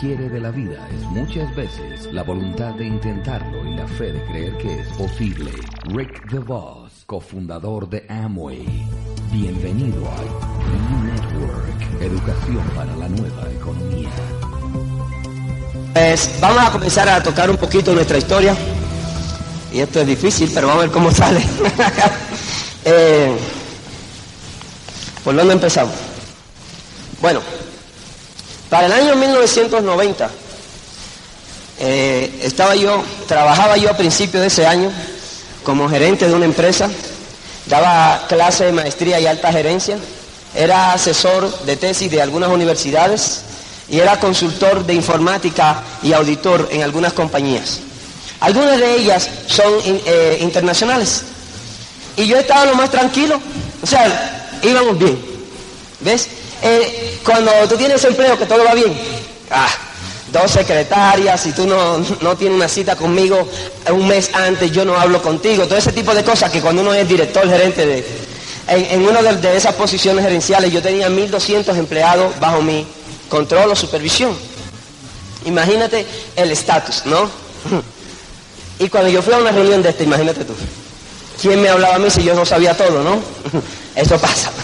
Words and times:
quiere 0.00 0.28
de 0.28 0.40
la 0.40 0.50
vida 0.50 0.88
es 0.92 1.02
muchas 1.02 1.54
veces 1.54 2.12
la 2.12 2.22
voluntad 2.22 2.74
de 2.74 2.86
intentarlo 2.86 3.64
y 3.66 3.74
la 3.74 3.86
fe 3.86 4.12
de 4.12 4.24
creer 4.26 4.56
que 4.58 4.80
es 4.80 4.88
posible. 4.88 5.50
Rick 5.86 6.30
DeVos, 6.30 7.04
cofundador 7.06 7.88
de 7.88 8.04
Amway. 8.08 8.66
Bienvenido 9.32 10.08
a 10.08 11.02
Network, 11.04 12.02
educación 12.02 12.64
para 12.74 12.96
la 12.96 13.08
nueva 13.08 13.50
economía. 13.52 14.10
Pues 15.92 16.30
vamos 16.40 16.64
a 16.64 16.70
comenzar 16.72 17.08
a 17.08 17.22
tocar 17.22 17.50
un 17.50 17.56
poquito 17.56 17.94
nuestra 17.94 18.18
historia. 18.18 18.56
Y 19.72 19.80
esto 19.80 20.00
es 20.00 20.06
difícil, 20.06 20.50
pero 20.54 20.68
vamos 20.68 20.82
a 20.82 20.86
ver 20.86 20.92
cómo 20.92 21.10
sale. 21.10 21.40
eh, 22.84 23.36
¿Por 25.24 25.34
dónde 25.34 25.54
empezamos? 25.54 25.94
Bueno, 27.20 27.40
para 28.70 28.86
el 28.86 28.92
año 28.92 29.16
1990, 29.46 30.30
eh, 31.78 32.40
estaba 32.42 32.74
yo, 32.74 33.02
trabajaba 33.28 33.76
yo 33.76 33.90
a 33.90 33.96
principios 33.96 34.40
de 34.40 34.48
ese 34.48 34.66
año 34.66 34.90
como 35.62 35.88
gerente 35.88 36.28
de 36.28 36.34
una 36.34 36.44
empresa, 36.44 36.88
daba 37.66 38.26
clases 38.28 38.66
de 38.66 38.72
maestría 38.72 39.20
y 39.20 39.26
alta 39.26 39.52
gerencia, 39.52 39.98
era 40.54 40.92
asesor 40.92 41.64
de 41.64 41.76
tesis 41.76 42.10
de 42.10 42.22
algunas 42.22 42.48
universidades 42.48 43.42
y 43.88 43.98
era 43.98 44.18
consultor 44.18 44.86
de 44.86 44.94
informática 44.94 45.82
y 46.02 46.12
auditor 46.12 46.68
en 46.72 46.82
algunas 46.82 47.12
compañías. 47.12 47.80
Algunas 48.40 48.78
de 48.78 48.96
ellas 48.96 49.28
son 49.46 49.72
eh, 49.84 50.38
internacionales. 50.40 51.22
Y 52.16 52.26
yo 52.26 52.38
estaba 52.38 52.66
lo 52.66 52.74
más 52.74 52.90
tranquilo, 52.90 53.40
o 53.82 53.86
sea, 53.86 54.58
íbamos 54.62 54.98
bien. 54.98 55.18
¿Ves? 56.00 56.28
Eh, 56.62 57.20
cuando 57.24 57.50
tú 57.68 57.76
tienes 57.76 58.02
empleo 58.04 58.38
que 58.38 58.46
todo 58.46 58.64
va 58.64 58.74
bien, 58.74 58.96
ah, 59.50 59.68
dos 60.32 60.50
secretarias, 60.50 61.40
si 61.40 61.52
tú 61.52 61.66
no, 61.66 61.98
no, 62.20 62.36
tienes 62.36 62.56
una 62.56 62.68
cita 62.68 62.96
conmigo 62.96 63.48
un 63.90 64.08
mes 64.08 64.30
antes, 64.34 64.70
yo 64.72 64.84
no 64.84 64.96
hablo 64.96 65.22
contigo, 65.22 65.66
todo 65.66 65.78
ese 65.78 65.92
tipo 65.92 66.14
de 66.14 66.24
cosas 66.24 66.50
que 66.50 66.60
cuando 66.60 66.82
uno 66.82 66.92
es 66.94 67.08
director, 67.08 67.48
gerente 67.48 67.86
de... 67.86 68.26
En, 68.68 69.06
una 69.06 69.22
de, 69.22 69.36
de, 69.36 69.56
esas 69.56 69.74
posiciones 69.76 70.24
gerenciales 70.24 70.72
yo 70.72 70.82
tenía 70.82 71.08
1.200 71.08 71.76
empleados 71.76 72.38
bajo 72.40 72.60
mi 72.62 72.84
control 73.28 73.70
o 73.70 73.76
supervisión. 73.76 74.36
Imagínate 75.44 76.04
el 76.34 76.50
estatus, 76.50 77.02
¿no? 77.06 77.30
Y 78.78 78.90
cuando 78.90 79.08
yo 79.08 79.22
fui 79.22 79.32
a 79.32 79.38
una 79.38 79.52
reunión 79.52 79.82
de 79.82 79.88
esta, 79.88 80.02
imagínate 80.02 80.44
tú, 80.44 80.52
¿quién 81.40 81.62
me 81.62 81.68
hablaba 81.70 81.94
a 81.94 81.98
mí 81.98 82.10
si 82.10 82.22
yo 82.22 82.34
no 82.34 82.44
sabía 82.44 82.76
todo, 82.76 83.02
no? 83.02 83.22
Eso 83.94 84.18
pasa. 84.18 84.50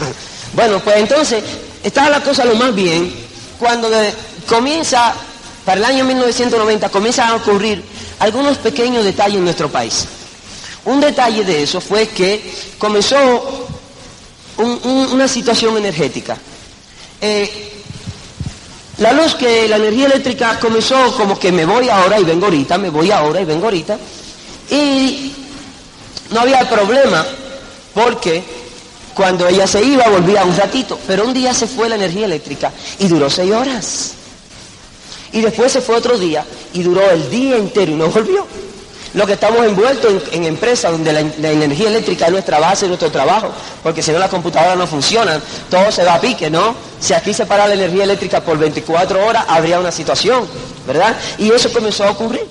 Bueno, 0.55 0.80
pues 0.80 0.97
entonces 0.97 1.42
estaba 1.83 2.10
la 2.10 2.20
cosa 2.22 2.44
lo 2.44 2.55
más 2.56 2.75
bien 2.75 3.10
cuando 3.58 3.88
de, 3.88 4.12
comienza, 4.46 5.14
para 5.64 5.78
el 5.78 5.84
año 5.84 6.04
1990, 6.04 6.88
comienzan 6.88 7.30
a 7.30 7.34
ocurrir 7.36 7.82
algunos 8.18 8.58
pequeños 8.58 9.04
detalles 9.04 9.38
en 9.38 9.44
nuestro 9.44 9.70
país. 9.70 10.06
Un 10.84 11.00
detalle 11.00 11.44
de 11.44 11.62
eso 11.62 11.80
fue 11.80 12.08
que 12.08 12.52
comenzó 12.78 13.66
un, 14.58 14.80
un, 14.84 15.12
una 15.12 15.28
situación 15.28 15.76
energética. 15.76 16.36
Eh, 17.20 17.72
la 18.98 19.12
luz 19.12 19.34
que 19.34 19.68
la 19.68 19.76
energía 19.76 20.06
eléctrica 20.06 20.58
comenzó 20.60 21.16
como 21.16 21.38
que 21.38 21.50
me 21.50 21.64
voy 21.64 21.88
ahora 21.88 22.19
y 22.20 22.25
vengo 22.25 22.47
ahorita, 22.47 22.78
me 22.78 22.91
voy 22.91 23.10
ahora 23.10 23.41
y 23.41 23.44
vengo 23.44 23.64
ahorita. 23.64 23.98
Y 24.70 25.32
no 26.31 26.41
había 26.41 26.69
problema 26.69 27.25
porque 27.94 28.42
cuando 29.14 29.47
ella 29.47 29.66
se 29.66 29.82
iba 29.82 30.08
volvía 30.08 30.44
un 30.44 30.56
ratito, 30.56 30.98
pero 31.06 31.25
un 31.25 31.34
día 31.34 31.54
se 31.54 31.66
fue 31.66 31.88
la 31.88 31.97
energía 31.97 32.26
eléctrica 32.26 32.72
y 32.98 33.08
duró 33.08 33.28
seis 33.31 33.52
horas. 33.52 34.12
Y 35.32 35.41
después 35.41 35.72
se 35.72 35.81
fue 35.81 35.97
otro 35.97 36.19
día 36.19 36.44
y 36.75 36.82
duró 36.82 37.10
el 37.10 37.31
día 37.31 37.56
entero 37.56 37.93
y 37.93 37.94
no 37.94 38.09
volvió. 38.09 38.47
Lo 39.15 39.26
que 39.26 39.34
estamos 39.34 39.65
envueltos 39.66 40.22
en, 40.32 40.44
empresas 40.44 40.91
donde 40.91 41.12
la, 41.12 41.50
energía 41.50 41.88
eléctrica 41.88 42.26
es 42.26 42.32
nuestra 42.32 42.59
base, 42.59 42.87
nuestro 42.87 43.10
trabajo, 43.10 43.50
porque 43.82 44.03
si 44.03 44.10
no 44.10 44.19
las 44.19 44.31
computadoras 44.31 44.76
no 44.76 44.87
funcionan, 44.87 45.43
todo 45.69 45.93
se 45.93 46.03
va 46.03 46.15
a 46.15 46.20
pique, 46.20 46.48
¿no? 46.48 46.75
Si 46.98 47.12
aquí 47.12 47.34
se 47.34 47.44
para 47.44 47.69
la 47.69 47.75
energía 47.75 48.04
eléctrica 48.04 48.41
por 48.41 48.56
24 48.56 49.26
horas, 49.26 49.44
habría 49.48 49.78
una 49.78 49.93
situación, 49.93 50.47
¿verdad? 50.87 51.15
Y 51.37 51.50
eso 51.50 51.70
comenzó 51.70 52.04
a 52.04 52.10
ocurrir. 52.10 52.47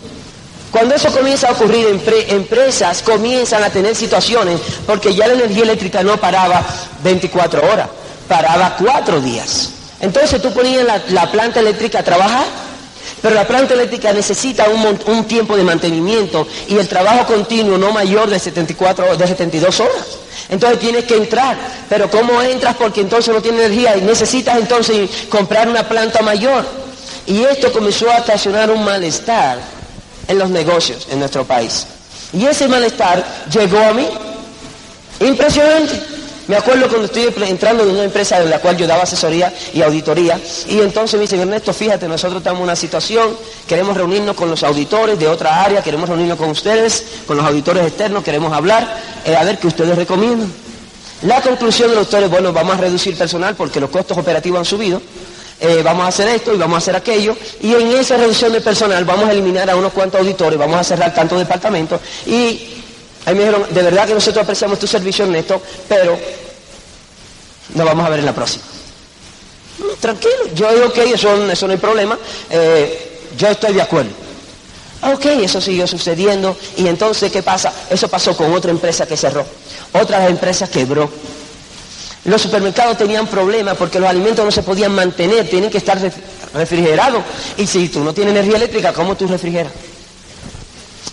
Cuando 0.72 0.94
eso 0.94 1.12
comienza 1.12 1.50
a 1.50 1.54
ocurrir, 1.54 1.88
empre 1.88 2.32
empresas 2.32 3.02
comienzan 3.02 3.64
a 3.64 3.72
tener 3.72 3.96
situaciones, 3.96 4.60
porque 4.86 5.16
ya 5.16 5.28
la 5.28 5.34
energía 5.34 5.64
eléctrica 5.64 6.04
no 6.04 6.18
paraba 6.18 6.64
24 7.04 7.72
horas, 7.72 7.90
paraba 8.28 8.76
cuatro 8.78 9.20
días. 9.20 9.72
Entonces 10.00 10.40
tú 10.40 10.54
ponías 10.54 10.86
la 11.10 11.32
planta 11.32 11.60
eléctrica 11.60 12.00
a 12.00 12.04
trabajar 12.04 12.71
pero 13.22 13.36
la 13.36 13.48
planta 13.48 13.74
eléctrica 13.74 14.12
necesita 14.14 14.66
un, 14.70 15.26
tiempo 15.26 15.56
de 15.56 15.64
mantenimiento 15.64 16.48
y 16.68 16.78
el 16.78 16.88
trabajo 16.88 17.26
continuo 17.26 17.78
no 17.78 17.92
mayor 17.92 18.30
de 18.30 18.40
74 18.40 19.18
de 19.18 19.28
72 19.28 19.80
horas. 19.80 20.18
Entonces 20.50 20.80
tienes 20.80 21.06
que 21.06 21.16
entrar. 21.16 21.58
Pero 21.88 22.10
¿cómo 22.10 22.42
entras? 22.42 22.76
Porque 22.76 23.02
entonces 23.02 23.34
no 23.34 23.42
tienes 23.42 23.62
energía 23.62 23.96
y 23.98 24.02
necesitas 24.02 24.58
entonces 24.58 25.10
comprar 25.30 25.70
una 25.70 25.88
planta 25.88 26.22
mayor. 26.22 26.66
Y 27.28 27.44
esto 27.44 27.72
comenzó 27.72 28.10
a 28.10 28.18
estacionar 28.18 28.72
un 28.72 28.84
malestar 28.84 29.60
en 30.28 30.40
los 30.40 30.50
negocios 30.50 31.08
en 31.12 31.20
nuestro 31.20 31.46
país. 31.46 31.86
Y 32.34 32.46
ese 32.46 32.68
malestar 32.68 33.24
llegó 33.52 33.80
a 33.80 33.94
mí. 33.94 34.08
Impresionante. 35.20 36.21
Me 36.52 36.58
acuerdo 36.58 36.90
cuando 36.90 37.06
estoy 37.06 37.34
entrando 37.48 37.84
en 37.84 37.92
una 37.92 38.04
empresa 38.04 38.38
en 38.42 38.50
la 38.50 38.60
cual 38.60 38.76
yo 38.76 38.86
daba 38.86 39.04
asesoría 39.04 39.54
y 39.74 39.82
auditoría, 39.84 40.38
y 40.68 40.82
entonces 40.82 41.14
me 41.14 41.22
dicen, 41.22 41.40
Ernesto, 41.40 41.74
fíjate, 41.74 42.10
nosotros 42.10 42.40
estamos 42.40 42.60
en 42.60 42.64
una 42.66 42.76
situación, 42.76 43.38
queremos 43.66 43.96
reunirnos 43.96 44.36
con 44.36 44.50
los 44.50 44.62
auditores 44.62 45.18
de 45.18 45.30
otra 45.30 45.64
área, 45.64 45.82
queremos 45.82 46.10
reunirnos 46.10 46.38
con 46.38 46.50
ustedes, 46.50 47.06
con 47.26 47.38
los 47.38 47.46
auditores 47.46 47.88
externos, 47.88 48.22
queremos 48.22 48.52
hablar, 48.52 49.02
eh, 49.24 49.34
a 49.34 49.46
ver 49.46 49.60
qué 49.60 49.68
ustedes 49.68 49.96
recomiendan. 49.96 50.52
La 51.22 51.40
conclusión 51.40 51.90
de 51.90 51.96
los 51.96 52.08
auditores, 52.08 52.30
bueno, 52.30 52.52
vamos 52.52 52.76
a 52.76 52.82
reducir 52.82 53.18
personal 53.18 53.56
porque 53.56 53.80
los 53.80 53.90
costos 53.90 54.18
operativos 54.18 54.60
han 54.60 54.66
subido, 54.66 55.02
eh, 55.58 55.80
vamos 55.86 56.04
a 56.04 56.08
hacer 56.10 56.28
esto 56.28 56.54
y 56.54 56.58
vamos 56.58 56.76
a 56.76 56.78
hacer 56.80 56.98
aquello, 56.98 57.34
y 57.62 57.74
en 57.76 57.96
esa 57.96 58.18
reducción 58.18 58.52
de 58.52 58.60
personal 58.60 59.06
vamos 59.06 59.30
a 59.30 59.32
eliminar 59.32 59.70
a 59.70 59.78
unos 59.78 59.94
cuantos 59.94 60.20
auditores, 60.20 60.60
vamos 60.60 60.82
a 60.82 60.84
cerrar 60.84 61.14
tantos 61.14 61.40
departamentos, 61.40 62.02
y 62.26 62.72
Ahí 63.26 63.36
me 63.36 63.42
dijeron, 63.42 63.66
de 63.70 63.82
verdad 63.84 64.08
que 64.08 64.14
nosotros 64.16 64.44
apreciamos 64.44 64.80
tu 64.80 64.88
servicio, 64.88 65.26
Ernesto, 65.26 65.62
pero 65.88 66.18
nos 67.76 67.86
vamos 67.86 68.06
a 68.06 68.10
ver 68.10 68.20
en 68.20 68.26
la 68.26 68.34
próxima. 68.34 68.64
Tranquilo, 70.00 70.48
yo 70.54 70.74
digo, 70.74 70.88
ok, 70.88 70.98
eso, 70.98 71.68
no 71.68 71.72
hay 71.72 71.78
problema, 71.78 72.18
eh, 72.50 73.22
yo 73.38 73.48
estoy 73.48 73.74
de 73.74 73.82
acuerdo. 73.82 74.12
Ok, 75.14 75.26
eso 75.26 75.60
siguió 75.60 75.88
sucediendo 75.88 76.56
y 76.78 76.88
entonces, 76.88 77.32
¿qué 77.32 77.42
pasa? 77.42 77.74
Eso 77.90 78.08
pasó 78.08 78.38
con 78.38 78.54
otra 78.54 78.70
empresa 78.70 79.08
que 79.08 79.18
cerró, 79.18 79.46
otra 79.94 80.28
empresa 80.28 80.70
quebró. 80.70 81.10
Los 82.26 82.42
supermercados 82.42 82.98
tenían 82.98 83.26
problemas 83.26 83.76
porque 83.78 84.00
los 84.00 84.08
alimentos 84.08 84.46
no 84.46 84.52
se 84.52 84.62
podían 84.62 84.94
mantener, 84.94 85.50
tienen 85.50 85.72
que 85.72 85.80
estar 85.80 86.00
refrigerados. 86.54 87.24
Y 87.58 87.66
si 87.66 87.90
tú 87.90 88.04
no 88.04 88.14
tienes 88.14 88.34
energía 88.34 88.58
eléctrica, 88.58 88.94
¿cómo 88.94 89.16
tú 89.16 89.26
refrigeras? 89.28 89.72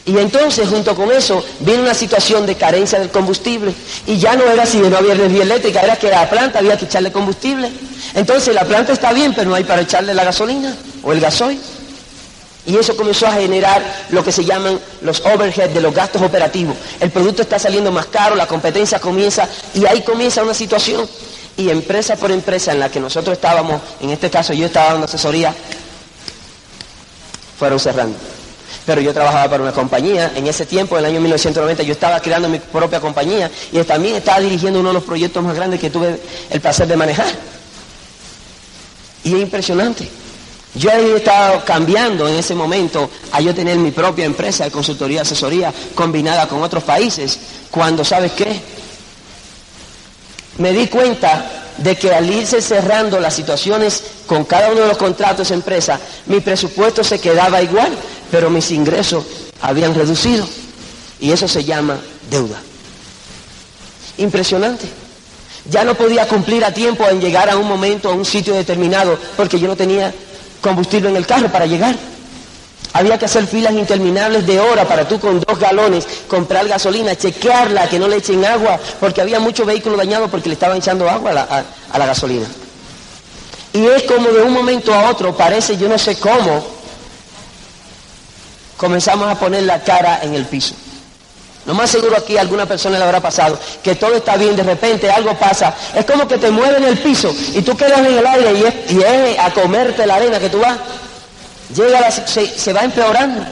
Y 0.08 0.16
entonces, 0.16 0.66
junto 0.66 0.94
con 0.94 1.12
eso, 1.12 1.44
viene 1.60 1.82
una 1.82 1.92
situación 1.92 2.46
de 2.46 2.54
carencia 2.54 2.98
del 2.98 3.10
combustible. 3.10 3.74
Y 4.06 4.16
ya 4.16 4.36
no 4.36 4.44
era 4.44 4.64
si 4.64 4.78
no 4.78 4.96
había 4.96 5.12
energía 5.12 5.42
eléctrica, 5.42 5.82
era 5.82 5.96
que 5.96 6.08
la 6.08 6.30
planta 6.30 6.60
había 6.60 6.78
que 6.78 6.86
echarle 6.86 7.12
combustible. 7.12 7.70
Entonces, 8.14 8.54
la 8.54 8.64
planta 8.64 8.94
está 8.94 9.12
bien, 9.12 9.34
pero 9.34 9.50
no 9.50 9.54
hay 9.54 9.64
para 9.64 9.82
echarle 9.82 10.14
la 10.14 10.24
gasolina 10.24 10.74
o 11.02 11.12
el 11.12 11.20
gasoil. 11.20 11.60
Y 12.64 12.74
eso 12.78 12.96
comenzó 12.96 13.26
a 13.26 13.32
generar 13.32 13.82
lo 14.08 14.24
que 14.24 14.32
se 14.32 14.46
llaman 14.46 14.80
los 15.02 15.20
overheads 15.20 15.74
de 15.74 15.80
los 15.82 15.94
gastos 15.94 16.22
operativos. 16.22 16.74
El 17.00 17.10
producto 17.10 17.42
está 17.42 17.58
saliendo 17.58 17.92
más 17.92 18.06
caro, 18.06 18.34
la 18.34 18.46
competencia 18.46 18.98
comienza, 19.00 19.46
y 19.74 19.84
ahí 19.84 20.00
comienza 20.00 20.42
una 20.42 20.54
situación. 20.54 21.06
Y 21.58 21.68
empresa 21.68 22.16
por 22.16 22.30
empresa 22.30 22.72
en 22.72 22.80
la 22.80 22.90
que 22.90 22.98
nosotros 22.98 23.36
estábamos, 23.36 23.82
en 24.00 24.08
este 24.08 24.30
caso 24.30 24.54
yo 24.54 24.64
estaba 24.64 24.92
dando 24.92 25.04
asesoría, 25.04 25.54
fueron 27.58 27.78
cerrando 27.78 28.37
pero 28.88 29.02
yo 29.02 29.12
trabajaba 29.12 29.50
para 29.50 29.62
una 29.64 29.72
compañía. 29.72 30.32
En 30.34 30.46
ese 30.46 30.64
tiempo, 30.64 30.96
en 30.96 31.04
el 31.04 31.10
año 31.10 31.20
1990, 31.20 31.82
yo 31.82 31.92
estaba 31.92 32.20
creando 32.20 32.48
mi 32.48 32.58
propia 32.58 32.98
compañía 33.00 33.50
y 33.70 33.78
también 33.84 34.16
estaba 34.16 34.40
dirigiendo 34.40 34.80
uno 34.80 34.88
de 34.88 34.94
los 34.94 35.04
proyectos 35.04 35.44
más 35.44 35.54
grandes 35.54 35.78
que 35.78 35.90
tuve 35.90 36.18
el 36.48 36.60
placer 36.62 36.88
de 36.88 36.96
manejar. 36.96 37.26
Y 39.24 39.34
es 39.34 39.42
impresionante. 39.42 40.08
Yo 40.74 40.88
he 40.90 41.16
estado 41.16 41.62
cambiando 41.66 42.26
en 42.28 42.36
ese 42.36 42.54
momento 42.54 43.10
a 43.30 43.42
yo 43.42 43.54
tener 43.54 43.76
mi 43.76 43.90
propia 43.90 44.24
empresa 44.24 44.64
de 44.64 44.70
consultoría, 44.70 45.20
asesoría, 45.20 45.70
combinada 45.94 46.48
con 46.48 46.62
otros 46.62 46.82
países, 46.82 47.38
cuando, 47.70 48.06
¿sabes 48.06 48.32
qué? 48.32 48.58
Me 50.56 50.72
di 50.72 50.86
cuenta 50.86 51.67
de 51.78 51.96
que 51.96 52.12
al 52.12 52.28
irse 52.28 52.60
cerrando 52.60 53.20
las 53.20 53.34
situaciones 53.34 54.02
con 54.26 54.44
cada 54.44 54.70
uno 54.70 54.82
de 54.82 54.88
los 54.88 54.96
contratos 54.96 55.48
de 55.48 55.54
empresa, 55.54 55.98
mi 56.26 56.40
presupuesto 56.40 57.02
se 57.02 57.20
quedaba 57.20 57.62
igual, 57.62 57.90
pero 58.30 58.50
mis 58.50 58.70
ingresos 58.70 59.24
habían 59.62 59.94
reducido. 59.94 60.46
Y 61.20 61.32
eso 61.32 61.48
se 61.48 61.64
llama 61.64 61.98
deuda. 62.30 62.60
Impresionante. 64.18 64.86
Ya 65.70 65.84
no 65.84 65.94
podía 65.94 66.26
cumplir 66.26 66.64
a 66.64 66.72
tiempo 66.72 67.06
en 67.08 67.20
llegar 67.20 67.50
a 67.50 67.56
un 67.56 67.68
momento, 67.68 68.08
a 68.08 68.12
un 68.12 68.24
sitio 68.24 68.54
determinado, 68.54 69.18
porque 69.36 69.58
yo 69.58 69.68
no 69.68 69.76
tenía 69.76 70.12
combustible 70.60 71.10
en 71.10 71.16
el 71.16 71.26
carro 71.26 71.48
para 71.50 71.66
llegar. 71.66 71.94
Había 72.92 73.18
que 73.18 73.26
hacer 73.26 73.46
filas 73.46 73.74
interminables 73.74 74.46
de 74.46 74.58
horas 74.58 74.86
para 74.86 75.06
tú 75.06 75.20
con 75.20 75.40
dos 75.40 75.58
galones 75.58 76.06
comprar 76.26 76.66
gasolina, 76.66 77.14
chequearla, 77.14 77.88
que 77.88 77.98
no 77.98 78.08
le 78.08 78.16
echen 78.16 78.44
agua, 78.44 78.78
porque 78.98 79.20
había 79.20 79.38
muchos 79.40 79.66
vehículos 79.66 79.98
dañados 79.98 80.30
porque 80.30 80.48
le 80.48 80.54
estaban 80.54 80.78
echando 80.78 81.08
agua 81.08 81.30
a 81.30 81.98
la, 81.98 82.06
gasolina. 82.06 82.46
Y 83.72 83.84
es 83.86 84.04
como 84.04 84.28
de 84.30 84.42
un 84.42 84.52
momento 84.52 84.94
a 84.94 85.10
otro, 85.10 85.36
parece, 85.36 85.76
yo 85.76 85.88
no 85.88 85.98
sé 85.98 86.18
cómo, 86.18 86.64
comenzamos 88.76 89.28
a 89.28 89.38
poner 89.38 89.64
la 89.64 89.82
cara 89.82 90.20
en 90.22 90.34
el 90.34 90.46
piso. 90.46 90.74
Lo 91.66 91.74
más 91.74 91.90
seguro 91.90 92.16
aquí 92.16 92.38
a 92.38 92.40
alguna 92.40 92.64
persona 92.64 92.96
le 92.96 93.04
habrá 93.04 93.20
pasado 93.20 93.58
que 93.82 93.94
todo 93.94 94.14
está 94.14 94.38
bien, 94.38 94.56
de 94.56 94.62
repente 94.62 95.10
algo 95.10 95.34
pasa. 95.34 95.74
Es 95.94 96.06
como 96.06 96.26
que 96.26 96.38
te 96.38 96.50
mueve 96.50 96.78
en 96.78 96.84
el 96.84 96.96
piso 96.96 97.34
y 97.54 97.60
tú 97.60 97.76
quedas 97.76 97.98
en 97.98 98.16
el 98.16 98.26
aire 98.26 98.74
y 98.88 99.02
es, 99.02 99.38
a 99.38 99.52
comerte 99.52 100.06
la 100.06 100.14
arena 100.14 100.38
que 100.38 100.48
tú 100.48 100.60
vas. 100.60 100.78
Llega 101.74 102.10
se, 102.10 102.46
se, 102.46 102.72
va 102.72 102.84
empeorando. 102.84 103.44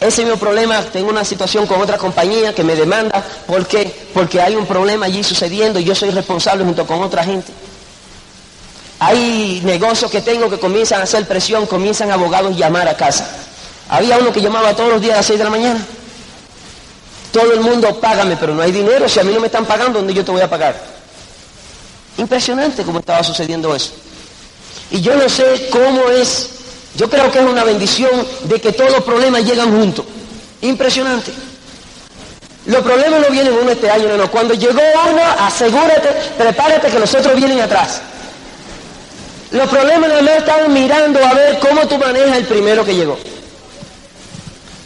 Ese 0.00 0.22
es 0.22 0.28
mi 0.28 0.36
problema. 0.36 0.82
Tengo 0.82 1.10
una 1.10 1.24
situación 1.24 1.66
con 1.66 1.80
otra 1.80 1.98
compañía 1.98 2.54
que 2.54 2.64
me 2.64 2.74
demanda. 2.74 3.22
¿Por 3.46 3.66
qué? 3.66 4.08
Porque 4.14 4.40
hay 4.40 4.56
un 4.56 4.66
problema 4.66 5.06
allí 5.06 5.22
sucediendo 5.22 5.78
y 5.78 5.84
yo 5.84 5.94
soy 5.94 6.10
responsable 6.10 6.64
junto 6.64 6.86
con 6.86 7.02
otra 7.02 7.24
gente. 7.24 7.52
Hay 8.98 9.60
negocios 9.64 10.10
que 10.10 10.22
tengo 10.22 10.48
que 10.48 10.58
comienzan 10.58 11.00
a 11.00 11.04
hacer 11.04 11.26
presión, 11.26 11.66
comienzan 11.66 12.10
abogados 12.10 12.54
a 12.54 12.56
llamar 12.56 12.88
a 12.88 12.96
casa. 12.96 13.28
Había 13.88 14.18
uno 14.18 14.32
que 14.32 14.40
llamaba 14.40 14.74
todos 14.74 14.90
los 14.90 15.00
días 15.00 15.14
a 15.14 15.16
las 15.18 15.26
6 15.26 15.38
de 15.38 15.44
la 15.44 15.50
mañana. 15.50 15.86
Todo 17.32 17.52
el 17.52 17.60
mundo 17.60 18.00
págame, 18.00 18.36
pero 18.36 18.54
no 18.54 18.62
hay 18.62 18.72
dinero. 18.72 19.08
Si 19.08 19.20
a 19.20 19.24
mí 19.24 19.32
no 19.32 19.40
me 19.40 19.46
están 19.46 19.66
pagando, 19.66 19.98
¿dónde 19.98 20.14
yo 20.14 20.24
te 20.24 20.32
voy 20.32 20.40
a 20.40 20.48
pagar? 20.48 20.74
Impresionante 22.16 22.82
cómo 22.82 23.00
estaba 23.00 23.22
sucediendo 23.22 23.74
eso. 23.74 23.92
Y 24.90 25.00
yo 25.02 25.14
no 25.14 25.28
sé 25.28 25.68
cómo 25.70 26.08
es, 26.10 26.50
yo 26.96 27.10
creo 27.10 27.30
que 27.30 27.38
es 27.38 27.44
una 27.44 27.64
bendición 27.64 28.10
de 28.44 28.60
que 28.60 28.72
todos 28.72 28.90
los 28.90 29.04
problemas 29.04 29.44
llegan 29.44 29.76
juntos. 29.76 30.04
Impresionante. 30.62 31.32
Los 32.66 32.82
problemas 32.82 33.20
no 33.20 33.30
vienen 33.30 33.52
uno 33.52 33.70
este 33.70 33.90
año, 33.90 34.08
no, 34.08 34.16
no. 34.16 34.30
Cuando 34.30 34.54
llegó 34.54 34.80
uno, 35.10 35.22
asegúrate, 35.38 36.08
prepárate 36.36 36.88
que 36.88 36.98
los 36.98 37.14
otros 37.14 37.36
vienen 37.36 37.60
atrás. 37.60 38.00
Los 39.52 39.68
problemas 39.68 40.10
no 40.22 40.30
están 40.30 40.72
mirando 40.72 41.24
a 41.24 41.34
ver 41.34 41.58
cómo 41.60 41.86
tú 41.86 41.98
manejas 41.98 42.38
el 42.38 42.44
primero 42.46 42.84
que 42.84 42.94
llegó. 42.94 43.16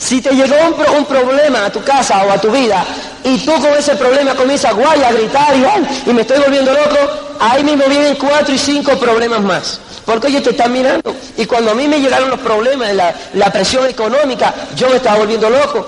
Si 0.00 0.22
te 0.22 0.30
llegó 0.30 0.56
un, 0.96 1.04
problema 1.04 1.66
a 1.66 1.70
tu 1.70 1.84
casa 1.84 2.24
o 2.24 2.32
a 2.32 2.38
tu 2.40 2.50
vida 2.50 2.84
y 3.22 3.36
tú 3.38 3.52
con 3.52 3.74
ese 3.74 3.94
problema 3.96 4.34
comienzas 4.34 4.74
guay 4.74 5.02
a 5.02 5.12
gritar 5.12 5.54
y, 5.54 6.10
y 6.10 6.14
me 6.14 6.22
estoy 6.22 6.38
volviendo 6.38 6.72
loco, 6.72 6.96
ahí 7.38 7.62
mismo 7.62 7.84
vienen 7.84 8.14
cuatro 8.16 8.54
y 8.54 8.58
cinco 8.58 8.98
problemas 8.98 9.42
más. 9.42 9.78
Porque 10.06 10.28
ellos 10.28 10.42
te 10.42 10.50
están 10.50 10.72
mirando. 10.72 11.14
Y 11.36 11.44
cuando 11.44 11.72
a 11.72 11.74
mí 11.74 11.86
me 11.86 12.00
llegaron 12.00 12.30
los 12.30 12.40
problemas, 12.40 12.94
la, 12.94 13.14
la 13.34 13.52
presión 13.52 13.86
económica, 13.86 14.54
yo 14.74 14.88
me 14.88 14.96
estaba 14.96 15.18
volviendo 15.18 15.50
loco. 15.50 15.86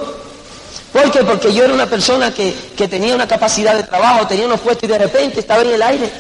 ¿Por 0.93 1.11
qué? 1.11 1.25
Porque 1.25 1.55
yo 1.55 1.65
era 1.65 1.73
una 1.73 1.87
persona 1.87 2.35
que, 2.35 2.55
que 2.77 2.87
tenía 2.89 3.15
una 3.15 3.27
capacidad 3.27 3.75
de 3.75 3.85
trabajo, 3.85 4.27
tenía 4.27 4.45
unos 4.45 4.61
puestos 4.61 4.85
y 4.85 4.93
de 4.93 4.99
repente 4.99 5.41
estaba 5.41 5.63
en 5.63 5.71
el 5.71 5.83
aire. 5.83 6.11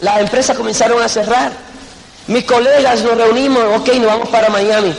Las 0.00 0.20
empresas 0.20 0.56
comenzaron 0.56 1.02
a 1.02 1.08
cerrar. 1.08 1.50
Mis 2.28 2.44
colegas 2.44 3.02
nos 3.02 3.16
reunimos, 3.16 3.62
ok, 3.76 3.88
nos 3.94 4.06
vamos 4.06 4.28
para 4.28 4.48
Miami. 4.50 4.94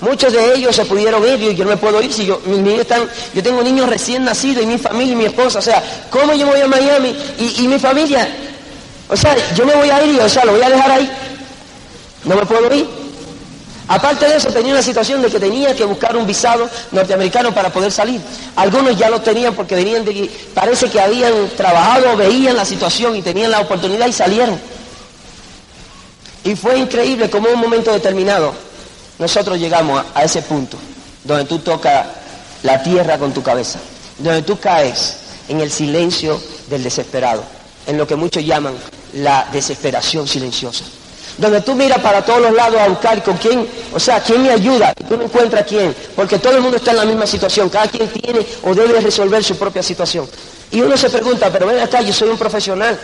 Muchos 0.00 0.32
de 0.32 0.54
ellos 0.54 0.76
se 0.76 0.84
pudieron 0.84 1.26
ir 1.26 1.42
y 1.42 1.54
yo 1.54 1.64
no 1.64 1.70
me 1.70 1.76
puedo 1.78 2.02
ir 2.02 2.12
si 2.12 2.26
yo, 2.26 2.40
mis 2.44 2.58
niños 2.58 2.80
están, 2.80 3.08
yo 3.32 3.42
tengo 3.42 3.62
niños 3.62 3.88
recién 3.88 4.24
nacidos 4.24 4.62
y 4.62 4.66
mi 4.66 4.76
familia 4.76 5.12
y 5.14 5.16
mi 5.16 5.24
esposa, 5.24 5.58
o 5.58 5.62
sea, 5.62 5.82
¿cómo 6.10 6.34
yo 6.34 6.46
voy 6.46 6.60
a 6.60 6.66
Miami 6.66 7.16
y, 7.38 7.66
mi 7.66 7.78
familia? 7.78 8.28
O 9.08 9.16
sea, 9.16 9.34
yo 9.54 9.64
me 9.64 9.74
voy 9.74 9.88
a 9.88 10.04
ir 10.04 10.16
y, 10.16 10.18
o 10.18 10.28
sea, 10.28 10.44
lo 10.44 10.52
voy 10.52 10.62
a 10.62 10.68
dejar 10.68 10.90
ahí. 10.90 11.10
No 12.24 12.36
me 12.36 12.44
puedo 12.44 12.74
ir. 12.74 12.86
Aparte 13.88 14.28
de 14.28 14.36
eso, 14.36 14.48
tenía 14.48 14.72
una 14.72 14.82
situación 14.82 15.22
de 15.22 15.30
que 15.30 15.38
tenía 15.38 15.74
que 15.74 15.84
buscar 15.84 16.16
un 16.16 16.26
visado 16.26 16.68
norteamericano 16.90 17.54
para 17.54 17.70
poder 17.70 17.92
salir. 17.92 18.20
Algunos 18.56 18.98
ya 18.98 19.08
lo 19.08 19.22
tenían 19.22 19.54
porque 19.54 19.76
venían 19.76 20.04
de, 20.04 20.28
parece 20.52 20.90
que 20.90 21.00
habían 21.00 21.48
trabajado, 21.56 22.16
veían 22.16 22.56
la 22.56 22.64
situación 22.64 23.16
y 23.16 23.22
tenían 23.22 23.50
la 23.50 23.60
oportunidad 23.60 24.08
y 24.08 24.12
salieron. 24.12 24.60
Y 26.44 26.54
fue 26.54 26.76
increíble 26.78 27.30
como 27.30 27.48
en 27.48 27.54
un 27.54 27.60
momento 27.60 27.92
determinado 27.92 28.65
nosotros 29.18 29.58
llegamos 29.58 30.04
a, 30.14 30.24
ese 30.24 30.42
punto 30.42 30.76
donde 31.24 31.44
tú 31.44 31.58
tocas 31.58 32.06
la 32.62 32.82
tierra 32.82 33.18
con 33.18 33.32
tu 33.32 33.42
cabeza, 33.42 33.78
donde 34.18 34.42
tú 34.42 34.58
caes 34.58 35.16
en 35.48 35.60
el 35.60 35.70
silencio 35.70 36.40
del 36.68 36.82
desesperado, 36.82 37.42
en 37.86 37.98
lo 37.98 38.06
que 38.06 38.16
muchos 38.16 38.44
llaman 38.44 38.74
la 39.14 39.48
desesperación 39.52 40.26
silenciosa. 40.28 40.84
Donde 41.38 41.60
tú 41.60 41.74
miras 41.74 41.98
para 41.98 42.24
todos 42.24 42.40
los 42.40 42.52
lados 42.52 42.80
a 42.80 42.88
buscar 42.88 43.22
con 43.22 43.36
quién, 43.36 43.66
o 43.92 44.00
sea, 44.00 44.20
quién 44.20 44.42
me 44.42 44.50
ayuda, 44.50 44.92
y 44.98 45.04
tú 45.04 45.16
no 45.16 45.24
encuentras 45.24 45.66
quién, 45.66 45.94
porque 46.14 46.38
todo 46.38 46.56
el 46.56 46.62
mundo 46.62 46.78
está 46.78 46.92
en 46.92 46.96
la 46.98 47.04
misma 47.04 47.26
situación, 47.26 47.68
cada 47.68 47.88
quien 47.88 48.08
tiene 48.08 48.46
o 48.62 48.74
debe 48.74 49.00
resolver 49.00 49.44
su 49.44 49.56
propia 49.56 49.82
situación. 49.82 50.26
Y 50.70 50.80
uno 50.80 50.96
se 50.96 51.10
pregunta, 51.10 51.50
pero 51.52 51.66
ven 51.66 51.80
acá, 51.80 52.00
yo 52.00 52.12
soy 52.12 52.28
un 52.28 52.38
profesional, 52.38 52.98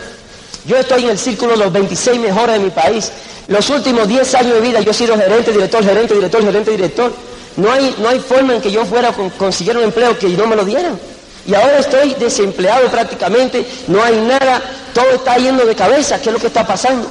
yo 0.65 0.77
estoy 0.77 1.03
en 1.03 1.09
el 1.11 1.19
círculo 1.19 1.51
de 1.51 1.57
los 1.57 1.73
26 1.73 2.19
mejores 2.19 2.57
de 2.57 2.59
mi 2.59 2.69
país. 2.69 3.11
Los 3.47 3.69
últimos 3.69 4.07
10 4.07 4.35
años 4.35 4.53
de 4.53 4.61
vida 4.61 4.79
yo 4.81 4.91
he 4.91 4.93
sido 4.93 5.17
gerente, 5.17 5.51
director, 5.51 5.83
gerente, 5.83 6.13
director, 6.13 6.43
gerente, 6.43 6.71
director. 6.71 7.13
No 7.57 7.71
hay, 7.71 7.95
no 7.99 8.09
hay 8.09 8.19
forma 8.19 8.55
en 8.55 8.61
que 8.61 8.71
yo 8.71 8.85
fuera 8.85 9.11
con, 9.11 9.29
conseguir 9.31 9.77
un 9.77 9.83
empleo 9.83 10.17
que 10.17 10.29
no 10.29 10.47
me 10.47 10.55
lo 10.55 10.65
dieran. 10.65 10.99
Y 11.45 11.53
ahora 11.53 11.79
estoy 11.79 12.13
desempleado 12.13 12.87
prácticamente, 12.87 13.65
no 13.87 14.01
hay 14.01 14.15
nada, 14.21 14.61
todo 14.93 15.09
está 15.11 15.35
yendo 15.37 15.65
de 15.65 15.75
cabeza, 15.75 16.19
¿qué 16.21 16.29
es 16.29 16.33
lo 16.33 16.39
que 16.39 16.47
está 16.47 16.65
pasando? 16.65 17.09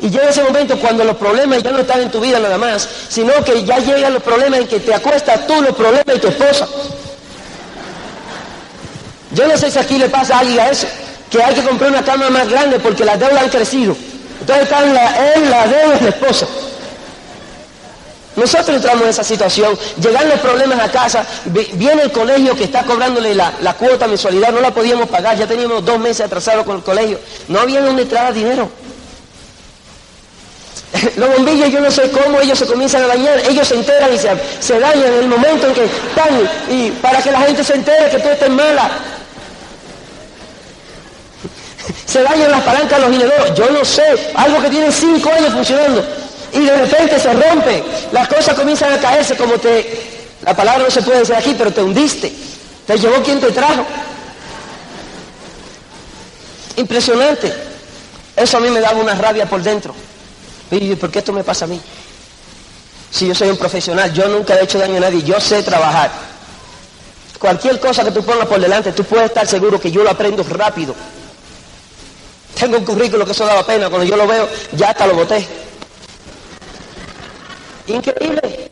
Y 0.00 0.08
llega 0.08 0.30
ese 0.30 0.42
momento 0.42 0.78
cuando 0.78 1.04
los 1.04 1.16
problemas 1.16 1.62
ya 1.62 1.70
no 1.70 1.80
están 1.80 2.00
en 2.00 2.10
tu 2.10 2.18
vida 2.18 2.38
nada 2.38 2.56
más, 2.56 2.88
sino 3.10 3.32
que 3.44 3.62
ya 3.64 3.78
llegan 3.78 4.14
los 4.14 4.22
problemas 4.22 4.60
en 4.60 4.68
que 4.68 4.80
te 4.80 4.94
acuestas 4.94 5.46
tú, 5.46 5.60
los 5.60 5.76
problemas 5.76 6.16
y 6.16 6.18
tu 6.18 6.28
esposa. 6.28 6.66
Yo 9.32 9.46
no 9.46 9.58
sé 9.58 9.70
si 9.70 9.78
aquí 9.78 9.98
le 9.98 10.08
pasa 10.08 10.36
a 10.36 10.38
alguien 10.40 10.60
a 10.60 10.70
eso 10.70 10.86
que 11.30 11.42
hay 11.42 11.54
que 11.54 11.62
comprar 11.62 11.90
una 11.90 12.04
cama 12.04 12.30
más 12.30 12.48
grande 12.48 12.78
porque 12.78 13.04
las 13.04 13.18
deudas 13.18 13.42
han 13.42 13.48
crecido. 13.50 13.96
Entonces 14.40 14.64
está 14.64 14.84
en 14.84 14.94
la, 15.50 15.66
deuda 15.66 15.94
de 15.94 16.00
la 16.02 16.08
esposa. 16.08 16.46
Nosotros 18.36 18.76
entramos 18.76 19.04
en 19.04 19.10
esa 19.10 19.22
situación, 19.22 19.78
llegan 20.00 20.28
los 20.28 20.40
problemas 20.40 20.80
a 20.80 20.90
casa, 20.90 21.24
viene 21.44 22.02
el 22.02 22.10
colegio 22.10 22.56
que 22.56 22.64
está 22.64 22.82
cobrándole 22.82 23.32
la, 23.32 23.52
la, 23.60 23.74
cuota 23.74 24.08
mensualidad, 24.08 24.50
no 24.50 24.60
la 24.60 24.72
podíamos 24.72 25.08
pagar, 25.08 25.38
ya 25.38 25.46
teníamos 25.46 25.84
dos 25.84 26.00
meses 26.00 26.26
atrasados 26.26 26.64
con 26.64 26.78
el 26.78 26.82
colegio, 26.82 27.20
no 27.46 27.60
había 27.60 27.80
donde 27.80 28.02
entrar 28.02 28.34
dinero. 28.34 28.68
Los 31.16 31.28
bombillos 31.30 31.70
yo 31.70 31.80
no 31.80 31.90
sé 31.90 32.10
cómo 32.10 32.40
ellos 32.40 32.58
se 32.58 32.66
comienzan 32.66 33.02
a 33.04 33.06
dañar, 33.08 33.38
ellos 33.48 33.66
se 33.66 33.74
enteran 33.74 34.12
y 34.12 34.18
se, 34.18 34.30
se 34.60 34.78
dañan 34.78 35.06
en 35.06 35.18
el 35.20 35.28
momento 35.28 35.68
en 35.68 35.74
que 35.74 35.84
están, 35.84 36.50
y 36.70 36.90
para 36.90 37.22
que 37.22 37.30
la 37.30 37.40
gente 37.40 37.62
se 37.62 37.74
entere 37.74 38.10
que 38.10 38.18
tú 38.18 38.28
estás 38.28 38.50
mala, 38.50 38.90
se 42.14 42.22
dañan 42.22 42.48
las 42.48 42.62
palancas 42.62 43.00
los 43.00 43.12
inodoros, 43.12 43.54
yo 43.56 43.68
no 43.70 43.84
sé, 43.84 44.30
algo 44.36 44.62
que 44.62 44.70
tiene 44.70 44.92
cinco 44.92 45.30
años 45.30 45.52
funcionando 45.52 46.06
y 46.52 46.60
de 46.60 46.76
repente 46.76 47.18
se 47.18 47.32
rompe, 47.32 47.82
las 48.12 48.28
cosas 48.28 48.54
comienzan 48.54 48.92
a 48.92 48.98
caerse 48.98 49.34
como 49.34 49.54
te, 49.54 50.28
la 50.44 50.54
palabra 50.54 50.84
no 50.84 50.90
se 50.92 51.02
puede 51.02 51.18
decir 51.18 51.34
aquí, 51.34 51.56
pero 51.58 51.72
te 51.72 51.82
hundiste, 51.82 52.32
te 52.86 52.96
llevó 52.98 53.20
quien 53.20 53.40
te 53.40 53.50
trajo. 53.50 53.84
Impresionante. 56.76 57.52
Eso 58.36 58.58
a 58.58 58.60
mí 58.60 58.70
me 58.70 58.78
daba 58.78 59.00
una 59.00 59.16
rabia 59.16 59.46
por 59.46 59.60
dentro. 59.60 59.92
Y 60.70 60.94
¿por 60.94 61.10
qué 61.10 61.18
esto 61.18 61.32
me 61.32 61.42
pasa 61.42 61.64
a 61.64 61.68
mí? 61.68 61.80
Si 63.10 63.26
yo 63.26 63.34
soy 63.34 63.48
un 63.48 63.56
profesional, 63.56 64.12
yo 64.12 64.28
nunca 64.28 64.54
he 64.54 64.62
hecho 64.62 64.78
daño 64.78 64.98
a 64.98 65.00
nadie, 65.00 65.24
yo 65.24 65.40
sé 65.40 65.64
trabajar. 65.64 66.12
Cualquier 67.40 67.80
cosa 67.80 68.04
que 68.04 68.12
tú 68.12 68.24
pongas 68.24 68.46
por 68.46 68.60
delante, 68.60 68.92
tú 68.92 69.02
puedes 69.02 69.26
estar 69.26 69.48
seguro 69.48 69.80
que 69.80 69.90
yo 69.90 70.04
lo 70.04 70.10
aprendo 70.10 70.44
rápido. 70.44 70.94
Tengo 72.58 72.78
un 72.78 72.84
currículo 72.84 73.24
que 73.24 73.32
eso 73.32 73.44
daba 73.44 73.66
pena, 73.66 73.88
cuando 73.88 74.06
yo 74.06 74.16
lo 74.16 74.26
veo, 74.26 74.48
ya 74.72 74.90
hasta 74.90 75.06
lo 75.06 75.14
boté. 75.14 75.46
Increíble. 77.86 78.70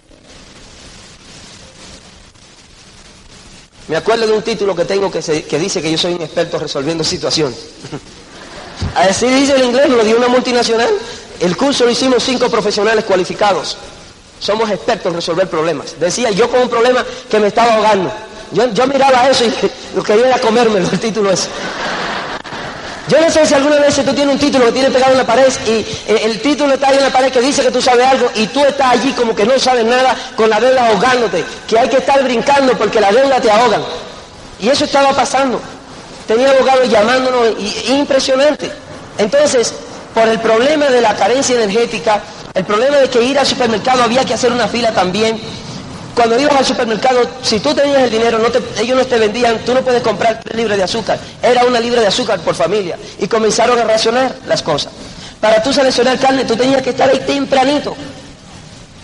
Me 3.89 3.97
acuerdo 3.97 4.27
de 4.27 4.33
un 4.33 4.43
título 4.43 4.75
que 4.75 4.85
tengo 4.85 5.11
que, 5.11 5.21
dice 5.59 5.83
que 5.83 5.91
yo 5.91 5.99
soy 5.99 6.15
un 6.15 6.23
experto 6.23 6.59
resolviendo 6.59 7.05
situaciones. 7.05 7.59
Así 8.95 9.27
dice 9.27 9.55
el 9.55 9.65
inglés, 9.65 9.89
lo 9.89 10.05
dio 10.05 10.17
una 10.17 10.29
multinacional. 10.29 10.91
El 11.41 11.57
curso 11.57 11.85
lo 11.85 11.91
hicimos 11.91 12.23
cinco 12.23 12.49
profesionales 12.49 13.05
cualificados. 13.05 13.77
Somos 14.39 14.71
expertos 14.71 15.07
en 15.07 15.15
resolver 15.17 15.49
problemas. 15.49 15.99
Decía 15.99 16.31
yo 16.31 16.49
con 16.49 16.63
un 16.63 16.69
problema 16.69 17.05
que 17.29 17.39
me 17.39 17.49
estaba 17.49 17.75
ahogando. 17.75 18.13
Yo, 18.53 18.73
yo 18.73 18.87
miraba 18.87 19.29
eso 19.29 19.45
y 19.45 19.53
lo 19.97 20.03
quería 20.03 20.41
comérmelo, 20.41 20.89
el 20.91 21.01
título 21.01 21.31
ese. 21.31 21.49
Yo 23.13 23.21
no 23.21 23.29
sé 23.31 23.45
si 23.45 23.53
alguna 23.53 23.77
vez 23.77 23.95
tú 23.95 24.15
tienes 24.15 24.33
un 24.33 24.39
título 24.39 24.65
que 24.65 24.73
tiene 24.73 24.91
pegado 24.91 25.13
en 25.13 25.19
la 25.19 25.27
pared 25.27 25.53
y 25.67 25.71
eh, 25.71 26.23
el 26.25 26.41
título 26.41 26.73
está 26.73 26.89
ahí 26.89 26.97
en 26.97 27.03
la 27.03 27.11
pared 27.11 27.31
que 27.31 27.43
dice 27.43 27.61
que 27.61 27.71
tú 27.71 27.83
sabes 27.83 28.07
algo 28.07 28.31
y 28.35 28.47
tú 28.47 28.65
estás 28.65 28.93
allí 28.93 29.13
como 29.13 29.37
que 29.37 29.45
no 29.45 29.59
sabes 29.59 29.85
nada 29.85 30.17
con 30.35 30.49
la 30.49 30.59
deuda 30.59 30.87
ahogándote, 30.87 31.45
que 31.69 31.79
hay 31.79 31.91
que 31.91 31.99
estar 31.99 32.25
brincando 32.25 32.73
porque 32.73 33.03
la 33.03 33.13
deuda 33.13 33.39
te 33.39 33.51
ahogan. 33.51 33.83
Y 34.61 34.71
eso 34.71 34.87
estaba 34.87 35.13
pasando. 35.13 35.61
tenía 36.27 36.53
abogados 36.53 36.89
llamándonos, 36.89 37.51
y, 37.59 37.93
impresionante. 37.93 38.73
Entonces, 39.19 39.75
por 40.15 40.27
el 40.27 40.39
problema 40.41 40.87
de 40.87 41.03
la 41.03 41.15
carencia 41.15 41.57
energética, 41.57 42.19
el 42.55 42.65
problema 42.65 42.97
de 42.97 43.11
que 43.11 43.23
ir 43.23 43.39
al 43.39 43.47
supermercado 43.47 44.05
había 44.05 44.25
que 44.25 44.33
hacer 44.33 44.51
una 44.51 44.69
fila 44.69 44.91
también. 44.93 45.39
Cuando 46.15 46.39
ibas 46.39 46.57
al 46.57 46.65
supermercado, 46.65 47.21
si 47.43 47.59
tú 47.61 47.75
tenías 47.75 48.03
el 48.03 48.11
dinero, 48.11 48.39
ellos 48.79 48.97
no 48.97 49.07
te 49.07 49.19
vendían, 49.19 49.59
tú 49.65 49.73
no 49.73 49.83
puedes 49.83 50.03
comprar 50.03 50.41
tres 50.45 50.57
libras 50.57 50.77
de 50.77 50.85
azúcar. 50.85 51.19
Era 51.43 51.65
una 51.65 51.81
libra 51.81 52.03
de 52.03 52.07
azúcar 52.09 52.39
por 52.41 52.55
familia. 52.55 52.99
Y 53.19 53.27
comenzaron 53.27 53.79
a 53.79 53.85
racionar 53.85 54.37
las 54.47 54.63
cosas. 54.63 54.93
Para 55.41 55.63
tú 55.63 55.73
seleccionar 55.73 56.19
carne, 56.19 56.45
tú 56.45 56.55
tenías 56.55 56.83
que 56.83 56.91
estar 56.91 57.09
ahí 57.09 57.21
tempranito. 57.21 57.97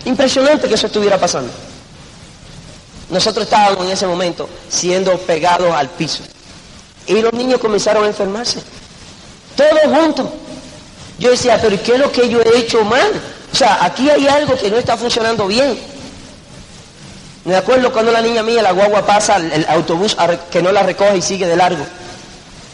Impresionante 0.05 0.67
que 0.67 0.75
eso 0.75 0.87
estuviera 0.87 1.17
pasando. 1.17 1.51
Nosotros 3.09 3.45
estábamos 3.45 3.85
en 3.85 3.91
ese 3.91 4.05
momento 4.05 4.47
siendo 4.69 5.17
pegados 5.17 5.73
al 5.73 5.89
piso. 5.89 6.23
Y 7.07 7.21
los 7.21 7.33
niños 7.33 7.59
comenzaron 7.59 8.03
a 8.03 8.07
enfermarse. 8.07 8.61
Todos 9.55 9.97
juntos. 9.99 10.27
Yo 11.17 11.31
decía, 11.31 11.59
pero 11.59 11.81
¿qué 11.81 11.95
es 11.95 11.99
lo 11.99 12.11
que 12.11 12.29
yo 12.29 12.39
he 12.41 12.59
hecho 12.59 12.85
mal? 12.85 13.11
O 13.51 13.55
sea, 13.55 13.83
aquí 13.83 14.09
hay 14.09 14.27
algo 14.27 14.55
que 14.55 14.69
no 14.69 14.77
está 14.77 14.95
funcionando 14.95 15.47
bien. 15.47 15.77
Me 17.45 17.55
acuerdo 17.55 17.91
cuando 17.91 18.11
la 18.11 18.21
niña 18.21 18.43
mía, 18.43 18.61
la 18.61 18.71
guagua 18.71 19.05
pasa, 19.05 19.37
el 19.37 19.65
autobús 19.69 20.15
que 20.51 20.61
no 20.61 20.71
la 20.71 20.83
recoge 20.83 21.17
y 21.17 21.21
sigue 21.21 21.47
de 21.47 21.55
largo. 21.55 21.85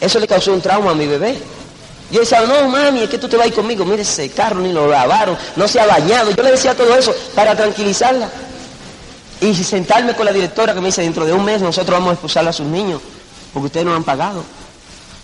Eso 0.00 0.18
le 0.18 0.26
causó 0.26 0.52
un 0.52 0.60
trauma 0.60 0.90
a 0.90 0.94
mi 0.94 1.06
bebé. 1.06 1.38
Yo 2.10 2.20
decía, 2.20 2.40
no 2.42 2.68
mami, 2.68 3.02
es 3.02 3.10
que 3.10 3.18
tú 3.18 3.28
te 3.28 3.36
vas 3.36 3.50
conmigo. 3.52 3.84
Mire, 3.84 4.02
ese 4.02 4.30
carro 4.30 4.60
ni 4.60 4.72
lo 4.72 4.86
lavaron, 4.86 5.36
no 5.56 5.66
se 5.66 5.80
ha 5.80 5.86
bañado. 5.86 6.30
Yo 6.30 6.42
le 6.42 6.52
decía 6.52 6.74
todo 6.74 6.96
eso 6.96 7.14
para 7.34 7.56
tranquilizarla. 7.56 8.28
Y 9.40 9.54
sentarme 9.54 10.14
con 10.14 10.24
la 10.24 10.32
directora 10.32 10.72
que 10.72 10.80
me 10.80 10.86
dice, 10.86 11.02
dentro 11.02 11.24
de 11.24 11.32
un 11.32 11.44
mes 11.44 11.60
nosotros 11.60 11.98
vamos 11.98 12.10
a 12.10 12.12
expulsar 12.12 12.46
a 12.46 12.52
sus 12.52 12.66
niños, 12.66 13.00
porque 13.52 13.66
ustedes 13.66 13.86
no 13.86 13.94
han 13.94 14.04
pagado. 14.04 14.44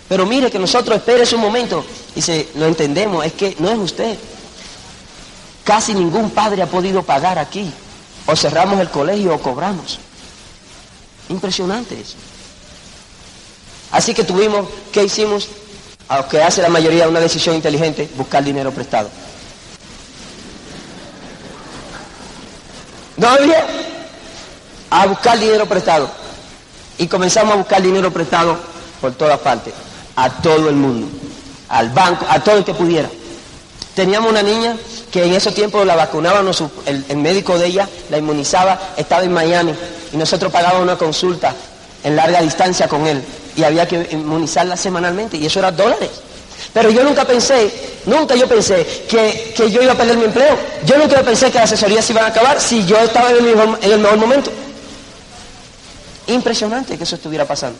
Pero 0.07 0.25
mire 0.25 0.51
que 0.51 0.59
nosotros 0.59 0.97
espérese 0.97 1.35
un 1.35 1.41
momento. 1.41 1.83
Dice, 2.13 2.49
lo 2.55 2.65
entendemos, 2.65 3.25
es 3.25 3.33
que 3.33 3.55
no 3.59 3.69
es 3.69 3.77
usted. 3.77 4.17
Casi 5.63 5.93
ningún 5.93 6.29
padre 6.31 6.61
ha 6.61 6.67
podido 6.67 7.01
pagar 7.03 7.39
aquí. 7.39 7.71
O 8.25 8.35
cerramos 8.35 8.79
el 8.79 8.89
colegio 8.89 9.35
o 9.35 9.39
cobramos. 9.39 9.99
Impresionante 11.29 11.99
eso. 11.99 12.15
Así 13.91 14.13
que 14.13 14.23
tuvimos, 14.23 14.67
¿qué 14.91 15.03
hicimos? 15.03 15.49
Aunque 16.07 16.41
hace 16.41 16.61
la 16.61 16.69
mayoría 16.69 17.07
una 17.07 17.19
decisión 17.19 17.55
inteligente, 17.55 18.09
buscar 18.15 18.43
dinero 18.43 18.71
prestado. 18.71 19.09
¿No 23.17 23.27
había? 23.27 23.65
A 24.89 25.05
buscar 25.05 25.39
dinero 25.39 25.65
prestado. 25.67 26.09
Y 26.97 27.07
comenzamos 27.07 27.53
a 27.53 27.57
buscar 27.57 27.81
dinero 27.81 28.11
prestado 28.11 28.57
por 28.99 29.13
todas 29.13 29.39
partes 29.39 29.73
a 30.15 30.29
todo 30.29 30.69
el 30.69 30.75
mundo, 30.75 31.07
al 31.69 31.89
banco, 31.89 32.25
a 32.29 32.39
todo 32.39 32.57
el 32.57 32.63
que 32.63 32.73
pudiera. 32.73 33.09
Teníamos 33.95 34.31
una 34.31 34.41
niña 34.41 34.75
que 35.11 35.23
en 35.23 35.33
esos 35.33 35.53
tiempos 35.53 35.85
la 35.85 35.95
vacunaban, 35.95 36.47
el, 36.85 37.05
el, 37.07 37.17
médico 37.17 37.57
de 37.59 37.67
ella 37.67 37.87
la 38.09 38.17
inmunizaba, 38.17 38.93
estaba 38.97 39.23
en 39.23 39.31
Miami 39.31 39.73
y 40.11 40.17
nosotros 40.17 40.51
pagábamos 40.51 40.83
una 40.83 40.97
consulta 40.97 41.53
en 42.03 42.15
larga 42.15 42.41
distancia 42.41 42.87
con 42.87 43.05
él 43.05 43.23
y 43.55 43.63
había 43.63 43.87
que 43.87 44.07
inmunizarla 44.11 44.75
semanalmente 44.75 45.37
y 45.37 45.45
eso 45.45 45.59
era 45.59 45.71
dólares. 45.71 46.09
Pero 46.73 46.89
yo 46.89 47.03
nunca 47.03 47.25
pensé, 47.25 47.71
nunca 48.05 48.35
yo 48.35 48.47
pensé 48.47 49.05
que, 49.07 49.53
yo 49.69 49.81
iba 49.81 49.93
a 49.93 49.97
perder 49.97 50.17
mi 50.17 50.25
empleo. 50.25 50.57
Yo 50.85 50.97
nunca 50.97 51.21
pensé 51.21 51.51
que 51.51 51.59
las 51.59 51.71
asesorías 51.71 52.03
se 52.03 52.13
iban 52.13 52.25
a 52.25 52.27
acabar 52.27 52.59
si 52.59 52.85
yo 52.85 52.97
estaba 52.97 53.29
en 53.29 53.37
el 53.37 53.99
mejor 53.99 54.17
momento. 54.17 54.51
Impresionante 56.27 56.97
que 56.97 57.03
eso 57.03 57.15
estuviera 57.15 57.45
pasando. 57.45 57.77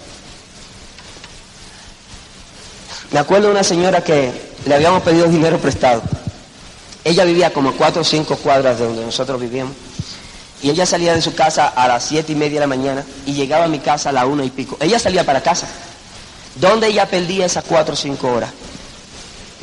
Me 3.12 3.20
acuerdo 3.20 3.48
de 3.48 3.54
una 3.54 3.64
señora 3.64 4.04
que 4.04 4.53
le 4.66 4.76
habíamos 4.76 5.04
pedido 5.04 5.28
dinero 5.28 5.58
prestado. 5.60 6.02
Ella 7.04 7.26
vivía 7.26 7.52
como 7.52 7.74
cuatro 7.74 8.02
o 8.02 8.06
cinco 8.06 8.38
cuadras 8.38 8.80
de 8.80 8.86
donde 8.86 9.06
nosotros 9.06 9.40
vivíamos. 9.40 9.74
Y 10.62 10.70
ella 10.70 10.86
salía 10.86 11.14
de 11.14 11.22
su 11.22 11.36
casa 11.36 11.68
a 11.68 11.88
las 11.88 12.06
siete 12.06 12.32
y 12.32 12.36
media 12.36 12.56
de 12.56 12.60
la 12.62 12.68
mañana 12.68 13.04
y 13.26 13.34
llegaba 13.34 13.66
a 13.66 13.68
mi 13.68 13.80
casa 13.80 14.10
a 14.10 14.14
la 14.14 14.26
una 14.26 14.46
y 14.46 14.50
pico. 14.50 14.78
Ella 14.80 14.98
salía 14.98 15.26
para 15.26 15.42
casa. 15.42 15.68
¿Dónde 16.56 16.88
ella 16.88 17.06
perdía 17.08 17.46
esas 17.46 17.66
cuatro 17.66 17.96
o 17.96 17.98
cinco 17.98 18.32
horas? 18.32 18.52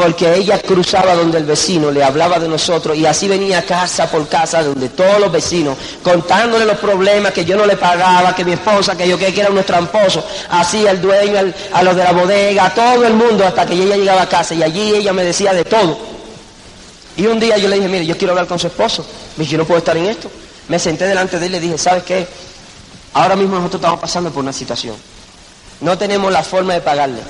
Porque 0.01 0.35
ella 0.35 0.59
cruzaba 0.59 1.15
donde 1.15 1.37
el 1.37 1.45
vecino 1.45 1.91
le 1.91 2.03
hablaba 2.03 2.39
de 2.39 2.49
nosotros 2.49 2.97
y 2.97 3.05
así 3.05 3.29
venía 3.29 3.67
casa 3.67 4.11
por 4.11 4.27
casa 4.29 4.63
donde 4.63 4.89
todos 4.89 5.21
los 5.21 5.31
vecinos 5.31 5.77
contándole 6.03 6.65
los 6.65 6.79
problemas 6.79 7.35
que 7.35 7.45
yo 7.45 7.55
no 7.55 7.67
le 7.67 7.77
pagaba, 7.77 8.35
que 8.35 8.43
mi 8.43 8.53
esposa, 8.53 8.97
que 8.97 9.07
yo 9.07 9.19
que 9.19 9.29
era 9.39 9.51
unos 9.51 9.67
tramposos, 9.67 10.25
así 10.49 10.87
el 10.87 11.03
dueño, 11.03 11.53
a 11.75 11.83
los 11.83 11.95
de 11.95 12.03
la 12.03 12.13
bodega, 12.13 12.65
a 12.65 12.75
todo 12.75 13.05
el 13.05 13.13
mundo 13.13 13.45
hasta 13.45 13.67
que 13.67 13.75
ella 13.75 13.95
llegaba 13.95 14.23
a 14.23 14.29
casa 14.29 14.55
y 14.55 14.63
allí 14.63 14.95
ella 14.95 15.13
me 15.13 15.23
decía 15.23 15.53
de 15.53 15.67
todo. 15.67 15.99
Y 17.19 17.27
un 17.27 17.39
día 17.39 17.59
yo 17.59 17.69
le 17.69 17.77
dije, 17.77 17.89
mire, 17.89 18.07
yo 18.07 18.17
quiero 18.17 18.33
hablar 18.33 18.47
con 18.47 18.59
su 18.59 18.69
esposo, 18.69 19.05
me 19.37 19.43
dije, 19.45 19.53
yo 19.53 19.59
no 19.59 19.67
puedo 19.67 19.81
estar 19.81 19.99
en 19.99 20.07
esto. 20.07 20.31
Me 20.69 20.79
senté 20.79 21.05
delante 21.05 21.39
de 21.39 21.45
él 21.45 21.53
y 21.53 21.55
le 21.57 21.61
dije, 21.61 21.77
¿sabes 21.77 22.05
qué? 22.05 22.27
Ahora 23.13 23.37
mismo 23.37 23.57
nosotros 23.57 23.81
estamos 23.81 24.01
pasando 24.01 24.31
por 24.31 24.43
una 24.43 24.55
situación. 24.55 24.97
No 25.83 25.99
tenemos 25.99 26.33
la 26.33 26.43
forma 26.43 26.73
de 26.73 26.81
pagarle 26.81 27.21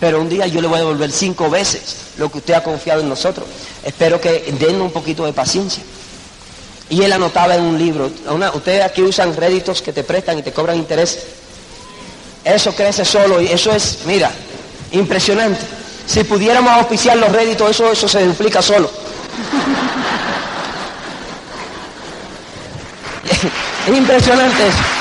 pero 0.00 0.20
un 0.20 0.28
día 0.30 0.46
yo 0.46 0.62
le 0.62 0.66
voy 0.66 0.76
a 0.76 0.80
devolver 0.80 1.12
cinco 1.12 1.50
veces 1.50 2.12
lo 2.16 2.30
que 2.30 2.38
usted 2.38 2.54
ha 2.54 2.62
confiado 2.62 3.02
en 3.02 3.08
nosotros. 3.08 3.46
Espero 3.84 4.20
que 4.20 4.52
den 4.58 4.80
un 4.80 4.90
poquito 4.90 5.26
de 5.26 5.34
paciencia. 5.34 5.82
Y 6.88 7.02
él 7.02 7.12
anotaba 7.12 7.54
en 7.54 7.62
un 7.62 7.78
libro, 7.78 8.10
ustedes 8.54 8.82
aquí 8.82 9.02
usan 9.02 9.36
réditos 9.36 9.80
que 9.80 9.92
te 9.92 10.02
prestan 10.02 10.38
y 10.38 10.42
te 10.42 10.52
cobran 10.52 10.76
interés. 10.76 11.26
Eso 12.42 12.74
crece 12.74 13.04
solo 13.04 13.40
y 13.40 13.46
eso 13.46 13.72
es, 13.72 13.98
mira, 14.06 14.32
impresionante. 14.90 15.60
Si 16.06 16.24
pudiéramos 16.24 16.72
auspiciar 16.72 17.16
los 17.18 17.30
réditos, 17.30 17.70
eso, 17.70 17.92
eso 17.92 18.08
se 18.08 18.24
duplica 18.24 18.60
solo. 18.60 18.90
es 23.86 23.96
impresionante 23.96 24.66
eso. 24.66 24.99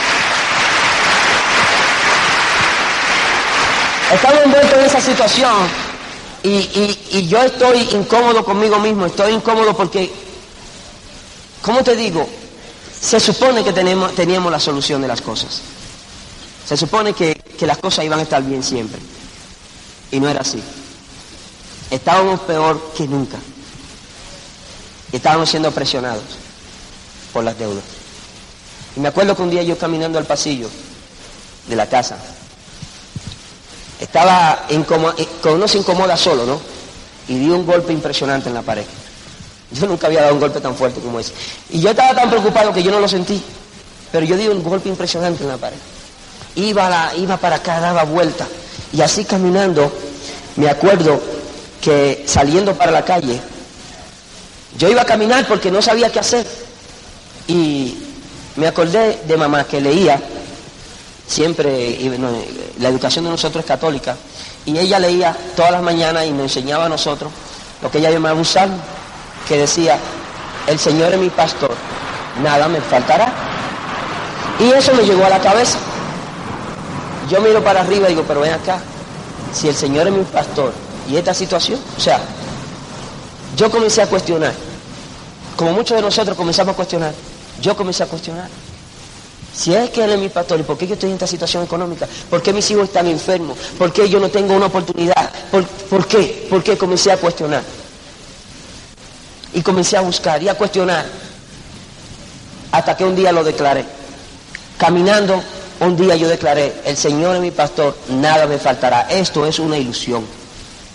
Estamos 4.14 4.44
envueltos 4.44 4.74
en 4.74 4.86
esa 4.86 5.00
situación 5.00 5.54
y, 6.42 7.28
yo 7.28 7.44
estoy 7.44 7.82
incómodo 7.92 8.44
conmigo 8.44 8.80
mismo, 8.80 9.06
estoy 9.06 9.34
incómodo 9.34 9.76
porque, 9.76 10.12
¿cómo 11.62 11.84
te 11.84 11.96
digo? 11.96 12.28
Se 13.00 13.20
supone 13.20 13.64
que 13.64 13.72
tenemos, 13.72 14.16
teníamos 14.16 14.52
la 14.52 14.60
solución 14.60 15.02
de 15.04 15.08
las 15.08 15.22
cosas. 15.22 15.62
Se 16.68 16.76
supone 16.76 17.14
que, 17.14 17.36
que 17.36 17.68
las 17.68 17.78
cosas 17.78 18.04
iban 18.04 18.20
a 18.20 18.24
estar 18.24 18.42
bien 18.42 18.64
siempre. 18.64 19.00
Y 20.12 20.20
no 20.20 20.28
era 20.28 20.42
así. 20.42 20.62
Estábamos 21.92 22.40
peor 22.42 22.94
que 22.98 23.08
nunca. 23.08 23.38
Y 25.12 25.18
estábamos 25.18 25.50
siendo 25.52 25.72
presionados 25.72 26.24
por 27.32 27.44
las 27.44 27.58
deudas. 27.60 27.84
Y 28.96 29.00
me 29.02 29.10
acuerdo 29.10 29.36
que 29.36 29.44
un 29.44 29.52
día 29.52 29.62
yo 29.62 29.78
caminando 29.78 30.18
al 30.18 30.26
pasillo 30.26 30.68
de 31.68 31.76
la 31.76 31.88
casa, 31.88 32.18
estaba 34.00 34.66
incómodo, 34.70 35.14
eh, 35.18 35.28
uno 35.46 35.68
se 35.68 35.78
incomoda 35.78 36.16
solo, 36.16 36.46
¿no? 36.46 36.60
Y 37.28 37.38
dio 37.38 37.56
un 37.56 37.66
golpe 37.66 37.92
impresionante 37.94 38.50
en 38.50 38.56
la 38.56 38.62
pared. 38.62 38.86
Yo 39.72 39.86
nunca 39.88 40.08
había 40.08 40.22
dado 40.22 40.34
un 40.34 40.40
golpe 40.40 40.62
tan 40.62 40.76
fuerte 40.76 41.00
como 41.00 41.20
ese. 41.20 41.34
Y 41.70 41.80
yo 41.82 41.92
estaba 41.92 42.16
tan 42.16 42.30
preocupado 42.30 42.74
que 42.74 42.82
yo 42.82 42.92
no 42.92 43.00
lo 43.00 43.08
sentí. 43.08 43.42
Pero 44.12 44.26
yo 44.26 44.36
di 44.36 44.48
un 44.48 44.64
golpe 44.64 44.90
impresionante 44.90 45.44
en 45.44 45.50
la 45.50 45.58
pared. 45.58 45.78
Iba, 46.56 47.12
iba 47.16 47.38
para 47.38 47.58
acá, 47.58 47.80
daba 47.80 48.04
vuelta. 48.04 48.48
Y 48.92 49.02
así 49.02 49.26
caminando, 49.26 49.92
me 50.56 50.70
acuerdo 50.70 51.22
que 51.82 52.24
saliendo 52.26 52.74
para 52.74 52.92
la 52.92 53.06
calle, 53.06 53.40
yo 54.78 54.90
iba 54.90 55.04
a 55.04 55.06
caminar 55.06 55.48
porque 55.48 55.70
no 55.70 55.82
sabía 55.82 56.12
qué 56.12 56.20
hacer. 56.20 56.48
Y 57.48 57.98
me 58.56 58.68
acordé 58.68 59.22
de 59.28 59.38
mamá 59.38 59.66
que 59.66 59.80
leía 59.80 60.20
siempre, 61.30 61.98
la 62.80 62.90
educación 62.90 63.26
de 63.26 63.32
nosotros 63.32 63.64
es 63.64 63.68
católica, 63.68 64.18
y 64.66 64.78
ella 64.78 65.00
leía 65.00 65.38
todas 65.56 65.72
las 65.72 65.82
mañanas 65.82 66.26
y 66.26 66.32
nos 66.32 66.42
enseñaba 66.44 66.86
a 66.86 66.90
nosotros 66.90 67.32
lo 67.82 67.92
que 67.92 68.00
ella 68.00 68.10
llamaba 68.10 68.36
un 68.36 68.46
salmo, 68.46 68.78
que 69.48 69.58
decía, 69.58 69.98
el 70.68 70.80
Señor 70.80 71.14
es 71.14 71.20
mi 71.20 71.30
pastor, 71.30 71.72
nada 72.44 72.68
me 72.68 72.82
faltará. 72.82 73.32
Y 74.60 74.72
eso 74.72 74.94
me 74.94 75.04
llegó 75.04 75.24
a 75.24 75.30
la 75.30 75.40
cabeza. 75.40 75.78
Yo 77.30 77.40
miro 77.42 77.64
para 77.64 77.82
arriba 77.82 78.08
y 78.08 78.10
digo, 78.10 78.26
pero 78.28 78.42
ven 78.42 78.52
acá, 78.52 78.80
si 79.54 79.70
el 79.70 79.76
Señor 79.76 80.08
es 80.08 80.14
mi 80.14 80.24
pastor 80.24 80.74
y 81.08 81.16
esta 81.16 81.34
situación, 81.34 81.80
o 81.96 82.00
sea, 82.00 82.20
yo 83.56 83.70
comencé 83.70 84.02
a 84.02 84.08
cuestionar, 84.08 84.54
como 85.56 85.74
muchos 85.74 85.96
de 85.96 86.02
nosotros 86.02 86.36
comenzamos 86.36 86.74
a 86.74 86.76
cuestionar, 86.76 87.14
yo 87.62 87.78
comencé 87.78 88.04
a 88.04 88.08
cuestionar. 88.08 88.50
Si 89.60 89.76
es 89.76 89.90
que 89.90 90.06
Él 90.06 90.12
es 90.12 90.20
mi 90.20 90.30
pastor, 90.30 90.58
¿y 90.58 90.64
por 90.64 90.78
qué 90.78 90.88
yo 90.88 90.94
estoy 90.94 91.10
en 91.10 91.16
esta 91.16 91.28
situación 91.28 91.66
económica? 91.66 92.08
¿Por 92.30 92.42
qué 92.42 92.54
mis 92.54 92.72
hijos 92.72 92.86
están 92.86 93.08
enfermos? 93.08 93.58
¿Por 93.78 93.92
qué 93.92 94.08
yo 94.08 94.18
no 94.18 94.30
tengo 94.30 94.54
una 94.54 94.68
oportunidad? 94.68 95.30
¿Por, 95.52 96.08
qué? 96.08 96.48
¿Por 96.50 96.64
qué 96.64 96.78
comencé 96.78 97.12
a 97.12 97.18
cuestionar? 97.18 97.62
Y 99.54 99.62
comencé 99.62 99.98
a 99.98 100.02
buscar 100.02 100.42
y 100.42 100.48
a 100.48 100.54
cuestionar 100.54 101.06
hasta 102.72 102.96
que 102.96 103.04
un 103.04 103.18
día 103.18 103.34
lo 103.34 103.44
declaré. 103.44 103.84
Caminando 104.78 105.44
un 105.82 105.98
día 105.98 106.16
yo 106.16 106.30
declaré, 106.30 106.76
el 106.86 106.96
Señor 106.96 107.36
es 107.36 107.42
mi 107.42 107.52
pastor, 107.52 107.98
nada 108.08 108.48
me 108.48 108.60
faltará. 108.60 109.08
Esto 109.10 109.46
es 109.46 109.60
una 109.60 109.78
ilusión. 109.78 110.26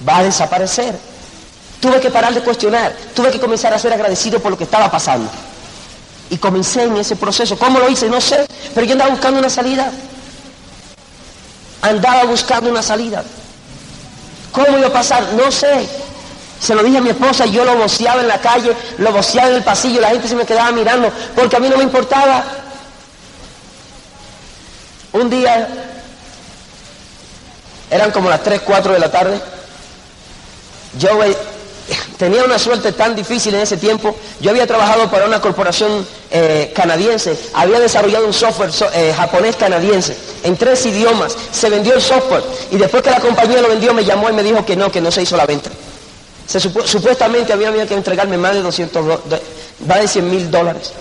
Va 0.08 0.18
a 0.18 0.22
desaparecer. 0.22 0.98
Tuve 1.80 2.00
que 2.00 2.10
parar 2.10 2.32
de 2.32 2.40
cuestionar, 2.40 2.96
tuve 3.14 3.30
que 3.30 3.38
comenzar 3.38 3.74
a 3.74 3.78
ser 3.78 3.92
agradecido 3.92 4.40
por 4.40 4.52
lo 4.52 4.56
que 4.56 4.64
estaba 4.64 4.90
pasando. 4.90 5.28
Y 6.30 6.38
comencé 6.38 6.84
en 6.84 6.96
ese 6.96 7.16
proceso. 7.16 7.58
¿Cómo 7.58 7.78
lo 7.78 7.88
hice? 7.88 8.08
No 8.08 8.20
sé, 8.20 8.46
pero 8.74 8.86
yo 8.86 8.92
andaba 8.92 9.10
buscando 9.10 9.38
una 9.38 9.50
salida. 9.50 9.90
Andaba 11.82 12.24
buscando 12.24 12.70
una 12.70 12.82
salida. 12.82 13.22
¿Cómo 14.52 14.78
iba 14.78 14.88
a 14.88 14.92
pasar? 14.92 15.32
No 15.34 15.50
sé. 15.50 15.88
Se 16.60 16.74
lo 16.74 16.82
dije 16.82 16.98
a 16.98 17.02
mi 17.02 17.10
esposa, 17.10 17.44
yo 17.44 17.64
lo 17.64 17.76
voceaba 17.76 18.22
en 18.22 18.28
la 18.28 18.40
calle, 18.40 18.74
lo 18.98 19.12
voceaba 19.12 19.48
en 19.50 19.56
el 19.56 19.62
pasillo, 19.62 20.00
la 20.00 20.10
gente 20.10 20.28
se 20.28 20.36
me 20.36 20.46
quedaba 20.46 20.72
mirando, 20.72 21.12
porque 21.34 21.56
a 21.56 21.60
mí 21.60 21.68
no 21.68 21.76
me 21.76 21.82
importaba. 21.82 22.42
Un 25.12 25.28
día, 25.28 25.68
eran 27.90 28.10
como 28.12 28.30
las 28.30 28.42
3, 28.42 28.62
4 28.62 28.92
de 28.94 28.98
la 28.98 29.10
tarde, 29.10 29.40
yo 30.98 31.18
tenía 32.18 32.44
una 32.44 32.58
suerte 32.58 32.92
tan 32.92 33.14
difícil 33.14 33.54
en 33.54 33.60
ese 33.60 33.76
tiempo. 33.76 34.14
Yo 34.40 34.50
había 34.50 34.66
trabajado 34.66 35.10
para 35.10 35.26
una 35.26 35.40
corporación 35.40 36.06
eh, 36.30 36.72
canadiense, 36.74 37.38
había 37.54 37.80
desarrollado 37.80 38.26
un 38.26 38.32
software 38.32 38.70
eh, 38.94 39.14
japonés 39.16 39.56
canadiense 39.56 40.16
en 40.42 40.56
tres 40.56 40.84
idiomas. 40.86 41.36
Se 41.52 41.68
vendió 41.68 41.94
el 41.94 42.02
software 42.02 42.42
y 42.70 42.76
después 42.76 43.02
que 43.02 43.10
la 43.10 43.20
compañía 43.20 43.60
lo 43.60 43.68
vendió 43.68 43.94
me 43.94 44.04
llamó 44.04 44.30
y 44.30 44.32
me 44.32 44.42
dijo 44.42 44.64
que 44.64 44.76
no, 44.76 44.90
que 44.90 45.00
no 45.00 45.10
se 45.10 45.22
hizo 45.22 45.36
la 45.36 45.46
venta. 45.46 45.70
supuestamente 46.46 47.52
había, 47.52 47.86
que 47.86 47.94
entregarme 47.94 48.36
más 48.36 48.54
de 48.54 48.62
200, 48.62 49.04
más 49.86 50.00
de 50.00 50.08
100 50.08 50.30
mil 50.30 50.50
dólares. 50.50 50.92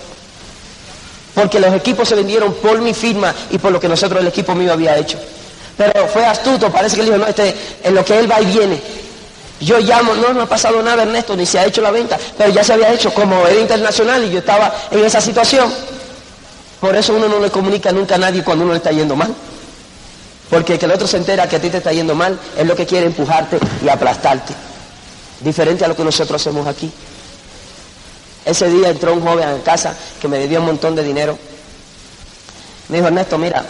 Porque 1.34 1.58
los 1.58 1.74
equipos 1.74 2.08
se 2.08 2.14
vendieron 2.14 2.54
por 2.54 2.80
mi 2.80 2.94
firma 2.94 3.34
y 3.50 3.58
por 3.58 3.72
lo 3.72 3.80
que 3.80 3.88
nosotros, 3.88 4.20
el 4.20 4.28
equipo 4.28 4.54
mío, 4.54 4.72
había 4.72 4.96
hecho. 4.96 5.18
Pero 5.76 6.06
fue 6.06 6.24
astuto, 6.24 6.70
parece 6.70 6.94
que 6.94 7.00
él 7.02 7.06
dijo, 7.08 7.18
no, 7.18 7.26
este, 7.26 7.52
en 7.82 7.94
lo 7.94 8.04
que 8.04 8.16
él 8.16 8.30
va 8.30 8.40
y 8.40 8.46
viene. 8.46 8.80
Yo 9.60 9.78
llamo, 9.78 10.14
no, 10.14 10.32
no 10.32 10.42
ha 10.42 10.46
pasado 10.46 10.82
nada 10.82 11.04
Ernesto, 11.04 11.36
ni 11.36 11.46
se 11.46 11.58
ha 11.58 11.64
hecho 11.64 11.80
la 11.80 11.90
venta, 11.90 12.18
pero 12.36 12.50
ya 12.50 12.64
se 12.64 12.72
había 12.72 12.92
hecho 12.92 13.12
como 13.14 13.46
era 13.46 13.60
internacional 13.60 14.24
y 14.24 14.30
yo 14.30 14.40
estaba 14.40 14.72
en 14.90 15.04
esa 15.04 15.20
situación. 15.20 15.72
Por 16.80 16.94
eso 16.96 17.14
uno 17.14 17.28
no 17.28 17.38
le 17.38 17.50
comunica 17.50 17.92
nunca 17.92 18.16
a 18.16 18.18
nadie 18.18 18.42
cuando 18.42 18.64
uno 18.64 18.72
le 18.72 18.78
está 18.78 18.90
yendo 18.90 19.16
mal. 19.16 19.34
Porque 20.50 20.78
que 20.78 20.84
el 20.84 20.92
otro 20.92 21.06
se 21.06 21.16
entera 21.16 21.48
que 21.48 21.56
a 21.56 21.60
ti 21.60 21.70
te 21.70 21.78
está 21.78 21.92
yendo 21.92 22.14
mal 22.14 22.38
es 22.56 22.66
lo 22.66 22.76
que 22.76 22.84
quiere 22.84 23.06
empujarte 23.06 23.58
y 23.82 23.88
aplastarte. 23.88 24.52
Diferente 25.40 25.84
a 25.84 25.88
lo 25.88 25.96
que 25.96 26.04
nosotros 26.04 26.40
hacemos 26.40 26.66
aquí. 26.66 26.92
Ese 28.44 28.68
día 28.68 28.90
entró 28.90 29.14
un 29.14 29.22
joven 29.22 29.48
a 29.48 29.56
casa 29.62 29.96
que 30.20 30.28
me 30.28 30.38
debía 30.38 30.60
un 30.60 30.66
montón 30.66 30.94
de 30.94 31.02
dinero. 31.02 31.38
Me 32.88 32.98
dijo, 32.98 33.08
Ernesto, 33.08 33.38
mira, 33.38 33.64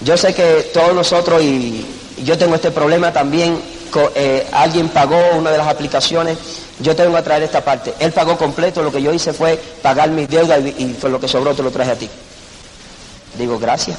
yo 0.00 0.16
sé 0.16 0.34
que 0.34 0.70
todos 0.72 0.94
nosotros 0.94 1.42
y 1.42 1.86
yo 2.24 2.38
tengo 2.38 2.54
este 2.54 2.70
problema 2.70 3.12
también 3.12 3.60
eh, 4.14 4.46
alguien 4.52 4.88
pagó 4.88 5.18
una 5.36 5.50
de 5.50 5.58
las 5.58 5.68
aplicaciones, 5.68 6.38
yo 6.80 6.94
tengo 6.94 7.14
que 7.16 7.22
traer 7.22 7.42
esta 7.42 7.64
parte. 7.64 7.94
Él 7.98 8.12
pagó 8.12 8.36
completo, 8.36 8.82
lo 8.82 8.92
que 8.92 9.02
yo 9.02 9.12
hice 9.12 9.32
fue 9.32 9.56
pagar 9.82 10.10
mis 10.10 10.28
deudas 10.28 10.60
y, 10.60 10.68
y 10.82 11.08
lo 11.08 11.20
que 11.20 11.28
sobró 11.28 11.54
te 11.54 11.62
lo 11.62 11.70
traje 11.70 11.90
a 11.90 11.96
ti. 11.96 12.08
Digo, 13.38 13.58
gracias. 13.58 13.98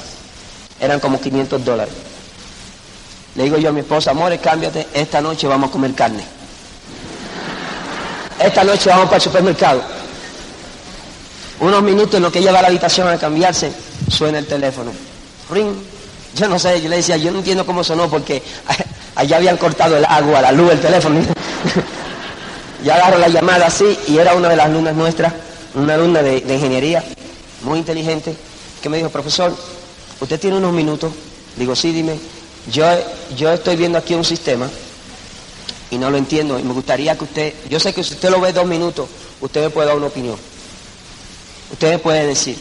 Eran 0.80 1.00
como 1.00 1.20
500 1.20 1.64
dólares. 1.64 1.94
Le 3.34 3.44
digo 3.44 3.56
yo 3.58 3.68
a 3.68 3.72
mi 3.72 3.80
esposa, 3.80 4.10
amores, 4.10 4.40
cámbiate, 4.40 4.88
esta 4.92 5.20
noche 5.20 5.46
vamos 5.46 5.70
a 5.70 5.72
comer 5.72 5.94
carne. 5.94 6.24
Esta 8.38 8.64
noche 8.64 8.90
vamos 8.90 9.06
para 9.06 9.16
el 9.16 9.22
supermercado. 9.22 9.82
Unos 11.60 11.82
minutos 11.82 12.14
en 12.14 12.22
lo 12.22 12.32
que 12.32 12.38
ella 12.38 12.52
va 12.52 12.60
a 12.60 12.62
la 12.62 12.68
habitación 12.68 13.08
a 13.08 13.18
cambiarse, 13.18 13.72
suena 14.10 14.38
el 14.38 14.46
teléfono. 14.46 14.92
Ring. 15.50 15.74
Yo 16.34 16.48
no 16.48 16.58
sé, 16.58 16.80
yo 16.80 16.88
le 16.88 16.96
decía, 16.96 17.16
yo 17.16 17.32
no 17.32 17.38
entiendo 17.38 17.66
cómo 17.66 17.82
sonó 17.82 18.08
porque 18.08 18.42
allá 19.18 19.36
habían 19.36 19.56
cortado 19.56 19.96
el 19.96 20.04
agua, 20.04 20.40
la 20.40 20.52
luz, 20.52 20.70
el 20.70 20.80
teléfono. 20.80 21.20
ya 22.84 22.94
agarro 22.94 23.18
la 23.18 23.28
llamada 23.28 23.66
así 23.66 23.98
y 24.06 24.16
era 24.18 24.34
una 24.34 24.48
de 24.48 24.56
las 24.56 24.66
alumnas 24.66 24.94
nuestras, 24.94 25.32
una 25.74 25.94
alumna 25.94 26.22
de, 26.22 26.38
ingeniería, 26.38 27.04
muy 27.62 27.80
inteligente, 27.80 28.36
que 28.80 28.88
me 28.88 28.96
dijo, 28.96 29.10
profesor, 29.10 29.54
¿usted 30.20 30.38
tiene 30.38 30.56
unos 30.56 30.72
minutos? 30.72 31.12
Digo, 31.56 31.74
sí, 31.74 31.90
dime, 31.90 32.16
yo, 32.70 32.86
yo 33.36 33.52
estoy 33.52 33.74
viendo 33.74 33.98
aquí 33.98 34.14
un 34.14 34.24
sistema 34.24 34.70
y 35.90 35.98
no 35.98 36.10
lo 36.10 36.16
entiendo 36.16 36.56
y 36.56 36.62
me 36.62 36.72
gustaría 36.72 37.18
que 37.18 37.24
usted, 37.24 37.54
yo 37.68 37.80
sé 37.80 37.92
que 37.92 38.04
si 38.04 38.14
usted 38.14 38.30
lo 38.30 38.40
ve 38.40 38.52
dos 38.52 38.66
minutos, 38.66 39.08
usted 39.40 39.62
me 39.64 39.70
puede 39.70 39.88
dar 39.88 39.96
una 39.96 40.06
opinión. 40.06 40.36
Usted 41.72 41.90
me 41.90 41.98
puede 41.98 42.24
decir. 42.24 42.56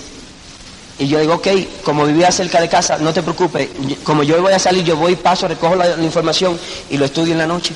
Y 0.99 1.07
yo 1.07 1.19
digo, 1.19 1.35
ok, 1.35 1.47
como 1.83 2.05
vivía 2.05 2.31
cerca 2.31 2.59
de 2.59 2.67
casa, 2.67 2.97
no 2.97 3.13
te 3.13 3.21
preocupes, 3.21 3.69
como 4.03 4.23
yo 4.23 4.41
voy 4.41 4.53
a 4.53 4.59
salir, 4.59 4.83
yo 4.83 4.95
voy, 4.95 5.15
paso, 5.15 5.47
recojo 5.47 5.75
la, 5.75 5.95
información 6.01 6.59
y 6.89 6.97
lo 6.97 7.05
estudio 7.05 7.33
en 7.33 7.39
la 7.39 7.47
noche. 7.47 7.75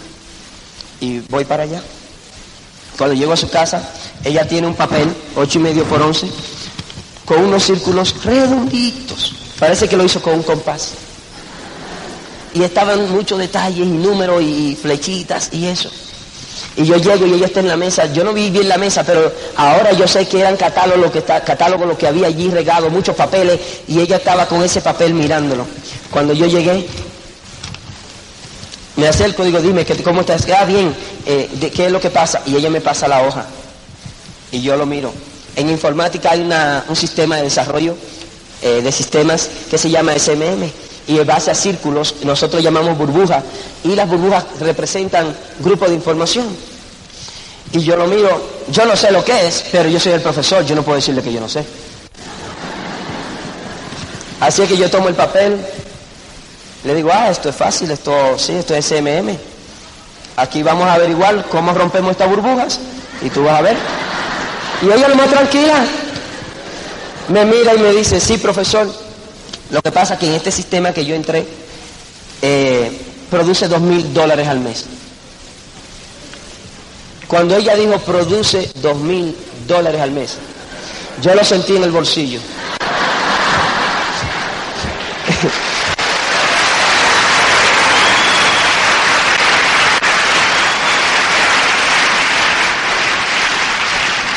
Y 0.99 1.19
voy 1.29 1.45
para 1.45 1.63
allá. 1.63 1.81
Cuando 2.97 3.15
llego 3.15 3.33
a 3.33 3.37
su 3.37 3.49
casa, 3.49 3.91
ella 4.23 4.47
tiene 4.47 4.67
un 4.67 4.75
papel, 4.75 5.07
ocho 5.35 5.59
y 5.59 5.61
medio 5.61 5.83
por 5.85 6.01
once, 6.01 6.27
con 7.25 7.43
unos 7.43 7.63
círculos 7.63 8.23
redonditos. 8.23 9.35
Parece 9.59 9.87
que 9.87 9.97
lo 9.97 10.03
hizo 10.03 10.21
con 10.21 10.33
un 10.33 10.43
compás. 10.43 10.93
Y 12.53 12.63
estaban 12.63 13.11
muchos 13.11 13.37
detalles 13.37 13.87
y 13.87 13.91
números 13.91 14.41
y 14.41 14.75
flechitas 14.75 15.49
y 15.53 15.67
eso. 15.67 15.91
Y 16.75 16.85
yo 16.85 16.97
llego 16.97 17.25
y 17.25 17.33
ella 17.33 17.47
está 17.47 17.59
en 17.59 17.67
la 17.67 17.77
mesa. 17.77 18.05
Yo 18.13 18.23
no 18.23 18.33
vi 18.33 18.49
bien 18.49 18.69
la 18.69 18.77
mesa, 18.77 19.03
pero 19.03 19.31
ahora 19.57 19.91
yo 19.91 20.07
sé 20.07 20.27
que 20.27 20.39
eran 20.39 20.55
catálogos 20.55 21.01
lo 21.01 21.11
que, 21.11 21.19
está, 21.19 21.41
catálogo 21.43 21.85
lo 21.85 21.97
que 21.97 22.07
había 22.07 22.27
allí 22.27 22.49
regado, 22.49 22.89
muchos 22.89 23.15
papeles, 23.15 23.59
y 23.87 23.99
ella 23.99 24.17
estaba 24.17 24.45
con 24.47 24.63
ese 24.63 24.81
papel 24.81 25.13
mirándolo. 25.13 25.65
Cuando 26.09 26.33
yo 26.33 26.45
llegué, 26.47 26.87
me 28.95 29.07
acerco 29.07 29.43
y 29.43 29.47
digo, 29.47 29.61
dime, 29.61 29.85
¿cómo 30.03 30.21
estás? 30.21 30.47
Ah, 30.57 30.65
bien, 30.65 30.95
eh, 31.25 31.49
¿de 31.53 31.71
¿qué 31.71 31.87
es 31.87 31.91
lo 31.91 31.99
que 31.99 32.09
pasa? 32.09 32.41
Y 32.45 32.55
ella 32.55 32.69
me 32.69 32.81
pasa 32.81 33.07
la 33.07 33.21
hoja. 33.21 33.45
Y 34.51 34.61
yo 34.61 34.75
lo 34.77 34.85
miro. 34.85 35.13
En 35.55 35.69
informática 35.69 36.31
hay 36.31 36.41
un 36.87 36.95
sistema 36.95 37.37
de 37.37 37.43
desarrollo 37.43 37.95
eh, 38.61 38.81
de 38.81 38.91
sistemas 38.91 39.49
que 39.69 39.77
se 39.77 39.89
llama 39.89 40.13
SMM 40.17 40.90
y 41.11 41.19
en 41.19 41.27
base 41.27 41.51
a 41.51 41.55
círculos 41.55 42.15
nosotros 42.23 42.63
llamamos 42.63 42.97
burbujas 42.97 43.43
y 43.83 43.95
las 43.95 44.07
burbujas 44.07 44.45
representan 44.61 45.35
grupos 45.59 45.89
de 45.89 45.95
información. 45.95 46.47
Y 47.73 47.81
yo 47.81 47.97
lo 47.97 48.07
miro, 48.07 48.41
yo 48.69 48.85
no 48.85 48.95
sé 48.95 49.11
lo 49.11 49.21
que 49.21 49.47
es, 49.47 49.65
pero 49.73 49.89
yo 49.89 49.99
soy 49.99 50.13
el 50.13 50.21
profesor, 50.21 50.65
yo 50.65 50.73
no 50.73 50.83
puedo 50.83 50.95
decirle 50.95 51.21
que 51.21 51.33
yo 51.33 51.41
no 51.41 51.49
sé. 51.49 51.65
Así 54.39 54.61
es 54.61 54.69
que 54.69 54.77
yo 54.77 54.89
tomo 54.89 55.09
el 55.09 55.15
papel, 55.15 55.59
le 56.85 56.95
digo, 56.95 57.09
ah, 57.11 57.29
esto 57.29 57.49
es 57.49 57.55
fácil, 57.57 57.91
esto 57.91 58.37
sí, 58.37 58.53
esto 58.53 58.73
es 58.73 58.85
SMM. 58.85 59.35
Aquí 60.37 60.63
vamos 60.63 60.87
a 60.87 60.93
averiguar 60.93 61.43
cómo 61.49 61.73
rompemos 61.73 62.11
estas 62.11 62.29
burbujas 62.29 62.79
y 63.21 63.29
tú 63.29 63.43
vas 63.43 63.59
a 63.59 63.61
ver. 63.63 63.75
Y 64.81 64.85
ella 64.85 65.09
lo 65.09 65.15
más 65.15 65.29
tranquila 65.29 65.83
me 67.27 67.43
mira 67.43 67.75
y 67.75 67.79
me 67.79 67.91
dice, 67.91 68.21
sí, 68.21 68.37
profesor, 68.37 69.10
lo 69.71 69.81
que 69.81 69.91
pasa 69.91 70.15
es 70.15 70.19
que 70.19 70.27
en 70.27 70.33
este 70.33 70.51
sistema 70.51 70.93
que 70.93 71.05
yo 71.05 71.15
entré, 71.15 71.45
eh, 72.41 72.91
produce 73.29 73.67
dos 73.67 73.81
mil 73.81 74.13
dólares 74.13 74.47
al 74.47 74.59
mes. 74.59 74.85
Cuando 77.27 77.55
ella 77.55 77.75
dijo 77.75 77.97
produce 77.99 78.69
dos 78.75 78.97
mil 78.97 79.35
dólares 79.65 80.01
al 80.01 80.11
mes, 80.11 80.37
yo 81.21 81.33
lo 81.33 81.45
sentí 81.45 81.77
en 81.77 81.83
el 81.83 81.91
bolsillo. 81.91 82.39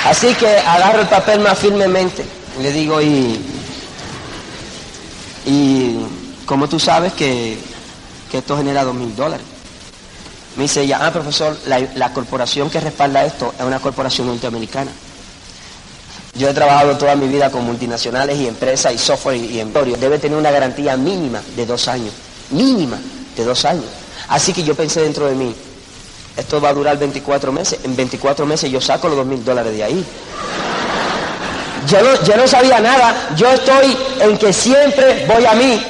Así 0.04 0.34
que 0.34 0.46
agarro 0.58 1.00
el 1.00 1.08
papel 1.08 1.40
más 1.40 1.58
firmemente. 1.58 2.24
Le 2.60 2.70
digo, 2.70 3.00
y 3.00 3.40
y 5.46 5.96
como 6.46 6.68
tú 6.68 6.78
sabes 6.78 7.12
que, 7.12 7.58
esto 8.32 8.56
genera 8.56 8.82
dos 8.82 8.96
mil 8.96 9.14
dólares. 9.14 9.46
Me 10.56 10.64
dice 10.64 10.82
ella, 10.82 10.98
ah, 11.02 11.12
profesor, 11.12 11.56
la, 11.66 12.12
corporación 12.12 12.68
que 12.68 12.80
respalda 12.80 13.24
esto 13.24 13.54
es 13.56 13.64
una 13.64 13.78
corporación 13.78 14.26
norteamericana. 14.26 14.90
Yo 16.34 16.48
he 16.48 16.54
trabajado 16.54 16.96
toda 16.96 17.14
mi 17.14 17.28
vida 17.28 17.50
con 17.50 17.64
multinacionales 17.64 18.36
y 18.38 18.48
empresas 18.48 18.92
y 18.92 18.98
software 18.98 19.36
y, 19.36 19.60
y 19.60 19.94
Debe 20.00 20.18
tener 20.18 20.36
una 20.36 20.50
garantía 20.50 20.96
mínima 20.96 21.40
de 21.54 21.64
dos 21.64 21.86
años. 21.86 22.12
Mínima 22.50 22.98
de 23.36 23.44
dos 23.44 23.64
años. 23.64 23.86
Así 24.28 24.52
que 24.52 24.64
yo 24.64 24.74
pensé 24.74 25.02
dentro 25.02 25.26
de 25.26 25.36
mí, 25.36 25.54
esto 26.36 26.60
va 26.60 26.70
a 26.70 26.74
durar 26.74 26.98
24 26.98 27.52
meses. 27.52 27.78
En 27.84 27.94
24 27.94 28.46
meses 28.46 28.70
yo 28.70 28.80
saco 28.80 29.08
los 29.08 29.16
dos 29.16 29.26
mil 29.26 29.44
dólares 29.44 29.72
de 29.76 29.84
ahí. 29.84 30.04
Yo 31.88 32.02
no, 32.02 32.24
yo 32.24 32.36
no 32.36 32.48
sabía 32.48 32.80
nada, 32.80 33.30
yo 33.36 33.48
estoy 33.48 33.96
en 34.20 34.38
que 34.38 34.52
siempre 34.52 35.26
voy 35.26 35.44
a 35.44 35.52
mí. 35.54 35.84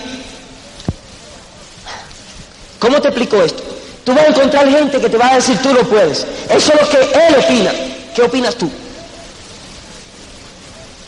¿Cómo 2.78 3.00
te 3.00 3.08
explico 3.08 3.42
esto? 3.42 3.62
Tú 4.04 4.12
vas 4.12 4.24
a 4.24 4.28
encontrar 4.28 4.68
gente 4.68 5.00
que 5.00 5.08
te 5.08 5.16
va 5.16 5.28
a 5.30 5.34
decir 5.36 5.56
tú 5.62 5.72
lo 5.72 5.82
puedes. 5.88 6.26
Eso 6.50 6.72
es 6.72 6.80
lo 6.80 6.88
que 6.90 6.98
él 6.98 7.36
opina. 7.38 7.72
¿Qué 8.14 8.22
opinas 8.22 8.54
tú? 8.56 8.70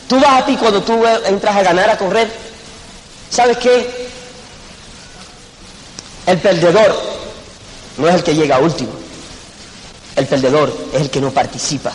Tú 0.07 0.19
vas 0.19 0.41
a 0.41 0.45
ti 0.45 0.55
cuando 0.55 0.81
tú 0.81 1.05
entras 1.25 1.55
a 1.55 1.63
ganar, 1.63 1.89
a 1.89 1.97
correr. 1.97 2.31
¿Sabes 3.29 3.57
qué? 3.57 4.07
El 6.25 6.39
perdedor 6.39 6.99
no 7.97 8.07
es 8.07 8.15
el 8.15 8.23
que 8.23 8.33
llega 8.33 8.59
último. 8.59 8.91
El 10.15 10.25
perdedor 10.25 10.75
es 10.93 11.01
el 11.01 11.09
que 11.09 11.21
no 11.21 11.31
participa, 11.31 11.93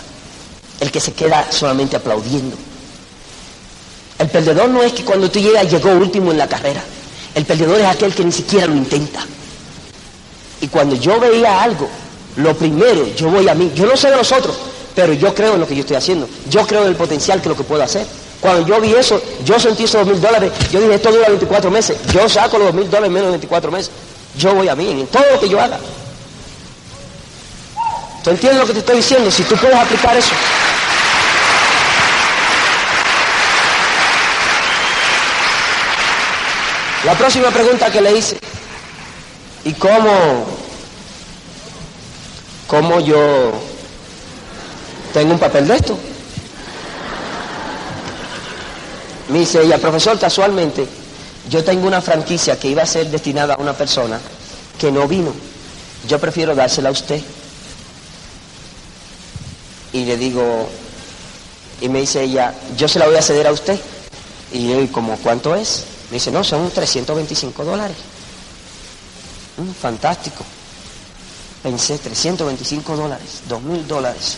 el 0.78 0.92
que 0.92 1.00
se 1.00 1.12
queda 1.12 1.50
solamente 1.50 1.96
aplaudiendo. 1.96 2.56
El 4.22 4.28
perdedor 4.28 4.68
no 4.68 4.80
es 4.84 4.92
que 4.92 5.04
cuando 5.04 5.28
tú 5.28 5.40
llegas 5.40 5.68
llegó 5.68 5.90
último 5.90 6.30
en 6.30 6.38
la 6.38 6.46
carrera. 6.46 6.80
El 7.34 7.44
perdedor 7.44 7.80
es 7.80 7.86
aquel 7.86 8.14
que 8.14 8.24
ni 8.24 8.30
siquiera 8.30 8.68
lo 8.68 8.76
intenta. 8.76 9.18
Y 10.60 10.68
cuando 10.68 10.94
yo 10.94 11.18
veía 11.18 11.60
algo, 11.60 11.88
lo 12.36 12.56
primero, 12.56 13.04
yo 13.16 13.30
voy 13.30 13.48
a 13.48 13.54
mí. 13.56 13.72
Yo 13.74 13.84
no 13.84 13.96
sé 13.96 14.10
de 14.10 14.16
los 14.18 14.30
otros, 14.30 14.56
pero 14.94 15.12
yo 15.12 15.34
creo 15.34 15.54
en 15.54 15.60
lo 15.60 15.66
que 15.66 15.74
yo 15.74 15.80
estoy 15.80 15.96
haciendo. 15.96 16.28
Yo 16.48 16.64
creo 16.64 16.82
en 16.82 16.90
el 16.90 16.94
potencial 16.94 17.42
que 17.42 17.48
lo 17.48 17.56
que 17.56 17.64
puedo 17.64 17.82
hacer. 17.82 18.06
Cuando 18.40 18.64
yo 18.64 18.80
vi 18.80 18.94
eso, 18.94 19.20
yo 19.44 19.58
sentí 19.58 19.84
esos 19.84 20.06
dos 20.06 20.14
mil 20.14 20.20
dólares. 20.20 20.52
Yo 20.70 20.80
dije, 20.80 20.94
esto 20.94 21.10
dura 21.10 21.26
24 21.26 21.68
meses. 21.72 21.96
Yo 22.12 22.28
saco 22.28 22.58
los 22.58 22.68
dos 22.68 22.76
mil 22.76 22.88
dólares 22.88 23.10
menos 23.10 23.26
de 23.26 23.30
24 23.32 23.72
meses. 23.72 23.90
Yo 24.38 24.54
voy 24.54 24.68
a 24.68 24.76
mí, 24.76 24.88
en 24.88 25.06
todo 25.08 25.24
lo 25.32 25.40
que 25.40 25.48
yo 25.48 25.60
haga. 25.60 25.80
¿Tú 28.22 28.30
entiendes 28.30 28.60
lo 28.60 28.66
que 28.68 28.74
te 28.74 28.78
estoy 28.78 28.96
diciendo? 28.98 29.32
Si 29.32 29.42
tú 29.42 29.56
puedes 29.56 29.74
aplicar 29.74 30.16
eso. 30.16 30.30
La 37.04 37.14
próxima 37.18 37.50
pregunta 37.50 37.90
que 37.90 38.00
le 38.00 38.16
hice, 38.16 38.38
¿y 39.64 39.72
cómo, 39.72 40.46
cómo 42.68 43.00
yo 43.00 43.52
tengo 45.12 45.32
un 45.32 45.38
papel 45.40 45.66
de 45.66 45.74
esto? 45.74 45.98
Me 49.30 49.40
dice 49.40 49.62
ella, 49.62 49.78
profesor, 49.78 50.16
casualmente, 50.16 50.86
yo 51.50 51.64
tengo 51.64 51.88
una 51.88 52.00
franquicia 52.00 52.56
que 52.60 52.68
iba 52.68 52.84
a 52.84 52.86
ser 52.86 53.08
destinada 53.08 53.54
a 53.54 53.60
una 53.60 53.72
persona 53.72 54.20
que 54.78 54.92
no 54.92 55.08
vino. 55.08 55.34
Yo 56.06 56.20
prefiero 56.20 56.54
dársela 56.54 56.90
a 56.90 56.92
usted. 56.92 57.20
Y 59.92 60.04
le 60.04 60.16
digo, 60.16 60.68
y 61.80 61.88
me 61.88 62.00
dice 62.00 62.22
ella, 62.22 62.54
yo 62.76 62.86
se 62.86 63.00
la 63.00 63.06
voy 63.06 63.16
a 63.16 63.22
ceder 63.22 63.48
a 63.48 63.52
usted. 63.52 63.78
Y 64.52 64.68
yo, 64.68 64.80
¿y 64.80 64.86
como 64.86 65.16
cuánto 65.16 65.56
es? 65.56 65.86
Me 66.12 66.16
dice, 66.16 66.30
no, 66.30 66.44
son 66.44 66.70
325 66.70 67.64
dólares. 67.64 67.96
Mm, 69.56 69.70
fantástico. 69.72 70.44
Pensé, 71.62 71.96
325 71.96 72.94
dólares, 72.96 73.40
2 73.48 73.62
mil 73.62 73.88
dólares, 73.88 74.36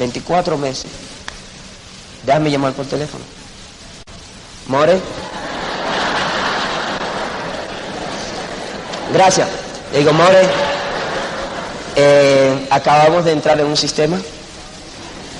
24 0.00 0.58
meses. 0.58 0.90
Déjame 2.26 2.50
llamar 2.50 2.72
por 2.72 2.86
teléfono. 2.86 3.22
More. 4.66 5.00
Gracias. 9.12 9.48
Le 9.92 9.98
digo, 10.00 10.12
More, 10.12 10.42
eh, 11.94 12.66
acabamos 12.68 13.24
de 13.24 13.30
entrar 13.30 13.60
en 13.60 13.66
un 13.66 13.76
sistema. 13.76 14.20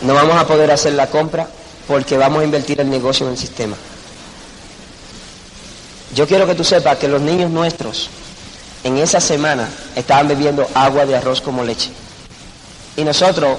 No 0.03 0.15
vamos 0.15 0.37
a 0.37 0.47
poder 0.47 0.71
hacer 0.71 0.93
la 0.93 1.09
compra 1.09 1.49
porque 1.89 2.17
vamos 2.17 2.43
a 2.43 2.45
invertir 2.45 2.81
el 2.81 2.89
negocio 2.89 3.27
en 3.27 3.33
el 3.33 3.39
sistema. 3.39 3.77
Yo 6.15 6.27
quiero 6.27 6.47
que 6.47 6.55
tú 6.55 6.65
sepas 6.65 6.99
que 6.99 7.09
los 7.09 7.23
niños 7.23 7.51
nuestros 7.51 8.11
en 8.85 8.99
esa 8.99 9.21
semana 9.21 9.69
estaban 9.97 10.29
bebiendo 10.29 10.69
agua 10.75 11.07
de 11.07 11.17
arroz 11.17 11.41
como 11.41 11.65
leche. 11.65 11.91
Y 12.97 13.05
nosotros 13.05 13.59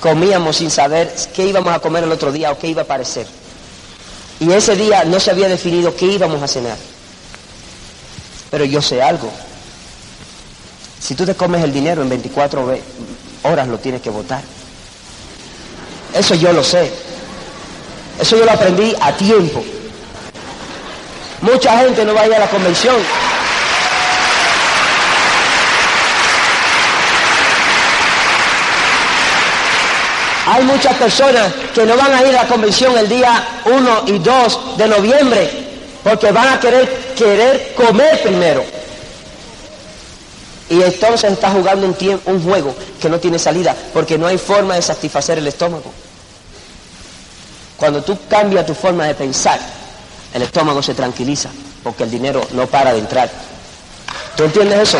comíamos 0.00 0.56
sin 0.56 0.70
saber 0.70 1.14
qué 1.34 1.46
íbamos 1.46 1.74
a 1.74 1.78
comer 1.78 2.04
el 2.04 2.12
otro 2.12 2.32
día 2.32 2.50
o 2.52 2.58
qué 2.58 2.68
iba 2.68 2.82
a 2.82 2.86
parecer. 2.86 3.26
Y 4.40 4.50
ese 4.52 4.76
día 4.76 5.04
no 5.04 5.18
se 5.18 5.30
había 5.30 5.48
definido 5.48 5.96
qué 5.96 6.06
íbamos 6.06 6.42
a 6.42 6.48
cenar. 6.48 6.76
Pero 8.50 8.64
yo 8.64 8.82
sé 8.82 9.02
algo. 9.02 9.30
Si 11.00 11.14
tú 11.14 11.24
te 11.24 11.34
comes 11.34 11.64
el 11.64 11.72
dinero 11.72 12.02
en 12.02 12.08
24 12.08 12.78
horas 13.44 13.68
lo 13.68 13.78
tienes 13.78 14.02
que 14.02 14.10
votar. 14.10 14.42
Eso 16.12 16.34
yo 16.34 16.52
lo 16.52 16.62
sé. 16.62 16.90
Eso 18.20 18.36
yo 18.36 18.44
lo 18.44 18.52
aprendí 18.52 18.94
a 19.00 19.16
tiempo. 19.16 19.64
Mucha 21.42 21.78
gente 21.78 22.04
no 22.04 22.14
va 22.14 22.22
a 22.22 22.26
ir 22.26 22.34
a 22.34 22.38
la 22.40 22.48
convención. 22.48 22.96
Hay 30.46 30.62
muchas 30.62 30.96
personas 30.96 31.52
que 31.74 31.84
no 31.84 31.96
van 31.96 32.14
a 32.14 32.22
ir 32.22 32.28
a 32.28 32.44
la 32.44 32.48
convención 32.48 32.96
el 32.96 33.08
día 33.08 33.46
1 33.64 34.02
y 34.06 34.18
2 34.18 34.78
de 34.78 34.88
noviembre 34.88 35.50
porque 36.04 36.30
van 36.30 36.48
a 36.48 36.60
querer, 36.60 36.88
querer 37.16 37.74
comer 37.74 38.22
primero. 38.22 38.64
Y 40.70 40.82
entonces 40.82 41.32
está 41.32 41.50
jugando 41.50 41.86
un, 41.86 42.20
un 42.26 42.42
juego 42.44 42.74
que 43.00 43.08
no 43.08 43.18
tiene 43.18 43.38
salida 43.38 43.74
porque 43.92 44.16
no 44.16 44.26
hay 44.26 44.38
forma 44.38 44.76
de 44.76 44.82
satisfacer 44.82 45.38
el 45.38 45.46
estómago. 45.48 45.92
Cuando 47.76 48.02
tú 48.02 48.16
cambias 48.28 48.64
tu 48.66 48.74
forma 48.74 49.04
de 49.06 49.14
pensar, 49.14 49.58
el 50.36 50.42
estómago 50.42 50.82
se 50.82 50.92
tranquiliza 50.92 51.48
porque 51.82 52.02
el 52.02 52.10
dinero 52.10 52.42
no 52.52 52.66
para 52.66 52.92
de 52.92 52.98
entrar. 52.98 53.30
¿Tú 54.36 54.44
entiendes 54.44 54.80
eso? 54.80 54.98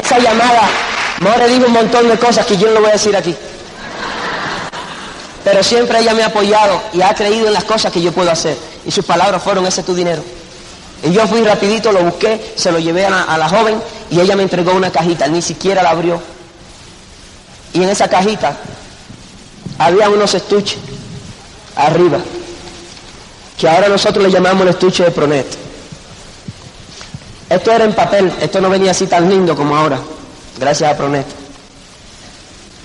Esa 0.00 0.18
llamada, 0.20 0.62
More 1.20 1.48
dijo 1.48 1.66
un 1.66 1.72
montón 1.72 2.08
de 2.08 2.16
cosas 2.18 2.46
que 2.46 2.56
yo 2.56 2.68
no 2.68 2.74
lo 2.74 2.80
voy 2.82 2.90
a 2.90 2.92
decir 2.92 3.16
aquí. 3.16 3.34
Pero 5.42 5.64
siempre 5.64 5.98
ella 5.98 6.14
me 6.14 6.22
ha 6.22 6.26
apoyado 6.26 6.80
y 6.92 7.02
ha 7.02 7.12
creído 7.14 7.48
en 7.48 7.52
las 7.54 7.64
cosas 7.64 7.92
que 7.92 8.00
yo 8.00 8.12
puedo 8.12 8.30
hacer. 8.30 8.56
Y 8.84 8.92
sus 8.92 9.04
palabras 9.04 9.42
fueron, 9.42 9.66
ese 9.66 9.80
es 9.80 9.86
tu 9.86 9.94
dinero. 9.94 10.22
Y 11.02 11.10
yo 11.10 11.26
fui 11.26 11.42
rapidito, 11.42 11.90
lo 11.90 12.04
busqué, 12.04 12.52
se 12.54 12.70
lo 12.70 12.78
llevé 12.78 13.06
a 13.06 13.10
la, 13.10 13.22
a 13.24 13.38
la 13.38 13.48
joven 13.48 13.82
y 14.08 14.20
ella 14.20 14.36
me 14.36 14.44
entregó 14.44 14.72
una 14.72 14.92
cajita, 14.92 15.26
ni 15.26 15.42
siquiera 15.42 15.82
la 15.82 15.90
abrió. 15.90 16.39
Y 17.72 17.82
en 17.82 17.88
esa 17.88 18.08
cajita 18.08 18.56
había 19.78 20.08
unos 20.08 20.34
estuches 20.34 20.78
arriba, 21.76 22.18
que 23.58 23.68
ahora 23.68 23.88
nosotros 23.88 24.24
le 24.24 24.30
llamamos 24.30 24.62
el 24.62 24.68
estuche 24.68 25.04
de 25.04 25.10
Pronet. 25.10 25.46
Esto 27.48 27.72
era 27.72 27.84
en 27.84 27.94
papel, 27.94 28.32
esto 28.40 28.60
no 28.60 28.70
venía 28.70 28.90
así 28.90 29.06
tan 29.06 29.28
lindo 29.28 29.56
como 29.56 29.76
ahora, 29.76 30.00
gracias 30.58 30.92
a 30.92 30.96
Pronet. 30.96 31.26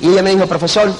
Y 0.02 0.10
ella 0.10 0.22
me 0.22 0.32
dijo, 0.32 0.48
profesor, 0.48 0.94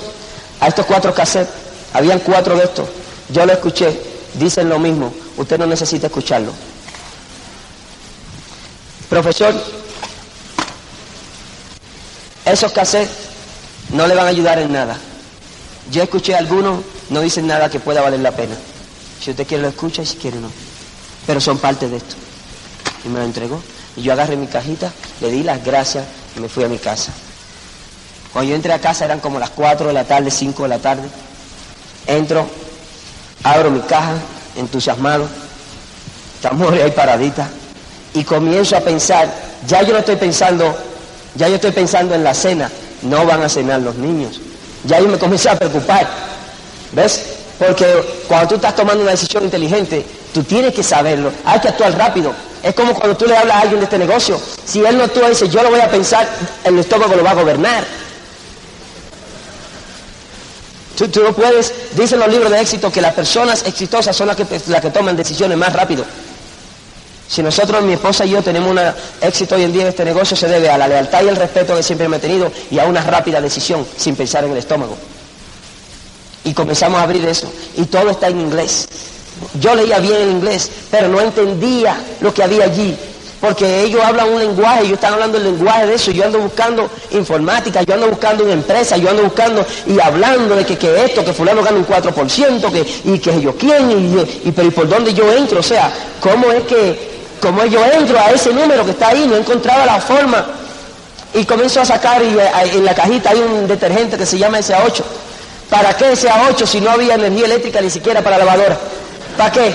a 0.60 0.68
estos 0.68 0.86
cuatro 0.86 1.14
cassettes, 1.14 1.54
habían 1.94 2.20
cuatro 2.20 2.56
de 2.58 2.64
estos, 2.64 2.88
yo 3.30 3.46
lo 3.46 3.54
escuché, 3.54 4.00
dicen 4.34 4.70
lo 4.70 4.80
mismo, 4.80 5.14
usted 5.38 5.58
no 5.58 5.66
necesita 5.66 6.08
escucharlo. 6.08 6.52
Profesor, 9.10 9.54
esos 12.46 12.72
cassettes 12.72 13.35
no 13.96 14.08
le 14.08 14.16
van 14.16 14.28
a 14.28 14.30
ayudar 14.30 14.60
en 14.60 14.72
nada. 14.74 14.98
Yo 15.92 16.04
escuché 16.04 16.36
algunos, 16.36 16.82
no 17.10 17.22
dicen 17.22 17.48
nada 17.48 17.70
que 17.70 17.80
pueda 17.80 18.02
valer 18.02 18.20
la 18.20 18.32
pena. 18.32 18.56
Si 19.22 19.32
usted 19.32 19.48
quiere 19.48 19.64
lo 19.64 19.70
escucha 19.70 20.02
y 20.02 20.06
si 20.06 20.18
quiere 20.18 20.38
no. 20.38 20.50
Pero 21.26 21.40
son 21.40 21.58
parte 21.58 21.88
de 21.88 21.98
esto. 21.98 22.16
Y 23.06 23.10
me 23.10 23.20
lo 23.20 23.26
entregó. 23.26 23.62
Y 23.96 24.02
yo 24.02 24.14
agarré 24.14 24.36
mi 24.36 24.48
cajita, 24.48 24.92
le 25.22 25.32
di 25.32 25.44
las 25.44 25.64
gracias 25.64 26.06
y 26.36 26.40
me 26.40 26.50
fui 26.50 26.64
a 26.64 26.68
mi 26.68 26.78
casa. 26.78 27.14
Cuando 28.34 28.50
yo 28.50 28.56
entré 28.56 28.74
a 28.74 28.80
casa 28.80 29.06
eran 29.06 29.22
como 29.22 29.40
las 29.40 29.52
4 29.52 29.88
de 29.88 29.94
la 29.94 30.04
tarde, 30.04 30.30
5 30.30 30.64
de 30.64 30.70
la 30.70 30.80
tarde. 30.80 31.08
Entro, 32.06 32.46
abro 33.44 33.72
mi 33.72 33.80
caja, 33.80 34.16
entusiasmado, 34.58 35.28
estamos 36.36 36.74
ahí 36.74 36.92
paradita, 36.92 37.48
y 38.14 38.24
comienzo 38.24 38.76
a 38.76 38.82
pensar, 38.82 39.34
ya 39.66 39.82
yo 39.84 39.94
no 39.94 40.00
estoy 40.00 40.18
pensando, 40.18 40.78
ya 41.36 41.48
yo 41.48 41.56
estoy 41.56 41.72
pensando 41.72 42.14
en 42.14 42.24
la 42.24 42.34
cena, 42.34 42.70
no 43.02 43.26
van 43.26 43.44
a 43.44 43.50
cenar 43.50 43.82
los 43.82 43.96
niños. 43.96 44.40
Ya 44.86 45.00
yo 45.00 45.08
me 45.08 45.18
comencé 45.18 45.50
a 45.50 45.58
preocupar. 45.58 46.08
¿Ves? 46.92 47.26
Porque 47.58 47.86
cuando 48.28 48.50
tú 48.50 48.56
estás 48.56 48.76
tomando 48.76 49.02
una 49.02 49.12
decisión 49.12 49.44
inteligente, 49.44 50.06
tú 50.34 50.44
tienes 50.44 50.74
que 50.74 50.84
saberlo. 50.84 51.32
Hay 51.46 51.60
que 51.60 51.70
actuar 51.70 51.98
rápido. 51.98 52.34
Es 52.62 52.74
como 52.74 52.94
cuando 52.94 53.16
tú 53.16 53.26
le 53.26 53.38
hablas 53.38 53.58
a 53.58 53.60
alguien 53.62 53.80
de 53.80 53.86
este 53.86 53.98
negocio. 53.98 54.40
Si 54.66 54.84
él 54.84 54.98
no 54.98 55.04
actúa 55.04 55.28
y 55.28 55.30
dice, 55.30 55.48
yo 55.48 55.64
lo 55.64 55.70
voy 55.70 55.80
a 55.80 55.90
pensar, 55.90 56.28
el 56.64 56.80
estómago 56.80 57.16
lo 57.16 57.24
va 57.24 57.32
a 57.32 57.36
gobernar. 57.36 57.86
Tú, 60.98 61.22
no 61.22 61.34
puedes, 61.34 61.74
dicen 61.96 62.20
los 62.20 62.30
libros 62.30 62.50
de 62.50 62.62
éxito, 62.62 62.92
que 62.92 63.02
las 63.02 63.14
personas 63.14 63.66
exitosas 63.68 64.16
son 64.16 64.28
las 64.28 64.38
que, 64.38 64.46
las 64.68 64.82
que 64.82 64.90
toman 64.90 65.16
decisiones 65.16 65.58
más 65.58 65.74
rápido. 65.74 66.06
Si 67.28 67.42
nosotros, 67.42 67.84
mi 67.84 67.94
esposa 67.94 68.26
y 68.26 68.32
yo, 68.32 68.42
tenemos 68.42 68.72
un 68.72 68.80
éxito 69.22 69.56
hoy 69.56 69.64
en 69.64 69.74
día 69.74 69.82
en 69.84 69.88
este 69.90 70.06
negocio, 70.06 70.38
se 70.38 70.48
debe 70.48 70.70
a 70.70 70.78
la 70.78 70.88
lealtad 70.88 71.24
y 71.24 71.28
el 71.28 71.36
respeto 71.36 71.76
que 71.76 71.84
siempre 71.84 72.08
me 72.08 72.18
he 72.18 72.20
tenido 72.20 72.52
y 72.70 72.78
a 72.80 72.86
una 72.86 73.02
rápida 73.02 73.42
decisión 73.42 73.86
sin 73.98 74.16
pensar 74.16 74.44
en 74.44 74.52
el 74.52 74.58
estómago. 74.58 74.96
Y 76.44 76.54
comenzamos 76.54 77.00
a 77.00 77.04
abrir 77.04 77.26
eso. 77.26 77.52
Y 77.76 77.86
todo 77.86 78.12
está 78.12 78.28
en 78.28 78.40
inglés. 78.40 78.88
Yo 79.60 79.76
leía 79.76 80.00
bien 80.00 80.22
en 80.22 80.32
inglés, 80.32 80.70
pero 80.92 81.08
no 81.08 81.20
entendía 81.20 81.98
lo 82.22 82.34
que 82.34 82.44
había 82.44 82.66
allí. 82.66 82.96
porque 83.42 83.84
ellos 83.84 84.02
hablan 84.04 84.30
un 84.30 84.40
lenguaje, 84.40 84.82
ellos 84.82 84.94
están 84.94 85.14
hablando 85.14 85.38
el 85.38 85.44
lenguaje 85.44 85.86
de 85.86 85.96
eso, 85.96 86.10
yo 86.10 86.26
ando 86.26 86.40
buscando 86.40 86.90
informática, 87.12 87.84
yo 87.84 87.94
ando 87.94 88.10
buscando 88.10 88.44
una 88.44 88.54
empresa, 88.54 88.98
yo 88.98 89.10
ando 89.10 89.24
buscando 89.24 89.64
y 89.86 90.00
hablando 90.00 90.56
de 90.56 90.66
que, 90.66 90.78
que 90.78 91.06
esto, 91.06 91.24
que 91.24 91.32
fulano 91.32 91.62
gana 91.62 91.78
un 91.78 91.86
4%, 91.86 92.72
que, 92.72 93.12
y 93.12 93.20
que 93.20 93.42
yo 93.42 93.56
quién, 93.56 93.92
y, 94.44 94.52
pero 94.52 94.68
¿y 94.68 94.72
por 94.72 94.88
dónde 94.88 95.14
yo 95.14 95.32
entro? 95.32 95.60
O 95.60 95.64
sea, 95.64 95.94
¿cómo 96.20 96.52
es 96.52 96.64
que, 96.64 97.15
cómo 97.42 97.66
yo 97.66 97.84
entro 97.86 98.20
a 98.20 98.32
ese 98.32 98.54
número 98.54 98.86
que 98.86 98.92
está 98.92 99.10
ahí? 99.10 99.28
No 99.28 99.36
encontraba 99.36 99.86
la 99.86 100.00
forma. 100.00 100.46
Y 101.34 101.44
comienzo 101.46 101.82
a 101.82 101.86
sacar 101.86 102.24
y 102.24 102.38
eh, 102.38 102.50
en 102.74 102.86
la 102.86 102.96
cajita 102.96 103.32
hay 103.32 103.40
un 103.40 103.68
detergente 103.68 104.18
que 104.18 104.26
se 104.26 104.38
llama 104.38 104.60
SA8. 104.60 105.04
¿Para 105.70 105.96
qué 105.96 106.12
SA8 106.14 106.66
si 106.66 106.80
no 106.80 106.92
había 106.92 107.16
energía 107.16 107.46
eléctrica 107.46 107.82
ni 107.82 107.90
siquiera 107.90 108.22
para 108.22 108.38
lavadora? 108.38 108.78
¿Para 109.38 109.52
qué? 109.52 109.74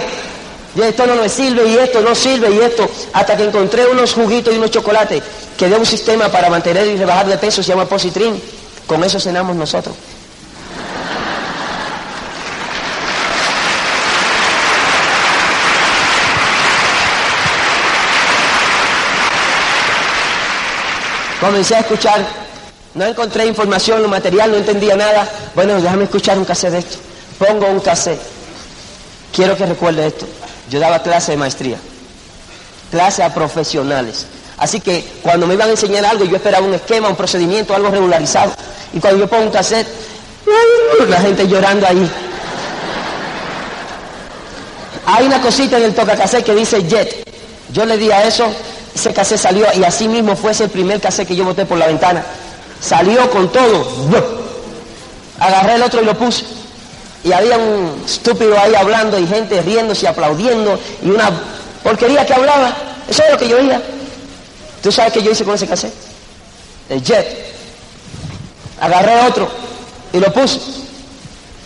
Y 0.75 0.83
esto 0.83 1.07
no 1.07 1.17
me 1.17 1.29
sirve 1.29 1.67
y 1.67 1.77
esto 1.77 2.01
no 2.01 2.15
sirve 2.15 2.51
y 2.51 2.61
esto, 2.61 2.89
hasta 3.13 3.37
que 3.37 3.45
encontré 3.45 3.87
unos 3.87 4.15
juguitos 4.15 4.55
y 4.55 4.59
unos 4.59 4.71
chocolates 4.71 5.23
que 5.59 5.69
de 5.69 5.77
un 5.77 5.85
sistema 5.85 6.29
para 6.29 6.49
mantener 6.49 6.87
y 6.87 6.97
rebajar 6.97 7.27
de 7.27 7.37
peso, 7.37 7.63
se 7.63 7.69
llama 7.69 7.87
Positrin. 7.87 8.41
Con 8.87 9.05
eso 9.05 9.21
cenamos 9.21 9.55
nosotros. 9.57 9.95
Comencé 21.41 21.75
a 21.75 21.81
escuchar, 21.81 22.25
no 22.95 23.07
encontré 23.07 23.47
información, 23.47 24.03
lo 24.03 24.09
material, 24.09 24.51
no 24.51 24.59
entendía 24.59 24.95
nada. 24.95 25.27
Bueno, 25.55 25.81
déjame 25.81 26.05
escuchar 26.05 26.39
un 26.39 26.45
cassette 26.45 26.73
de 26.73 26.79
esto. 26.81 26.99
Pongo 27.39 27.67
un 27.67 27.81
cassette. 27.81 28.21
Quiero 29.33 29.57
que 29.57 29.65
recuerde 29.65 30.07
esto. 30.07 30.27
Yo 30.69 30.79
daba 30.79 31.03
clase 31.03 31.33
de 31.33 31.39
maestría, 31.39 31.79
clase 32.91 33.23
a 33.23 33.33
profesionales. 33.33 34.27
Así 34.59 34.81
que 34.81 35.05
cuando 35.23 35.47
me 35.47 35.55
iban 35.55 35.69
a 35.69 35.71
enseñar 35.71 36.05
algo, 36.05 36.25
yo 36.27 36.37
esperaba 36.37 36.67
un 36.67 36.75
esquema, 36.75 37.09
un 37.09 37.17
procedimiento, 37.17 37.75
algo 37.75 37.91
regularizado. 37.91 38.53
Y 38.93 39.01
cuando 39.01 39.21
yo 39.21 39.27
pongo 39.27 39.45
un 39.45 39.51
cassette, 39.51 39.89
la 41.09 41.21
gente 41.21 41.49
llorando 41.49 41.87
ahí. 41.87 42.11
Hay 45.07 45.27
una 45.27 45.41
cosita 45.41 45.79
en 45.79 45.85
el 45.85 45.95
toca 45.95 46.17
cassette 46.17 46.45
que 46.45 46.55
dice 46.55 46.87
Jet. 46.87 47.27
Yo 47.73 47.87
le 47.87 47.97
di 47.97 48.11
a 48.11 48.25
eso, 48.25 48.53
ese 49.01 49.15
cassette 49.15 49.41
salió 49.41 49.67
y 49.75 49.83
así 49.85 50.09
mismo 50.09 50.37
fue 50.37 50.53
ese 50.53 50.69
primer 50.69 51.01
cassette 51.01 51.29
que 51.29 51.37
yo 51.37 51.45
boté 51.45 51.65
por 51.65 51.79
la 51.79 51.87
ventana. 51.87 52.25
Salió 52.81 53.31
con 53.31 53.51
todo. 53.51 53.87
Agarré 55.39 55.75
el 55.75 55.83
otro 55.83 56.03
y 56.03 56.05
lo 56.05 56.17
puse 56.17 56.45
y 57.23 57.33
había 57.33 57.59
un 57.59 58.03
estúpido 58.05 58.59
ahí 58.59 58.75
hablando 58.75 59.19
y 59.19 59.27
gente 59.27 59.61
riéndose 59.63 60.07
y 60.07 60.09
aplaudiendo 60.09 60.79
y 61.03 61.11
una 61.11 61.31
porquería 61.83 62.25
que 62.25 62.35
hablaba. 62.35 62.75
Eso 63.09 63.23
es 63.25 63.31
lo 63.31 63.39
que 63.39 63.49
yo 63.49 63.59
oía. 63.59 63.83
¿Tú 64.83 64.91
sabes 64.91 65.13
qué 65.13 65.23
yo 65.23 65.31
hice 65.31 65.45
con 65.45 65.55
ese 65.55 65.67
cassette? 65.67 65.93
El 66.89 67.03
jet. 67.03 67.27
Agarré 68.81 69.27
otro 69.27 69.49
y 70.13 70.19
lo 70.19 70.33
puse. 70.33 70.80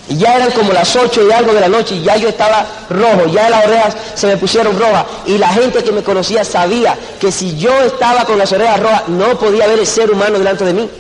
Y 0.09 0.19
ya 0.19 0.37
eran 0.37 0.51
como 0.51 0.73
las 0.73 0.95
ocho 0.97 1.27
y 1.27 1.33
algo 1.33 1.55
de 1.55 1.61
la 1.61 1.69
noche 1.69 1.95
y 1.95 2.03
ya 2.03 2.17
yo 2.17 2.29
estaba 2.29 2.67
rojo, 2.90 3.27
ya 3.33 3.49
las 3.49 3.64
orejas 3.64 3.97
se 4.14 4.27
me 4.27 4.37
pusieron 4.37 4.79
rojas 4.79 5.07
y 5.27 5.38
la 5.38 5.49
gente 5.49 5.83
que 5.83 5.93
me 5.93 6.03
conocía 6.03 6.45
sabía 6.45 6.95
que 7.19 7.33
si 7.33 7.57
yo 7.57 7.73
estaba 7.83 8.27
con 8.27 8.37
las 8.37 8.53
orejas 8.53 8.81
rojas 8.81 9.09
no 9.09 9.38
podía 9.38 9.67
ver 9.67 9.79
el 9.79 9.87
ser 9.87 10.11
humano 10.11 10.38
delante 10.38 10.64
de 10.64 10.75
mí. 10.75 10.90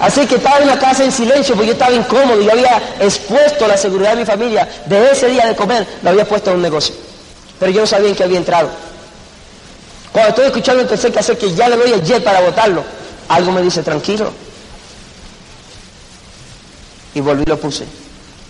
Así 0.00 0.26
que 0.26 0.36
estaba 0.36 0.58
en 0.60 0.68
la 0.68 0.78
casa 0.78 1.04
en 1.04 1.12
silencio 1.12 1.54
porque 1.54 1.68
yo 1.68 1.72
estaba 1.74 1.92
incómodo, 1.92 2.40
yo 2.40 2.52
había 2.52 2.80
expuesto 3.00 3.66
la 3.66 3.76
seguridad 3.76 4.10
de 4.10 4.16
mi 4.16 4.24
familia, 4.24 4.66
de 4.86 5.10
ese 5.10 5.28
día 5.28 5.46
de 5.46 5.56
comer, 5.56 5.86
lo 6.02 6.10
había 6.10 6.26
puesto 6.26 6.50
en 6.50 6.56
un 6.56 6.62
negocio. 6.62 6.94
Pero 7.58 7.72
yo 7.72 7.82
no 7.82 7.86
sabía 7.86 8.08
en 8.08 8.14
qué 8.14 8.24
había 8.24 8.38
entrado. 8.38 8.70
Cuando 10.12 10.30
estoy 10.30 10.46
escuchando 10.46 10.82
empecé 10.82 11.12
que 11.12 11.18
hacer 11.18 11.36
que 11.36 11.54
ya 11.54 11.68
le 11.68 11.76
doy 11.76 11.92
el 11.92 12.02
jet 12.02 12.24
para 12.24 12.40
votarlo, 12.40 12.82
algo 13.28 13.52
me 13.52 13.60
dice, 13.60 13.82
tranquilo. 13.82 14.32
Y 17.16 17.20
volví 17.22 17.44
y 17.44 17.48
lo 17.48 17.58
puse. 17.58 17.86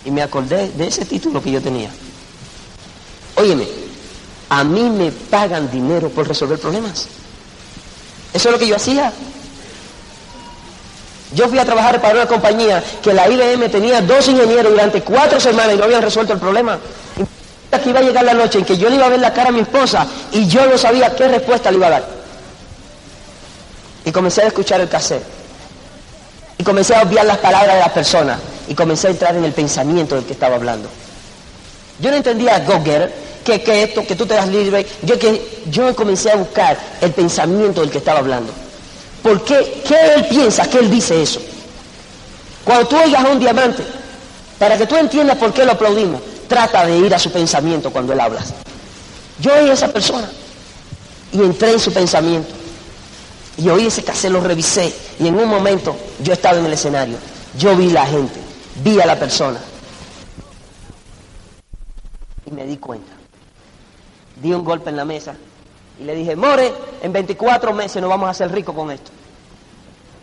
Y 0.05 0.11
me 0.11 0.22
acordé 0.22 0.72
de 0.72 0.88
ese 0.88 1.05
título 1.05 1.40
que 1.40 1.52
yo 1.52 1.62
tenía. 1.62 1.88
Óyeme, 3.37 3.64
a 4.48 4.64
mí 4.64 4.90
me 4.90 5.12
pagan 5.12 5.70
dinero 5.70 6.09
por 6.09 6.26
resolver 6.26 6.59
problemas. 6.59 7.07
Eso 8.35 8.48
es 8.48 8.52
lo 8.52 8.59
que 8.59 8.66
yo 8.66 8.74
hacía. 8.74 9.12
Yo 11.33 11.48
fui 11.48 11.61
a 11.61 11.64
trabajar 11.64 12.00
para 12.00 12.14
una 12.14 12.26
compañía 12.26 12.83
que 13.00 13.12
la 13.12 13.31
IBM 13.31 13.68
tenía 13.70 14.00
dos 14.00 14.26
ingenieros 14.26 14.72
durante 14.72 15.00
cuatro 15.02 15.38
semanas 15.38 15.74
y 15.74 15.76
no 15.76 15.85
habían 15.85 16.02
resuelto 16.02 16.33
el 16.33 16.40
problema. 16.40 16.76
Aquí 17.70 17.90
iba 17.90 18.00
a 18.00 18.02
llegar 18.02 18.24
la 18.24 18.35
noche 18.35 18.59
en 18.59 18.64
que 18.64 18.76
yo 18.76 18.88
le 18.88 18.96
iba 18.96 19.07
a 19.07 19.11
ver 19.11 19.20
la 19.20 19.33
cara 19.33 19.50
a 19.50 19.52
mi 19.52 19.61
esposa 19.61 20.09
y 20.33 20.48
yo 20.48 20.66
no 20.66 20.76
sabía 20.76 21.14
qué 21.14 21.29
respuesta 21.29 21.70
le 21.70 21.76
iba 21.76 21.87
a 21.87 21.90
dar. 21.90 22.09
Y 24.05 24.11
comencé 24.11 24.42
a 24.42 24.48
escuchar 24.48 24.81
el 24.81 24.88
cassette. 24.88 25.22
Y 26.59 26.64
comencé 26.64 26.96
a 26.96 27.02
obviar 27.02 27.26
las 27.26 27.38
palabras 27.38 27.74
de 27.74 27.81
las 27.81 27.92
personas. 27.92 28.38
Y 28.68 28.74
comencé 28.74 29.09
a 29.09 29.11
entrar 29.11 29.37
en 29.37 29.44
el 29.44 29.52
pensamiento 29.52 30.14
del 30.14 30.24
que 30.24 30.33
estaba 30.33 30.57
hablando. 30.57 30.88
Yo 32.00 32.11
no 32.11 32.16
entendía 32.16 32.59
go 32.61 32.83
que, 32.83 33.62
que 33.62 33.83
esto, 33.83 34.07
que 34.07 34.16
tú 34.16 34.26
te 34.26 34.35
das 34.35 34.48
libre. 34.48 34.87
Yo, 35.02 35.18
que, 35.18 35.62
yo 35.70 35.94
comencé 35.94 36.31
a 36.31 36.37
buscar 36.37 36.76
el 37.00 37.12
pensamiento 37.12 37.81
del 37.81 37.90
que 37.90 37.98
estaba 37.98 38.18
hablando. 38.18 38.52
¿Por 39.22 39.44
qué? 39.44 39.83
¿Qué 39.87 40.14
él 40.14 40.26
piensa? 40.29 40.68
¿Qué 40.68 40.79
él 40.79 40.90
dice 40.90 41.22
eso? 41.22 41.40
Cuando 42.64 42.88
tú 42.88 42.96
oigas 42.96 43.24
a 43.24 43.29
un 43.29 43.38
diamante, 43.38 43.85
para 44.59 44.76
que 44.76 44.87
tú 44.87 44.96
entiendas 44.96 45.37
por 45.38 45.52
qué 45.52 45.64
lo 45.64 45.72
aplaudimos, 45.72 46.20
trata 46.48 46.85
de 46.87 46.96
ir 46.98 47.14
a 47.14 47.18
su 47.18 47.31
pensamiento 47.31 47.90
cuando 47.90 48.12
él 48.12 48.20
habla. 48.20 48.40
Yo 49.40 49.52
oí 49.55 49.70
a 49.70 49.74
esa 49.74 49.88
persona 49.88 50.29
y 51.33 51.38
entré 51.38 51.72
en 51.72 51.81
su 51.81 51.92
pensamiento. 51.92 52.48
Y 53.59 53.68
oí 53.68 53.87
ese 53.87 54.02
cassette, 54.02 54.33
lo 54.33 54.40
revisé. 54.40 54.92
Y 55.18 55.29
en 55.29 55.35
un 55.37 55.48
momento 55.48 55.96
yo 56.22 56.33
estaba 56.33 56.59
en 56.59 56.66
el 56.66 56.72
escenario. 56.72 57.16
Yo 57.59 57.76
vi 57.76 57.90
la 57.90 58.05
gente, 58.07 58.38
vi 58.82 59.00
a 59.00 59.06
la 59.06 59.16
persona. 59.16 59.60
Y 62.44 62.50
me 62.50 62.64
di 62.64 62.76
cuenta. 62.78 63.12
Di 64.36 64.52
un 64.52 64.64
golpe 64.64 64.90
en 64.90 64.96
la 64.96 65.04
mesa 65.04 65.34
y 65.98 66.04
le 66.04 66.14
dije, 66.14 66.36
More, 66.36 66.72
en 67.02 67.12
24 67.12 67.72
meses 67.72 68.00
nos 68.00 68.10
vamos 68.10 68.28
a 68.28 68.30
hacer 68.30 68.52
ricos 68.52 68.74
con 68.74 68.90
esto. 68.90 69.10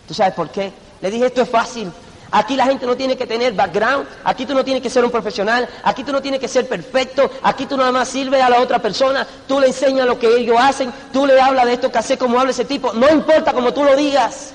¿Tú 0.08 0.14
sabes 0.14 0.34
por 0.34 0.50
qué? 0.50 0.72
Le 1.02 1.10
dije, 1.10 1.26
esto 1.26 1.42
es 1.42 1.50
fácil. 1.50 1.92
Aquí 2.32 2.56
la 2.56 2.66
gente 2.66 2.86
no 2.86 2.96
tiene 2.98 3.16
que 3.16 3.28
tener 3.28 3.54
background, 3.54 4.08
aquí 4.24 4.46
tú 4.48 4.56
no 4.56 4.64
tienes 4.64 4.82
que 4.82 4.90
ser 4.90 5.06
un 5.06 5.12
profesional, 5.12 5.70
aquí 5.84 6.04
tú 6.04 6.12
no 6.12 6.20
tienes 6.20 6.40
que 6.40 6.48
ser 6.48 6.68
perfecto, 6.68 7.30
aquí 7.44 7.68
tú 7.68 7.78
nada 7.78 7.92
más 7.92 8.08
sirves 8.08 8.42
a 8.42 8.50
la 8.50 8.60
otra 8.60 8.80
persona, 8.80 9.28
tú 9.48 9.60
le 9.60 9.68
enseñas 9.68 10.08
lo 10.08 10.18
que 10.18 10.38
ellos 10.38 10.58
hacen, 10.60 10.92
tú 11.12 11.28
le 11.28 11.40
hablas 11.40 11.66
de 11.66 11.74
esto 11.74 11.92
que 11.92 12.00
hace 12.00 12.18
como 12.18 12.40
habla 12.40 12.50
ese 12.50 12.66
tipo, 12.66 12.92
no 12.94 13.08
importa 13.08 13.54
como 13.54 13.72
tú 13.72 13.84
lo 13.84 13.96
digas. 13.96 14.52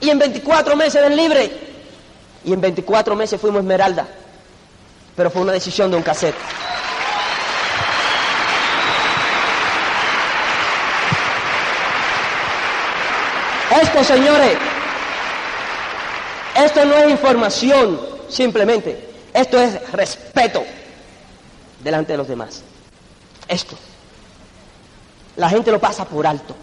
Y 0.00 0.10
en 0.10 0.18
24 0.18 0.74
meses 0.74 1.00
ven 1.00 1.16
libre. 1.16 1.69
Y 2.44 2.52
en 2.52 2.60
24 2.60 3.14
meses 3.16 3.40
fuimos 3.40 3.60
Esmeralda. 3.60 4.06
Pero 5.16 5.30
fue 5.30 5.42
una 5.42 5.52
decisión 5.52 5.90
de 5.90 5.96
un 5.96 6.02
cassette. 6.02 6.34
Esto, 13.82 14.02
señores, 14.04 14.58
esto 16.56 16.84
no 16.84 16.96
es 16.96 17.10
información 17.10 18.00
simplemente, 18.28 19.08
esto 19.32 19.60
es 19.60 19.92
respeto 19.92 20.64
delante 21.82 22.12
de 22.12 22.18
los 22.18 22.28
demás. 22.28 22.62
Esto. 23.46 23.76
La 25.36 25.48
gente 25.48 25.70
lo 25.70 25.78
pasa 25.78 26.04
por 26.04 26.26
alto. 26.26 26.56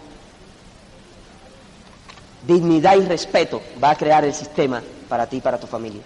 Dignidad 2.45 2.97
y 2.97 3.05
respeto 3.05 3.61
va 3.81 3.91
a 3.91 3.95
crear 3.95 4.23
el 4.25 4.33
sistema 4.33 4.81
para 5.07 5.27
ti 5.27 5.37
y 5.37 5.41
para 5.41 5.59
tu 5.59 5.67
familia. 5.67 6.01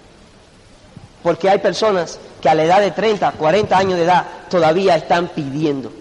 Porque 1.23 1.49
hay 1.49 1.59
personas 1.59 2.19
que 2.41 2.49
a 2.49 2.55
la 2.55 2.63
edad 2.63 2.81
de 2.81 2.91
30, 2.91 3.31
40 3.33 3.77
años 3.77 3.97
de 3.97 4.05
edad 4.05 4.25
todavía 4.49 4.95
están 4.95 5.27
pidiendo. 5.29 5.91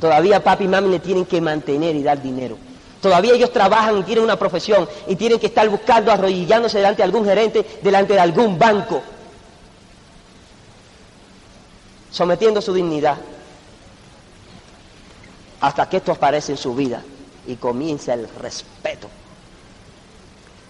Todavía 0.00 0.42
papi 0.42 0.64
y 0.64 0.68
mami 0.68 0.90
le 0.90 0.98
tienen 0.98 1.24
que 1.24 1.40
mantener 1.40 1.94
y 1.94 2.02
dar 2.02 2.20
dinero. 2.20 2.58
Todavía 3.00 3.34
ellos 3.34 3.52
trabajan 3.52 3.98
y 3.98 4.02
tienen 4.02 4.24
una 4.24 4.36
profesión 4.36 4.88
y 5.06 5.16
tienen 5.16 5.38
que 5.38 5.46
estar 5.46 5.68
buscando, 5.68 6.10
arrodillándose 6.10 6.78
delante 6.78 6.98
de 6.98 7.04
algún 7.04 7.24
gerente, 7.24 7.64
delante 7.82 8.14
de 8.14 8.20
algún 8.20 8.58
banco, 8.58 9.02
sometiendo 12.10 12.60
su 12.60 12.74
dignidad 12.74 13.16
hasta 15.60 15.88
que 15.88 15.98
esto 15.98 16.12
aparece 16.12 16.52
en 16.52 16.58
su 16.58 16.74
vida 16.74 17.02
y 17.46 17.56
comienza 17.56 18.14
el 18.14 18.28
respeto. 18.40 19.08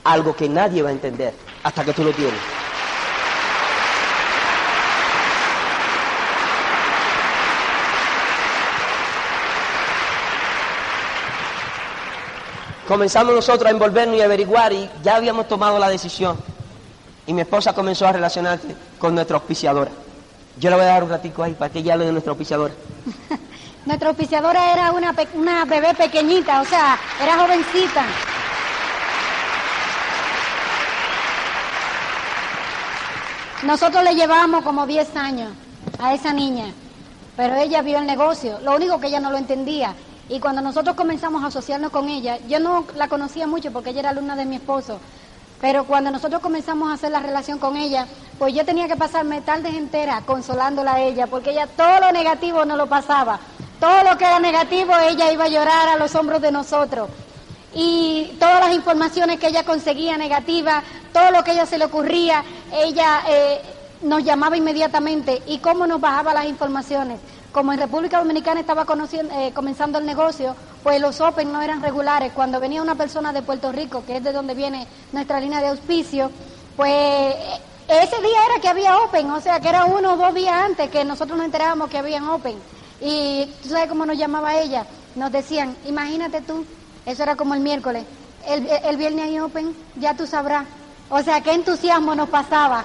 Algo 0.07 0.35
que 0.35 0.49
nadie 0.49 0.83
va 0.83 0.88
a 0.88 0.92
entender 0.92 1.35
hasta 1.62 1.85
que 1.85 1.92
tú 1.92 2.05
lo 2.05 2.12
tienes. 2.12 2.40
comenzamos 12.87 13.35
nosotros 13.35 13.66
a 13.66 13.71
envolvernos 13.71 14.16
y 14.16 14.23
averiguar 14.23 14.73
y 14.73 14.88
ya 15.03 15.16
habíamos 15.16 15.49
tomado 15.49 15.79
la 15.79 15.88
decisión. 15.88 16.37
Y 17.27 17.33
mi 17.33 17.40
esposa 17.40 17.73
comenzó 17.73 18.07
a 18.07 18.12
relacionarse 18.12 18.69
con 18.99 19.14
nuestra 19.14 19.37
auspiciadora. 19.37 19.90
Yo 20.59 20.71
le 20.71 20.77
voy 20.77 20.85
a 20.85 20.88
dar 20.88 21.05
un 21.05 21.11
ratico 21.11 21.42
ahí 21.42 21.53
para 21.53 21.71
que 21.71 21.81
ella 21.81 21.95
hable 21.95 22.07
de 22.07 22.12
nuestra 22.12 22.31
auspiciadora. 22.31 22.73
Nuestra 23.85 24.09
auspiciadora 24.09 24.73
era 24.73 24.90
una, 24.90 25.14
una 25.35 25.64
bebé 25.64 25.95
pequeñita, 25.95 26.61
o 26.61 26.64
sea, 26.64 26.99
era 27.23 27.38
jovencita. 27.38 28.05
Nosotros 33.62 34.05
le 34.05 34.14
llevamos 34.14 34.62
como 34.62 34.87
10 34.87 35.16
años 35.16 35.51
a 35.99 36.12
esa 36.12 36.33
niña, 36.33 36.66
pero 37.37 37.55
ella 37.57 37.81
vio 37.81 37.99
el 37.99 38.07
negocio, 38.07 38.59
lo 38.61 38.77
único 38.77 39.01
que 39.01 39.07
ella 39.07 39.19
no 39.19 39.31
lo 39.31 39.38
entendía. 39.38 39.95
Y 40.29 40.40
cuando 40.40 40.61
nosotros 40.61 40.95
comenzamos 40.95 41.42
a 41.42 41.47
asociarnos 41.47 41.90
con 41.90 42.09
ella, 42.09 42.38
yo 42.49 42.61
no 42.61 42.85
la 42.97 43.09
conocía 43.09 43.47
mucho 43.47 43.73
porque 43.73 43.90
ella 43.90 44.01
era 44.01 44.11
alumna 44.11 44.37
de 44.37 44.45
mi 44.45 44.57
esposo, 44.57 45.01
pero 45.61 45.85
cuando 45.85 46.11
nosotros 46.11 46.42
comenzamos 46.42 46.90
a 46.90 46.95
hacer 46.95 47.11
la 47.11 47.21
relación 47.21 47.59
con 47.59 47.77
ella, 47.77 48.07
pues 48.38 48.53
yo 48.53 48.64
tenía 48.64 48.88
que 48.88 48.97
pasarme 48.97 49.40
tardes 49.40 49.75
enteras 49.75 50.23
consolándola 50.25 50.95
a 50.95 51.01
ella, 51.01 51.27
porque 51.27 51.51
ella 51.51 51.66
todo 51.66 52.01
lo 52.01 52.12
negativo 52.12 52.64
no 52.66 52.77
lo 52.77 52.87
pasaba. 52.87 53.40
Todo 53.81 54.03
lo 54.05 54.19
que 54.19 54.25
era 54.25 54.38
negativo, 54.38 54.95
ella 54.97 55.33
iba 55.33 55.45
a 55.45 55.49
llorar 55.49 55.88
a 55.88 55.97
los 55.97 56.14
hombros 56.14 56.42
de 56.42 56.53
nosotros. 56.53 57.09
Y 57.79 58.35
todas 58.41 58.59
las 58.61 58.75
informaciones 58.75 59.39
que 59.39 59.49
ella 59.49 59.62
conseguía 59.62 60.17
negativas, 60.17 60.83
todo 61.12 61.31
lo 61.31 61.45
que 61.45 61.51
a 61.51 61.55
ella 61.55 61.67
se 61.67 61.77
le 61.77 61.85
ocurría, 61.85 62.43
ella 62.73 63.21
eh, 63.29 63.61
nos 64.01 64.25
llamaba 64.25 64.57
inmediatamente. 64.57 65.43
¿Y 65.47 65.59
cómo 65.59 65.87
nos 65.87 66.01
bajaba 66.01 66.33
las 66.33 66.47
informaciones? 66.47 67.21
Como 67.53 67.75
en 67.75 67.79
República 67.79 68.19
Dominicana 68.19 68.61
estaba 68.61 68.87
eh, 69.12 69.53
comenzando 69.53 69.99
el 69.99 70.07
negocio, 70.07 70.57
pues 70.83 70.99
los 71.03 71.21
Open 71.21 71.53
no 71.53 71.61
eran 71.61 71.83
regulares. 71.83 72.33
Cuando 72.33 72.61
venía 72.61 72.81
una 72.81 72.95
persona 72.95 73.31
de 73.35 73.43
Puerto 73.43 73.71
Rico, 73.73 74.05
que 74.07 74.17
es 74.17 74.25
de 74.25 74.33
donde 74.33 74.55
viene 74.55 74.87
nuestra 75.12 75.39
línea 75.39 75.61
de 75.61 75.69
auspicio, 75.69 76.31
pues 76.77 77.35
ese 77.89 78.23
día 78.23 78.39
era 78.51 78.61
que 78.62 78.69
había 78.69 78.97
Open, 79.01 79.31
o 79.33 79.41
sea 79.43 79.61
que 79.61 79.69
era 79.69 79.85
uno 79.85 80.15
o 80.15 80.17
dos 80.17 80.35
días 80.35 80.55
antes 80.55 80.89
que 80.89 81.05
nosotros 81.05 81.37
nos 81.37 81.45
enterábamos 81.45 81.91
que 81.91 81.99
habían 81.99 82.27
Open. 82.27 82.57
Y 83.03 83.53
tú 83.62 83.69
sabes 83.69 83.91
cómo 83.91 84.07
nos 84.07 84.17
llamaba 84.17 84.59
ella. 84.59 84.87
Nos 85.15 85.31
decían, 85.31 85.77
imagínate 85.87 86.41
tú, 86.41 86.65
eso 87.07 87.23
era 87.23 87.37
como 87.37 87.55
el 87.55 87.61
miércoles, 87.61 88.05
el, 88.47 88.66
el 88.66 88.97
viernes 88.97 89.25
hay 89.25 89.38
Open, 89.38 89.75
ya 89.97 90.14
tú 90.14 90.27
sabrás. 90.27 90.66
O 91.09 91.23
sea, 91.23 91.40
qué 91.40 91.53
entusiasmo 91.53 92.14
nos 92.14 92.29
pasaba. 92.29 92.85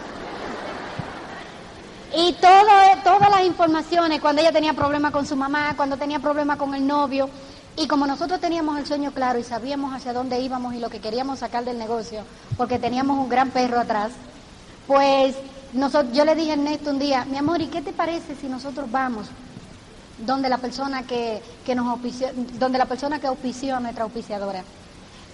Y 2.16 2.34
todo, 2.34 2.68
todas 3.04 3.30
las 3.30 3.46
informaciones, 3.46 4.20
cuando 4.20 4.42
ella 4.42 4.52
tenía 4.52 4.74
problemas 4.74 5.12
con 5.12 5.26
su 5.26 5.36
mamá, 5.36 5.74
cuando 5.76 5.98
tenía 5.98 6.20
problemas 6.20 6.58
con 6.58 6.76
el 6.76 6.86
novio, 6.86 7.30
y 7.78 7.88
como 7.88 8.06
nosotros 8.06 8.42
teníamos 8.42 8.78
el 8.78 8.86
sueño 8.86 9.12
claro 9.12 9.40
y 9.40 9.44
sabíamos 9.44 9.94
hacia 9.94 10.12
dónde 10.12 10.40
íbamos 10.40 10.74
y 10.74 10.80
lo 10.80 10.90
que 10.90 11.00
queríamos 11.00 11.40
sacar 11.40 11.64
del 11.64 11.78
negocio, 11.78 12.24
porque 12.58 12.80
teníamos 12.80 13.18
un 13.18 13.30
gran 13.30 13.50
perro 13.50 13.80
atrás, 13.80 14.12
pues 14.88 15.36
nosotros, 15.72 16.14
yo 16.14 16.26
le 16.26 16.36
dije 16.36 16.52
a 16.52 16.54
Ernesto 16.56 16.90
un 16.90 17.00
día, 17.00 17.26
mi 17.26 17.38
amor, 17.38 17.62
¿y 17.62 17.68
qué 17.68 17.82
te 17.82 17.94
parece 17.94 18.36
si 18.36 18.48
nosotros 18.48 18.92
vamos 18.92 19.28
donde 20.26 20.50
la 20.50 20.58
persona 20.58 21.04
que, 21.04 21.42
nos 21.76 21.88
auspició, 21.88 22.30
donde 22.60 22.78
la 22.78 22.86
persona 22.86 23.20
que 23.20 23.28
auspició 23.28 23.76
a 23.76 23.80
nuestra 23.80 24.04
auspiciadora. 24.04 24.64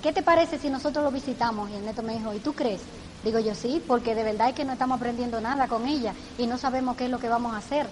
¿Qué 0.01 0.13
te 0.13 0.21
parece 0.21 0.59
si 0.59 0.69
nosotros 0.69 1.03
lo 1.03 1.11
visitamos? 1.11 1.69
Y 1.69 1.75
el 1.75 1.85
neto 1.85 2.03
me 2.03 2.13
dijo, 2.13 2.33
¿y 2.33 2.39
tú 2.39 2.53
crees? 2.53 2.81
Digo 3.23 3.39
yo 3.39 3.55
sí, 3.55 3.81
porque 3.85 4.15
de 4.15 4.23
verdad 4.23 4.49
es 4.49 4.55
que 4.55 4.65
no 4.65 4.73
estamos 4.73 4.97
aprendiendo 4.97 5.41
nada 5.41 5.67
con 5.67 5.87
ella 5.87 6.13
y 6.37 6.47
no 6.47 6.57
sabemos 6.57 6.95
qué 6.95 7.05
es 7.05 7.11
lo 7.11 7.19
que 7.19 7.29
vamos 7.29 7.53
a 7.53 7.57
hacer. 7.57 7.87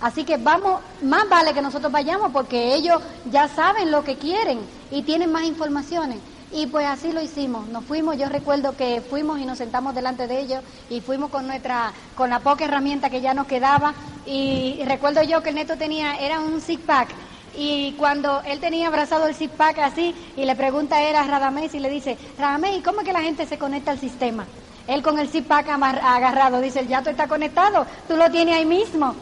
Así 0.00 0.24
que 0.24 0.36
vamos, 0.36 0.80
más 1.02 1.28
vale 1.28 1.52
que 1.52 1.60
nosotros 1.62 1.92
vayamos 1.92 2.30
porque 2.32 2.74
ellos 2.74 3.02
ya 3.30 3.48
saben 3.48 3.90
lo 3.90 4.02
que 4.02 4.16
quieren 4.16 4.60
y 4.90 5.02
tienen 5.02 5.30
más 5.30 5.44
informaciones. 5.44 6.18
Y 6.52 6.66
pues 6.66 6.86
así 6.86 7.12
lo 7.12 7.20
hicimos. 7.20 7.68
Nos 7.68 7.84
fuimos, 7.84 8.16
yo 8.16 8.28
recuerdo 8.28 8.76
que 8.76 9.00
fuimos 9.00 9.38
y 9.38 9.46
nos 9.46 9.58
sentamos 9.58 9.94
delante 9.94 10.26
de 10.26 10.40
ellos 10.40 10.64
y 10.88 11.00
fuimos 11.00 11.30
con 11.30 11.46
nuestra, 11.46 11.92
con 12.16 12.30
la 12.30 12.40
poca 12.40 12.64
herramienta 12.64 13.08
que 13.08 13.20
ya 13.20 13.34
nos 13.34 13.46
quedaba. 13.46 13.94
Y, 14.26 14.80
recuerdo 14.84 15.22
yo 15.22 15.42
que 15.42 15.50
el 15.50 15.54
neto 15.54 15.76
tenía, 15.76 16.16
era 16.16 16.40
un 16.40 16.60
zip 16.60 16.84
pack. 16.84 17.08
Y 17.56 17.92
cuando 17.92 18.42
él 18.42 18.58
tenía 18.58 18.88
abrazado 18.88 19.26
el 19.26 19.34
zip 19.34 19.52
pack 19.52 19.78
así, 19.78 20.14
y 20.36 20.44
le 20.44 20.56
pregunta 20.56 21.02
era 21.02 21.20
a 21.20 21.26
Radamés 21.26 21.74
y 21.74 21.80
le 21.80 21.88
dice, 21.88 22.18
Radamés, 22.38 22.78
¿y 22.78 22.80
cómo 22.80 23.00
es 23.00 23.06
que 23.06 23.12
la 23.12 23.22
gente 23.22 23.46
se 23.46 23.58
conecta 23.58 23.92
al 23.92 24.00
sistema? 24.00 24.44
Él 24.88 25.02
con 25.02 25.18
el 25.20 25.28
zip 25.28 25.46
pack 25.46 25.68
agarrado, 25.68 26.60
dice, 26.60 26.86
ya 26.86 27.02
tú 27.02 27.10
está 27.10 27.28
conectado, 27.28 27.86
tú 28.08 28.16
lo 28.16 28.28
tienes 28.30 28.56
ahí 28.56 28.66
mismo. 28.66 29.14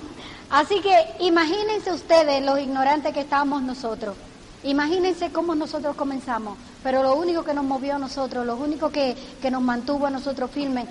Así 0.50 0.80
que 0.80 0.94
imagínense 1.20 1.92
ustedes 1.92 2.42
los 2.42 2.58
ignorantes 2.58 3.12
que 3.12 3.20
estábamos 3.20 3.60
nosotros. 3.62 4.16
Imagínense 4.64 5.30
cómo 5.30 5.54
nosotros 5.54 5.94
comenzamos, 5.94 6.58
pero 6.82 7.02
lo 7.02 7.14
único 7.14 7.44
que 7.44 7.54
nos 7.54 7.64
movió 7.64 7.94
a 7.94 7.98
nosotros, 7.98 8.44
lo 8.44 8.56
único 8.56 8.90
que, 8.90 9.16
nos 9.50 9.62
mantuvo 9.62 10.06
a 10.06 10.10
nosotros 10.10 10.50
firmes 10.50 10.86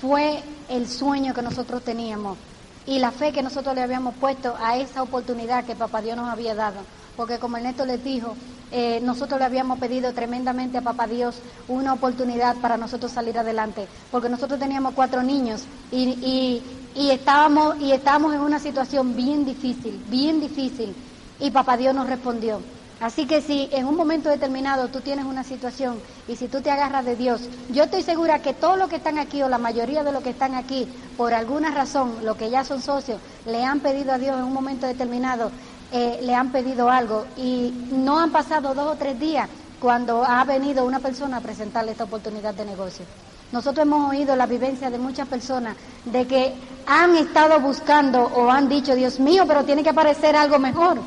fue 0.00 0.42
el 0.68 0.88
sueño 0.88 1.32
que 1.32 1.42
nosotros 1.42 1.82
teníamos 1.82 2.36
y 2.84 2.98
la 2.98 3.12
fe 3.12 3.32
que 3.32 3.42
nosotros 3.42 3.76
le 3.76 3.82
habíamos 3.82 4.16
puesto 4.16 4.56
a 4.60 4.76
esa 4.76 5.02
oportunidad 5.04 5.64
que 5.64 5.76
Papá 5.76 6.02
Dios 6.02 6.16
nos 6.16 6.28
había 6.28 6.56
dado. 6.56 6.80
Porque 7.16 7.38
como 7.38 7.58
Ernesto 7.58 7.86
les 7.86 8.02
dijo, 8.02 8.34
eh, 8.72 9.00
nosotros 9.02 9.38
le 9.38 9.46
habíamos 9.46 9.78
pedido 9.78 10.12
tremendamente 10.12 10.78
a 10.78 10.82
Papá 10.82 11.06
Dios 11.06 11.36
una 11.68 11.92
oportunidad 11.92 12.56
para 12.56 12.76
nosotros 12.76 13.12
salir 13.12 13.38
adelante. 13.38 13.86
Porque 14.10 14.28
nosotros 14.28 14.58
teníamos 14.58 14.94
cuatro 14.94 15.22
niños 15.22 15.62
y, 15.92 16.60
y, 16.96 17.10
estábamos, 17.10 17.80
y 17.80 17.92
estábamos 17.92 18.34
en 18.34 18.40
una 18.40 18.58
situación 18.58 19.14
bien 19.14 19.44
difícil, 19.44 20.02
bien 20.08 20.40
difícil. 20.40 20.92
Y 21.38 21.52
Papá 21.52 21.76
Dios 21.76 21.94
nos 21.94 22.08
respondió. 22.08 22.60
Así 23.02 23.26
que 23.26 23.42
si 23.42 23.68
en 23.72 23.86
un 23.86 23.96
momento 23.96 24.28
determinado 24.28 24.86
tú 24.86 25.00
tienes 25.00 25.24
una 25.24 25.42
situación 25.42 25.98
y 26.28 26.36
si 26.36 26.46
tú 26.46 26.60
te 26.60 26.70
agarras 26.70 27.04
de 27.04 27.16
Dios, 27.16 27.40
yo 27.70 27.82
estoy 27.82 28.04
segura 28.04 28.38
que 28.38 28.54
todos 28.54 28.78
los 28.78 28.88
que 28.88 28.94
están 28.94 29.18
aquí 29.18 29.42
o 29.42 29.48
la 29.48 29.58
mayoría 29.58 30.04
de 30.04 30.12
los 30.12 30.22
que 30.22 30.30
están 30.30 30.54
aquí, 30.54 30.86
por 31.16 31.34
alguna 31.34 31.72
razón, 31.72 32.18
los 32.22 32.36
que 32.36 32.48
ya 32.48 32.62
son 32.62 32.80
socios, 32.80 33.18
le 33.44 33.64
han 33.64 33.80
pedido 33.80 34.12
a 34.12 34.18
Dios 34.18 34.36
en 34.36 34.44
un 34.44 34.52
momento 34.52 34.86
determinado, 34.86 35.50
eh, 35.90 36.20
le 36.22 36.32
han 36.32 36.52
pedido 36.52 36.88
algo 36.90 37.26
y 37.36 37.74
no 37.90 38.20
han 38.20 38.30
pasado 38.30 38.72
dos 38.72 38.92
o 38.92 38.96
tres 38.96 39.18
días 39.18 39.48
cuando 39.80 40.24
ha 40.24 40.44
venido 40.44 40.84
una 40.84 41.00
persona 41.00 41.38
a 41.38 41.40
presentarle 41.40 41.90
esta 41.90 42.04
oportunidad 42.04 42.54
de 42.54 42.66
negocio. 42.66 43.04
Nosotros 43.50 43.84
hemos 43.84 44.10
oído 44.10 44.36
la 44.36 44.46
vivencia 44.46 44.90
de 44.90 44.98
muchas 44.98 45.26
personas 45.26 45.76
de 46.04 46.24
que 46.28 46.54
han 46.86 47.16
estado 47.16 47.58
buscando 47.58 48.22
o 48.22 48.48
han 48.48 48.68
dicho, 48.68 48.94
Dios 48.94 49.18
mío, 49.18 49.42
pero 49.48 49.64
tiene 49.64 49.82
que 49.82 49.90
aparecer 49.90 50.36
algo 50.36 50.60
mejor 50.60 51.00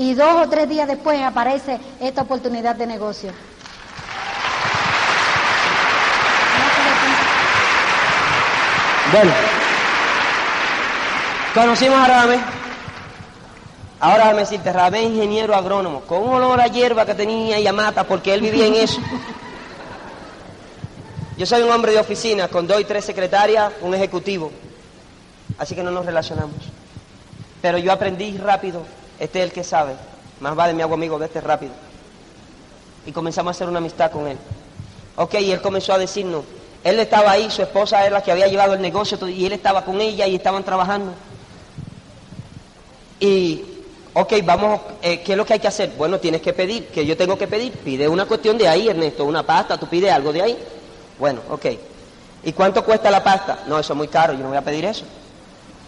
y 0.00 0.14
dos 0.14 0.46
o 0.46 0.48
tres 0.48 0.66
días 0.66 0.88
después 0.88 1.20
aparece 1.20 1.78
esta 2.00 2.22
oportunidad 2.22 2.74
de 2.74 2.86
negocio. 2.86 3.32
Bueno, 9.12 9.30
conocimos 11.52 11.98
a 11.98 12.06
Ramé. 12.06 12.38
Ahora 14.00 14.24
déjame 14.24 14.40
decirte, 14.40 14.72
Ramé 14.72 15.02
ingeniero 15.02 15.54
agrónomo, 15.54 16.00
con 16.00 16.22
un 16.22 16.30
olor 16.30 16.62
a 16.62 16.68
hierba 16.68 17.04
que 17.04 17.14
tenía 17.14 17.60
y 17.60 17.66
a 17.66 17.72
mata, 17.74 18.04
porque 18.04 18.32
él 18.32 18.40
vivía 18.40 18.68
en 18.68 18.76
eso. 18.76 19.02
Yo 21.36 21.44
soy 21.44 21.60
un 21.60 21.70
hombre 21.70 21.92
de 21.92 22.00
oficina 22.00 22.48
con 22.48 22.66
dos 22.66 22.80
y 22.80 22.84
tres 22.84 23.04
secretarias, 23.04 23.70
un 23.82 23.94
ejecutivo. 23.94 24.50
Así 25.58 25.74
que 25.74 25.82
no 25.82 25.90
nos 25.90 26.06
relacionamos. 26.06 26.56
Pero 27.60 27.76
yo 27.76 27.92
aprendí 27.92 28.38
rápido 28.38 28.82
este 29.20 29.38
es 29.38 29.44
el 29.44 29.52
que 29.52 29.62
sabe. 29.62 29.92
Más 30.40 30.56
vale 30.56 30.72
mi 30.72 30.82
hago 30.82 30.94
amigo 30.94 31.18
de 31.18 31.26
este 31.26 31.40
rápido. 31.40 31.72
Y 33.06 33.12
comenzamos 33.12 33.50
a 33.50 33.52
hacer 33.52 33.68
una 33.68 33.78
amistad 33.78 34.10
con 34.10 34.26
él. 34.26 34.38
Ok, 35.16 35.34
y 35.34 35.52
él 35.52 35.60
comenzó 35.60 35.92
a 35.92 35.98
decirnos, 35.98 36.44
él 36.82 36.98
estaba 36.98 37.30
ahí, 37.30 37.50
su 37.50 37.60
esposa 37.62 38.00
era 38.06 38.14
la 38.14 38.22
que 38.22 38.32
había 38.32 38.46
llevado 38.46 38.72
el 38.72 38.80
negocio 38.80 39.18
y 39.28 39.44
él 39.44 39.52
estaba 39.52 39.84
con 39.84 40.00
ella 40.00 40.26
y 40.26 40.36
estaban 40.36 40.64
trabajando. 40.64 41.12
Y, 43.20 43.62
ok, 44.14 44.32
vamos, 44.42 44.80
eh, 45.02 45.20
¿qué 45.20 45.32
es 45.32 45.38
lo 45.38 45.44
que 45.44 45.52
hay 45.52 45.60
que 45.60 45.68
hacer? 45.68 45.90
Bueno, 45.98 46.18
tienes 46.18 46.40
que 46.40 46.54
pedir, 46.54 46.86
que 46.86 47.04
yo 47.04 47.16
tengo 47.18 47.36
que 47.36 47.46
pedir. 47.46 47.72
Pide 47.72 48.08
una 48.08 48.24
cuestión 48.24 48.56
de 48.56 48.66
ahí, 48.66 48.88
Ernesto, 48.88 49.26
una 49.26 49.42
pasta, 49.42 49.78
tú 49.78 49.86
pides 49.86 50.10
algo 50.10 50.32
de 50.32 50.40
ahí. 50.40 50.58
Bueno, 51.18 51.42
ok. 51.50 51.66
¿Y 52.42 52.52
cuánto 52.52 52.82
cuesta 52.82 53.10
la 53.10 53.22
pasta? 53.22 53.64
No, 53.66 53.78
eso 53.78 53.92
es 53.92 53.96
muy 53.96 54.08
caro, 54.08 54.32
yo 54.32 54.38
no 54.38 54.48
voy 54.48 54.56
a 54.56 54.64
pedir 54.64 54.86
eso. 54.86 55.04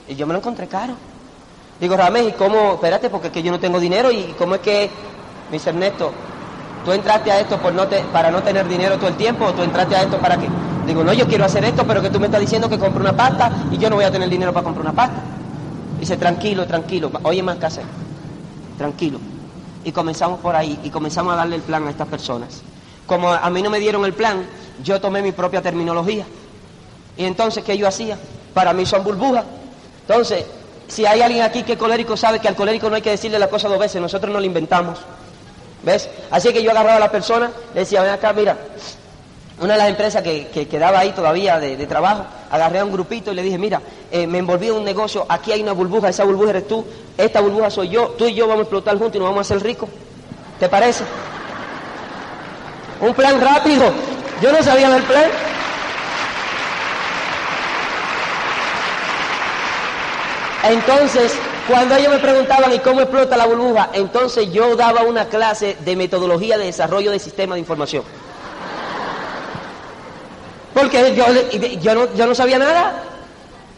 Y 0.07 0.15
yo 0.15 0.27
me 0.27 0.35
lo 0.35 0.41
encontré 0.41 0.67
caro. 0.67 0.95
Digo, 1.83 1.97
Ramés, 1.97 2.29
¿y 2.29 2.33
cómo? 2.35 2.75
Espérate, 2.75 3.11
porque 3.11 3.27
es 3.27 3.33
que 3.33 3.43
yo 3.43 3.51
no 3.51 3.59
tengo 3.59 3.81
dinero 3.81 4.13
y 4.13 4.37
cómo 4.39 4.55
es 4.55 4.61
que, 4.61 4.89
me 5.51 5.57
dice 5.57 5.71
Ernesto, 5.71 6.13
¿tú 6.85 6.93
entraste 6.93 7.33
a 7.33 7.41
esto 7.41 7.61
por 7.61 7.75
no 7.75 7.89
para 8.13 8.31
no 8.31 8.41
tener 8.41 8.69
dinero 8.69 8.99
todo 8.99 9.09
el 9.09 9.17
tiempo 9.17 9.47
o 9.47 9.53
tú 9.53 9.65
entraste 9.65 9.97
a 9.97 10.03
esto 10.03 10.17
para 10.19 10.39
qué? 10.39 10.49
Digo, 10.87 11.03
no, 11.03 11.13
yo 11.13 11.27
quiero 11.27 11.45
hacer 11.45 11.65
esto, 11.65 11.85
pero 11.85 12.01
que 12.01 12.09
tú 12.09 12.21
me 12.21 12.27
estás 12.27 12.41
diciendo 12.41 12.69
que 12.69 12.79
compre 12.79 13.01
una 13.01 13.17
pasta 13.17 13.67
y 13.73 13.79
yo 13.79 13.91
no 13.91 13.97
voy 13.97 14.05
a 14.05 14.13
tener 14.13 14.29
dinero 14.29 14.53
para 14.53 14.63
comprar 14.63 14.83
una 14.87 14.93
pasta. 14.93 15.25
Dice, 15.99 16.17
tranquilo, 16.17 16.69
tranquilo, 16.69 17.11
oye 17.25 17.43
más 17.43 17.57
que 17.57 17.67
hacer, 17.67 17.85
tranquilo. 18.79 19.19
Y 19.83 19.91
comenzamos 19.91 20.39
por 20.39 20.55
ahí 20.55 20.79
y 20.85 20.91
comenzamos 20.91 21.33
a 21.33 21.37
darle 21.39 21.57
el 21.57 21.63
plan 21.63 21.85
a 21.89 21.91
estas 21.91 22.07
personas. 22.07 22.63
Como 23.07 23.33
a 23.33 23.51
mí 23.51 23.61
no 23.61 23.71
me 23.71 23.81
dieron 23.81 24.05
el 24.05 24.13
plan, 24.13 24.47
yo 24.85 25.01
tomé 25.01 25.21
mi 25.21 25.33
propia 25.33 25.61
terminología. 25.61 26.27
Y 27.17 27.25
entonces, 27.25 27.65
¿qué 27.65 27.77
yo 27.77 27.89
hacía? 27.89 28.17
Para 28.55 28.73
mí 28.73 28.87
son 28.87 29.03
burbujas. 29.03 29.45
Entonces, 30.07 30.47
si 30.89 31.07
hay 31.07 31.21
alguien 31.23 31.43
aquí 31.43 31.63
que 31.63 31.73
es 31.73 31.79
colérico, 31.79 32.17
sabe 32.17 32.39
que 32.39 32.49
al 32.49 32.55
colérico 32.55 32.89
no 32.89 32.97
hay 32.97 33.03
que 33.03 33.11
decirle 33.11 33.39
la 33.39 33.49
cosa 33.49 33.69
dos 33.69 33.79
veces, 33.79 34.01
nosotros 34.01 34.33
no 34.33 34.41
lo 34.41 34.47
inventamos. 34.47 34.99
¿Ves? 35.83 36.09
Así 36.31 36.53
que 36.53 36.63
yo 36.63 36.71
agarraba 36.71 36.97
a 36.97 37.01
la 37.01 37.11
persona, 37.11 37.51
le 37.75 37.81
decía, 37.81 38.03
ven 38.03 38.13
acá, 38.13 38.33
mira, 38.33 38.57
una 39.61 39.75
de 39.75 39.79
las 39.79 39.89
empresas 39.89 40.23
que, 40.23 40.49
que 40.49 40.69
quedaba 40.69 41.01
ahí 41.01 41.11
todavía 41.13 41.59
de, 41.59 41.77
de, 41.77 41.87
trabajo, 41.87 42.25
agarré 42.51 42.79
a 42.79 42.85
un 42.85 42.93
grupito 42.93 43.33
y 43.33 43.35
le 43.35 43.43
dije, 43.43 43.59
mira, 43.59 43.81
eh, 44.11 44.27
me 44.27 44.39
envolví 44.39 44.69
en 44.69 44.75
un 44.75 44.85
negocio, 44.85 45.27
aquí 45.29 45.53
hay 45.53 45.63
una 45.63 45.73
burbuja, 45.73 46.09
esa 46.09 46.25
burbuja 46.25 46.51
eres 46.51 46.69
tú, 46.69 46.85
esta 47.17 47.41
burbuja 47.41 47.71
soy 47.71 47.89
yo, 47.89 48.09
tú 48.19 48.27
y 48.27 48.35
yo 48.35 48.47
vamos 48.47 48.61
a 48.61 48.63
explotar 48.63 48.97
juntos 48.97 49.17
y 49.17 49.19
nos 49.19 49.29
vamos 49.29 49.39
a 49.39 49.55
hacer 49.55 49.65
ricos. 49.65 49.89
¿Te 50.59 50.69
parece? 50.69 51.05
Un 53.01 53.15
plan 53.15 53.41
rápido. 53.41 53.93
Yo 54.41 54.53
no 54.53 54.63
sabía 54.63 54.89
del 54.91 55.03
plan. 55.03 55.25
Entonces, 60.63 61.35
cuando 61.69 61.97
ellos 61.97 62.13
me 62.13 62.19
preguntaban, 62.19 62.73
¿y 62.73 62.79
cómo 62.79 63.01
explota 63.01 63.37
la 63.37 63.47
burbuja? 63.47 63.91
Entonces 63.93 64.53
yo 64.53 64.77
daba 64.77 65.03
una 65.03 65.27
clase 65.27 65.77
de 65.81 65.97
metodología 65.97 66.57
de 66.57 66.67
desarrollo 66.67 67.11
de 67.11 67.19
sistemas 67.19 67.57
de 67.57 67.61
información. 67.61 68.05
Porque 70.73 71.15
yo, 71.15 72.27
no, 72.27 72.35
sabía 72.35 72.59
nada. 72.59 73.03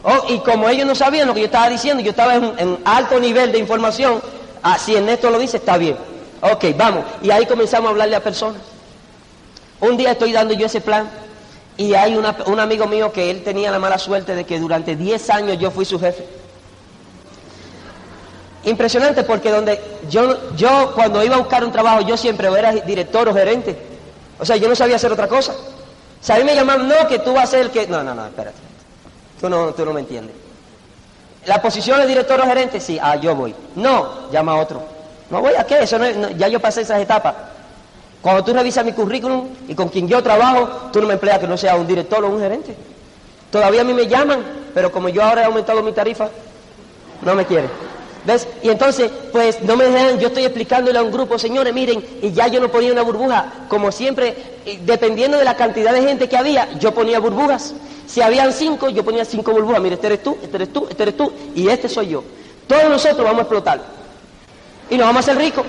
Oh, 0.02 0.26
y 0.28 0.38
como 0.40 0.68
ellos 0.68 0.86
no 0.86 0.94
sabían 0.94 1.26
lo 1.26 1.34
que 1.34 1.40
yo 1.40 1.46
estaba 1.46 1.70
diciendo, 1.70 2.02
yo 2.02 2.10
estaba 2.10 2.34
en, 2.34 2.78
alto 2.84 3.18
nivel 3.18 3.50
de 3.52 3.58
información, 3.58 4.22
así 4.62 4.94
Ernesto 4.94 5.30
lo 5.30 5.38
dice, 5.38 5.56
está 5.56 5.78
bien. 5.78 5.96
Ok, 6.42 6.66
vamos. 6.76 7.04
Y 7.22 7.30
ahí 7.30 7.46
comenzamos 7.46 7.88
a 7.88 7.90
hablarle 7.92 8.16
a 8.16 8.22
personas. 8.22 8.60
Un 9.80 9.96
día 9.96 10.12
estoy 10.12 10.32
dando 10.32 10.52
yo 10.52 10.66
ese 10.66 10.82
plan 10.82 11.08
y 11.78 11.94
hay 11.94 12.16
un 12.16 12.60
amigo 12.60 12.86
mío 12.86 13.10
que 13.12 13.30
él 13.30 13.42
tenía 13.42 13.70
la 13.70 13.78
mala 13.78 13.98
suerte 13.98 14.34
de 14.34 14.44
que 14.44 14.60
durante 14.60 14.94
10 14.94 15.30
años 15.30 15.58
yo 15.58 15.70
fui 15.70 15.86
su 15.86 15.98
jefe. 15.98 16.43
Impresionante 18.64 19.24
porque 19.24 19.50
donde 19.50 19.80
yo, 20.08 20.54
yo 20.56 20.92
cuando 20.94 21.22
iba 21.22 21.34
a 21.34 21.38
buscar 21.38 21.64
un 21.64 21.72
trabajo 21.72 22.00
yo 22.02 22.16
siempre 22.16 22.48
era 22.48 22.72
director 22.72 23.28
o 23.28 23.34
gerente. 23.34 23.76
O 24.38 24.44
sea, 24.44 24.56
yo 24.56 24.68
no 24.68 24.74
sabía 24.74 24.96
hacer 24.96 25.12
otra 25.12 25.28
cosa. 25.28 25.52
O 25.52 26.26
sea, 26.26 26.42
me 26.42 26.54
llamaban, 26.54 26.88
no, 26.88 27.06
que 27.06 27.18
tú 27.18 27.34
vas 27.34 27.44
a 27.44 27.46
ser 27.48 27.60
el 27.60 27.70
que... 27.70 27.86
No, 27.86 28.02
no, 28.02 28.14
no, 28.14 28.26
espérate. 28.26 28.56
Tú 29.40 29.48
no, 29.48 29.74
tú 29.74 29.84
no 29.84 29.92
me 29.92 30.00
entiendes. 30.00 30.34
La 31.46 31.60
posición 31.60 32.00
de 32.00 32.06
director 32.06 32.40
o 32.40 32.44
gerente, 32.44 32.80
sí, 32.80 32.98
ah, 33.00 33.16
yo 33.16 33.34
voy. 33.34 33.54
No, 33.76 34.30
llama 34.30 34.52
a 34.52 34.56
otro. 34.56 34.82
No 35.28 35.42
voy 35.42 35.54
a 35.54 35.64
qué, 35.64 35.82
eso 35.82 35.98
no, 35.98 36.10
no, 36.12 36.30
ya 36.30 36.48
yo 36.48 36.60
pasé 36.60 36.80
esas 36.80 37.00
etapas. 37.00 37.34
Cuando 38.22 38.42
tú 38.42 38.54
revisas 38.54 38.84
mi 38.86 38.92
currículum 38.92 39.48
y 39.68 39.74
con 39.74 39.90
quien 39.90 40.08
yo 40.08 40.22
trabajo, 40.22 40.88
tú 40.90 41.02
no 41.02 41.08
me 41.08 41.14
empleas 41.14 41.38
que 41.38 41.46
no 41.46 41.58
sea 41.58 41.76
un 41.76 41.86
director 41.86 42.24
o 42.24 42.28
un 42.30 42.40
gerente. 42.40 42.74
Todavía 43.50 43.82
a 43.82 43.84
mí 43.84 43.92
me 43.92 44.06
llaman, 44.06 44.42
pero 44.72 44.90
como 44.90 45.10
yo 45.10 45.22
ahora 45.22 45.42
he 45.42 45.44
aumentado 45.44 45.82
mi 45.82 45.92
tarifa, 45.92 46.28
no 47.20 47.34
me 47.34 47.44
quieren. 47.44 47.70
¿Ves? 48.24 48.48
Y 48.62 48.70
entonces, 48.70 49.10
pues 49.32 49.60
no 49.62 49.76
me 49.76 49.84
dejan, 49.84 50.18
yo 50.18 50.28
estoy 50.28 50.44
explicándole 50.44 50.98
a 50.98 51.02
un 51.02 51.12
grupo, 51.12 51.38
señores, 51.38 51.74
miren, 51.74 52.02
y 52.22 52.32
ya 52.32 52.48
yo 52.48 52.58
no 52.58 52.70
ponía 52.70 52.90
una 52.90 53.02
burbuja, 53.02 53.52
como 53.68 53.92
siempre, 53.92 54.34
dependiendo 54.82 55.36
de 55.36 55.44
la 55.44 55.56
cantidad 55.56 55.92
de 55.92 56.02
gente 56.02 56.28
que 56.28 56.36
había, 56.36 56.72
yo 56.78 56.94
ponía 56.94 57.18
burbujas. 57.20 57.74
Si 58.06 58.22
habían 58.22 58.52
cinco, 58.52 58.88
yo 58.88 59.04
ponía 59.04 59.24
cinco 59.26 59.52
burbujas, 59.52 59.80
mire, 59.82 59.96
este 59.96 60.06
eres 60.06 60.22
tú, 60.22 60.38
este 60.42 60.56
eres 60.56 60.72
tú, 60.72 60.86
este 60.88 61.02
eres 61.02 61.16
tú, 61.16 61.32
y 61.54 61.68
este 61.68 61.88
soy 61.88 62.08
yo. 62.08 62.24
Todos 62.66 62.88
nosotros 62.88 63.24
vamos 63.24 63.40
a 63.40 63.42
explotar. 63.42 63.80
Y 64.88 64.96
nos 64.96 65.06
vamos 65.06 65.28
a 65.28 65.30
hacer 65.30 65.42
ricos. 65.42 65.66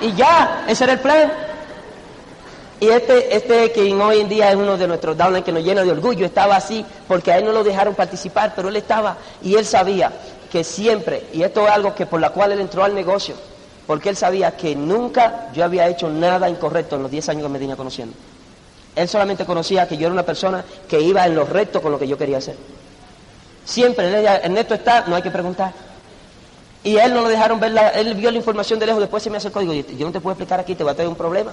Y 0.00 0.12
ya, 0.12 0.64
ese 0.68 0.84
era 0.84 0.92
el 0.92 1.00
plan. 1.00 1.32
Y 2.80 2.88
este, 2.88 3.34
este 3.34 3.72
quien 3.72 4.00
hoy 4.00 4.20
en 4.20 4.28
día 4.28 4.50
es 4.50 4.56
uno 4.56 4.76
de 4.76 4.86
nuestros 4.86 5.16
downlines 5.16 5.44
que 5.44 5.52
nos 5.52 5.64
llena 5.64 5.82
de 5.82 5.90
orgullo, 5.90 6.26
estaba 6.26 6.56
así 6.56 6.84
porque 7.06 7.32
a 7.32 7.38
él 7.38 7.44
no 7.44 7.52
lo 7.52 7.64
dejaron 7.64 7.94
participar, 7.94 8.52
pero 8.54 8.68
él 8.68 8.76
estaba 8.76 9.16
y 9.42 9.54
él 9.54 9.64
sabía 9.64 10.12
que 10.54 10.62
siempre, 10.62 11.26
y 11.32 11.42
esto 11.42 11.66
es 11.66 11.72
algo 11.72 11.96
que 11.96 12.06
por 12.06 12.20
la 12.20 12.30
cual 12.30 12.52
él 12.52 12.60
entró 12.60 12.84
al 12.84 12.94
negocio, 12.94 13.34
porque 13.88 14.08
él 14.08 14.16
sabía 14.16 14.56
que 14.56 14.76
nunca 14.76 15.48
yo 15.52 15.64
había 15.64 15.88
hecho 15.88 16.08
nada 16.08 16.48
incorrecto 16.48 16.94
en 16.94 17.02
los 17.02 17.10
10 17.10 17.30
años 17.30 17.42
que 17.42 17.48
me 17.48 17.58
tenía 17.58 17.74
conociendo. 17.74 18.14
Él 18.94 19.08
solamente 19.08 19.44
conocía 19.44 19.88
que 19.88 19.96
yo 19.96 20.06
era 20.06 20.12
una 20.12 20.22
persona 20.22 20.64
que 20.88 21.00
iba 21.00 21.26
en 21.26 21.34
lo 21.34 21.44
recto 21.44 21.82
con 21.82 21.90
lo 21.90 21.98
que 21.98 22.06
yo 22.06 22.16
quería 22.16 22.38
hacer. 22.38 22.54
Siempre, 23.64 24.24
Ernesto 24.24 24.74
está, 24.74 25.04
no 25.08 25.16
hay 25.16 25.22
que 25.22 25.32
preguntar. 25.32 25.72
Y 26.84 26.98
él 26.98 27.12
no 27.12 27.22
lo 27.22 27.28
dejaron 27.28 27.58
ver, 27.58 27.72
la, 27.72 27.88
él 27.88 28.14
vio 28.14 28.30
la 28.30 28.36
información 28.36 28.78
de 28.78 28.86
lejos, 28.86 29.00
después 29.00 29.24
se 29.24 29.30
me 29.30 29.38
acercó 29.38 29.60
y 29.60 29.66
digo, 29.66 29.88
yo 29.98 30.06
no 30.06 30.12
te 30.12 30.20
puedo 30.20 30.34
explicar 30.34 30.60
aquí, 30.60 30.76
te 30.76 30.84
va 30.84 30.92
a 30.92 30.94
traer 30.94 31.08
un 31.08 31.16
problema. 31.16 31.50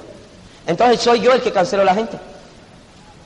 Entonces 0.68 1.02
soy 1.02 1.22
yo 1.22 1.34
el 1.34 1.42
que 1.42 1.52
canceló 1.52 1.82
a 1.82 1.86
la 1.86 1.96
gente. 1.96 2.20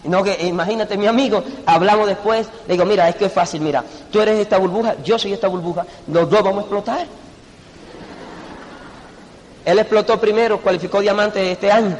No 0.05 0.23
que 0.23 0.37
imagínate, 0.45 0.97
mi 0.97 1.07
amigo, 1.07 1.43
hablamos 1.65 2.07
después, 2.07 2.47
le 2.67 2.73
digo, 2.73 2.85
mira, 2.85 3.09
es 3.09 3.15
que 3.15 3.25
es 3.25 3.33
fácil, 3.33 3.61
mira, 3.61 3.83
tú 4.11 4.21
eres 4.21 4.39
esta 4.39 4.57
burbuja, 4.57 4.95
yo 5.03 5.17
soy 5.17 5.33
esta 5.33 5.47
burbuja, 5.47 5.85
los 6.07 6.29
dos 6.29 6.43
vamos 6.43 6.59
a 6.59 6.61
explotar. 6.61 7.07
Él 9.65 9.79
explotó 9.79 10.19
primero, 10.19 10.59
cualificó 10.59 11.01
diamante 11.01 11.51
este 11.51 11.71
año. 11.71 11.97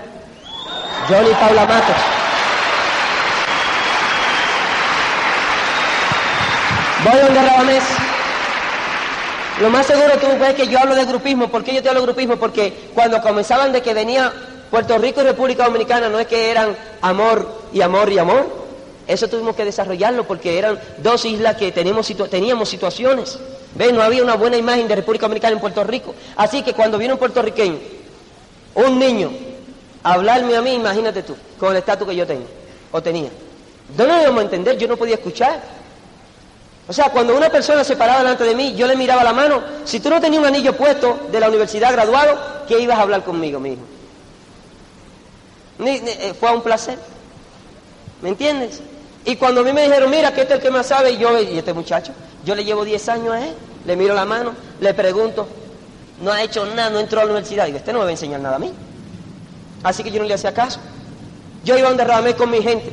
Johnny 1.10 1.32
Paula 1.32 1.66
Matos. 1.66 1.96
Voy 7.04 7.20
donde 7.20 7.42
Rabamés. 7.42 7.84
Lo 9.62 9.70
más 9.70 9.86
seguro 9.86 10.18
tú 10.20 10.28
ves 10.40 10.54
que 10.56 10.68
yo 10.68 10.80
hablo 10.80 10.96
de 10.96 11.06
grupismo. 11.06 11.48
¿Por 11.50 11.64
qué 11.64 11.74
yo 11.74 11.82
te 11.82 11.90
hablo 11.90 12.02
de 12.02 12.08
grupismo? 12.08 12.36
Porque 12.38 12.90
cuando 12.94 13.22
comenzaban 13.22 13.72
de 13.72 13.82
que 13.82 13.94
venía 13.94 14.32
Puerto 14.76 14.98
Rico 14.98 15.22
y 15.22 15.24
República 15.24 15.64
Dominicana 15.64 16.10
no 16.10 16.20
es 16.20 16.28
que 16.28 16.52
eran 16.52 16.76
amor 17.02 17.50
y 17.72 17.80
amor 17.80 18.12
y 18.12 18.20
amor. 18.20 18.46
Eso 19.08 19.30
tuvimos 19.30 19.56
que 19.56 19.64
desarrollarlo 19.64 20.28
porque 20.28 20.58
eran 20.58 20.78
dos 20.98 21.24
islas 21.24 21.56
que 21.56 21.72
teníamos, 21.72 22.06
situ 22.06 22.28
teníamos 22.28 22.68
situaciones. 22.68 23.40
¿Ves? 23.74 23.94
No 23.94 24.02
había 24.02 24.22
una 24.22 24.36
buena 24.36 24.58
imagen 24.58 24.86
de 24.90 24.96
República 24.96 25.28
Dominicana 25.28 25.54
en 25.54 25.62
Puerto 25.62 25.82
Rico. 25.86 26.14
Así 26.36 26.62
que 26.62 26.74
cuando 26.74 26.98
viene 26.98 27.14
un 27.14 27.20
puertorriqueño, 27.20 27.78
un 28.74 29.00
niño, 29.00 29.32
a 30.04 30.16
hablarme 30.16 30.58
a 30.58 30.62
mí, 30.62 30.74
imagínate 30.74 31.24
tú, 31.24 31.38
con 31.58 31.72
el 31.72 31.78
estatus 31.78 32.06
que 32.10 32.16
yo 32.18 32.28
tengo, 32.28 32.46
o 32.92 33.02
tenía. 33.02 33.30
No 33.98 34.06
lo 34.06 34.22
íbamos 34.24 34.42
a 34.42 34.44
entender, 34.44 34.78
yo 34.78 34.90
no 34.90 34.98
podía 34.98 35.16
escuchar. 35.16 35.58
O 36.86 36.92
sea, 36.92 37.12
cuando 37.12 37.34
una 37.34 37.50
persona 37.50 37.86
se 37.86 37.96
paraba 37.96 38.20
delante 38.20 38.44
de 38.44 38.54
mí, 38.54 38.76
yo 38.76 38.88
le 38.88 38.98
miraba 38.98 39.24
la 39.24 39.32
mano. 39.32 39.64
Si 39.86 40.02
tú 40.02 40.10
no 40.10 40.20
tenías 40.20 40.42
un 40.42 40.48
anillo 40.48 40.76
puesto 40.76 41.28
de 41.32 41.40
la 41.40 41.48
universidad 41.48 41.94
graduado, 41.94 42.66
¿qué 42.68 42.78
ibas 42.78 43.00
a 43.00 43.04
hablar 43.04 43.24
conmigo, 43.24 43.58
mi 43.58 43.72
hijo? 43.72 43.95
Ni, 45.80 46.00
ni, 46.00 46.12
eh, 46.12 46.34
fue 46.40 46.52
un 46.54 46.62
placer. 46.62 46.98
¿Me 48.22 48.30
entiendes? 48.30 48.82
Y 49.26 49.36
cuando 49.36 49.62
a 49.62 49.64
mí 49.64 49.74
me 49.74 49.84
dijeron, 49.84 50.10
mira, 50.10 50.34
que 50.34 50.42
este 50.42 50.54
es 50.54 50.60
el 50.60 50.64
que 50.64 50.72
más 50.72 50.86
sabe, 50.88 51.12
y 51.12 51.18
yo, 51.18 51.40
y 51.42 51.58
este 51.58 51.74
muchacho, 51.74 52.14
yo 52.46 52.56
le 52.56 52.64
llevo 52.64 52.86
10 52.86 53.10
años 53.10 53.34
a 53.34 53.46
él, 53.46 53.54
le 53.86 53.96
miro 53.96 54.14
la 54.14 54.26
mano, 54.26 54.54
le 54.80 54.94
pregunto, 54.94 55.48
no 56.22 56.32
ha 56.32 56.42
hecho 56.44 56.66
nada, 56.66 56.90
no 56.90 57.00
entró 57.00 57.20
a 57.20 57.26
la 57.26 57.32
universidad. 57.32 57.66
Digo, 57.66 57.78
este 57.78 57.92
no 57.92 58.00
me 58.00 58.06
va 58.06 58.10
a 58.10 58.14
enseñar 58.14 58.40
nada 58.40 58.56
a 58.56 58.60
mí. 58.60 58.72
Así 59.84 60.04
que 60.04 60.12
yo 60.12 60.22
no 60.22 60.28
le 60.28 60.34
hacía 60.34 60.54
caso. 60.54 60.80
Yo 61.64 61.78
iba 61.78 61.90
a 61.90 61.94
derramé 61.94 62.36
con 62.36 62.50
mi 62.50 62.62
gente. 62.62 62.92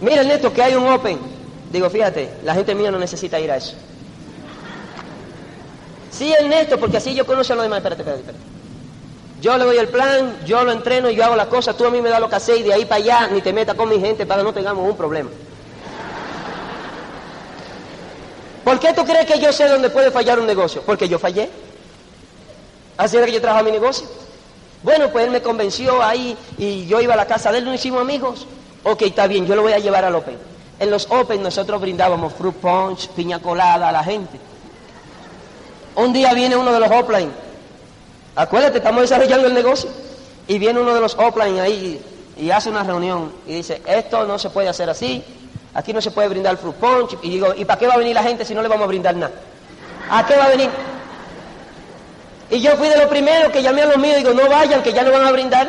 Mira, 0.00 0.22
Neto, 0.22 0.52
que 0.52 0.62
hay 0.62 0.74
un 0.74 0.86
Open. 0.88 1.18
Digo, 1.70 1.88
fíjate, 1.90 2.30
la 2.44 2.54
gente 2.54 2.74
mía 2.74 2.90
no 2.90 2.98
necesita 2.98 3.38
ir 3.38 3.50
a 3.50 3.56
eso. 3.56 3.74
Sí, 6.10 6.32
Ernesto, 6.32 6.78
porque 6.78 6.98
así 6.98 7.14
yo 7.14 7.26
conozco 7.26 7.52
a 7.52 7.56
los 7.56 7.64
demás. 7.64 7.78
Espérate, 7.78 8.02
espérate, 8.02 8.20
espérate. 8.22 8.53
Yo 9.40 9.58
le 9.58 9.64
doy 9.64 9.76
el 9.76 9.88
plan, 9.88 10.38
yo 10.46 10.64
lo 10.64 10.72
entreno, 10.72 11.10
yo 11.10 11.24
hago 11.24 11.36
las 11.36 11.48
cosas, 11.48 11.76
tú 11.76 11.84
a 11.84 11.90
mí 11.90 12.00
me 12.00 12.08
das 12.08 12.20
lo 12.20 12.28
que 12.28 12.36
hacer 12.36 12.56
y 12.58 12.62
de 12.62 12.72
ahí 12.72 12.84
para 12.84 13.02
allá 13.02 13.28
ni 13.28 13.40
te 13.40 13.52
metas 13.52 13.74
con 13.74 13.88
mi 13.88 14.00
gente 14.00 14.24
para 14.26 14.40
que 14.40 14.44
no 14.44 14.54
tengamos 14.54 14.88
un 14.88 14.96
problema. 14.96 15.30
¿Por 18.64 18.80
qué 18.80 18.94
tú 18.94 19.04
crees 19.04 19.26
que 19.26 19.38
yo 19.38 19.52
sé 19.52 19.68
dónde 19.68 19.90
puede 19.90 20.10
fallar 20.10 20.40
un 20.40 20.46
negocio? 20.46 20.82
Porque 20.82 21.08
yo 21.08 21.18
fallé. 21.18 21.50
Así 22.96 23.16
era 23.16 23.26
que 23.26 23.32
yo 23.32 23.40
trabajaba 23.40 23.66
mi 23.66 23.72
negocio. 23.72 24.06
Bueno, 24.82 25.10
pues 25.10 25.26
él 25.26 25.30
me 25.30 25.42
convenció 25.42 26.02
ahí 26.02 26.36
y 26.56 26.86
yo 26.86 27.00
iba 27.00 27.14
a 27.14 27.16
la 27.16 27.26
casa 27.26 27.52
de 27.52 27.58
él, 27.58 27.64
no 27.64 27.74
hicimos 27.74 28.00
amigos. 28.00 28.46
Ok, 28.82 29.02
está 29.02 29.26
bien, 29.26 29.46
yo 29.46 29.56
lo 29.56 29.62
voy 29.62 29.72
a 29.72 29.78
llevar 29.78 30.04
al 30.04 30.14
Open. 30.14 30.38
En 30.78 30.90
los 30.90 31.06
Open 31.10 31.42
nosotros 31.42 31.80
brindábamos 31.80 32.32
fruit 32.32 32.54
punch, 32.54 33.08
piña 33.08 33.40
colada 33.40 33.90
a 33.90 33.92
la 33.92 34.04
gente. 34.04 34.38
Un 35.96 36.12
día 36.12 36.32
viene 36.32 36.56
uno 36.56 36.72
de 36.72 36.80
los 36.80 36.90
offline 36.90 37.43
Acuérdate, 38.36 38.78
estamos 38.78 39.02
desarrollando 39.02 39.46
el 39.46 39.54
negocio. 39.54 39.90
Y 40.46 40.58
viene 40.58 40.80
uno 40.80 40.94
de 40.94 41.00
los 41.00 41.14
offline 41.14 41.58
ahí 41.58 42.00
y, 42.36 42.50
hace 42.50 42.68
una 42.68 42.82
reunión 42.82 43.32
y 43.46 43.54
dice, 43.54 43.80
esto 43.86 44.26
no 44.26 44.38
se 44.38 44.50
puede 44.50 44.68
hacer 44.68 44.90
así, 44.90 45.24
aquí 45.72 45.92
no 45.92 46.02
se 46.02 46.10
puede 46.10 46.28
brindar 46.28 46.56
fruit 46.56 46.74
punch. 46.74 47.18
Y 47.22 47.30
digo, 47.30 47.54
¿y 47.56 47.64
para 47.64 47.78
qué 47.78 47.86
va 47.86 47.94
a 47.94 47.98
venir 47.98 48.14
la 48.14 48.22
gente 48.22 48.44
si 48.44 48.54
no 48.54 48.62
le 48.62 48.68
vamos 48.68 48.84
a 48.84 48.88
brindar 48.88 49.16
nada? 49.16 49.32
¿A 50.10 50.26
qué 50.26 50.36
va 50.36 50.44
a 50.44 50.48
venir? 50.48 50.68
Y 52.50 52.60
yo 52.60 52.72
fui 52.76 52.88
de 52.88 52.98
los 52.98 53.06
primeros 53.06 53.50
que 53.50 53.62
llamé 53.62 53.82
a 53.82 53.86
los 53.86 53.96
míos 53.96 54.16
y 54.16 54.18
digo, 54.18 54.34
no 54.34 54.48
vayan, 54.48 54.82
que 54.82 54.92
ya 54.92 55.02
no 55.02 55.12
van 55.12 55.26
a 55.26 55.32
brindar. 55.32 55.66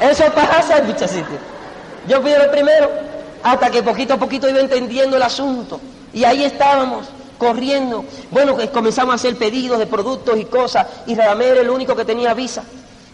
Eso 0.00 0.24
pasa 0.32 0.78
en 0.78 0.86
muchos. 0.86 1.10
Yo 2.08 2.20
fui 2.22 2.30
de 2.30 2.38
los 2.38 2.48
primeros 2.48 2.90
hasta 3.42 3.70
que 3.70 3.82
poquito 3.82 4.14
a 4.14 4.16
poquito 4.16 4.48
iba 4.48 4.60
entendiendo 4.60 5.16
el 5.16 5.22
asunto. 5.22 5.80
Y 6.12 6.24
ahí 6.24 6.44
estábamos 6.44 7.06
corriendo. 7.42 8.04
Bueno, 8.30 8.56
comenzamos 8.72 9.12
a 9.12 9.16
hacer 9.16 9.36
pedidos 9.36 9.78
de 9.78 9.86
productos 9.86 10.38
y 10.38 10.44
cosas, 10.44 10.86
y 11.06 11.14
Radamé 11.14 11.48
era 11.48 11.60
el 11.60 11.70
único 11.70 11.96
que 11.96 12.04
tenía 12.04 12.34
visa. 12.34 12.62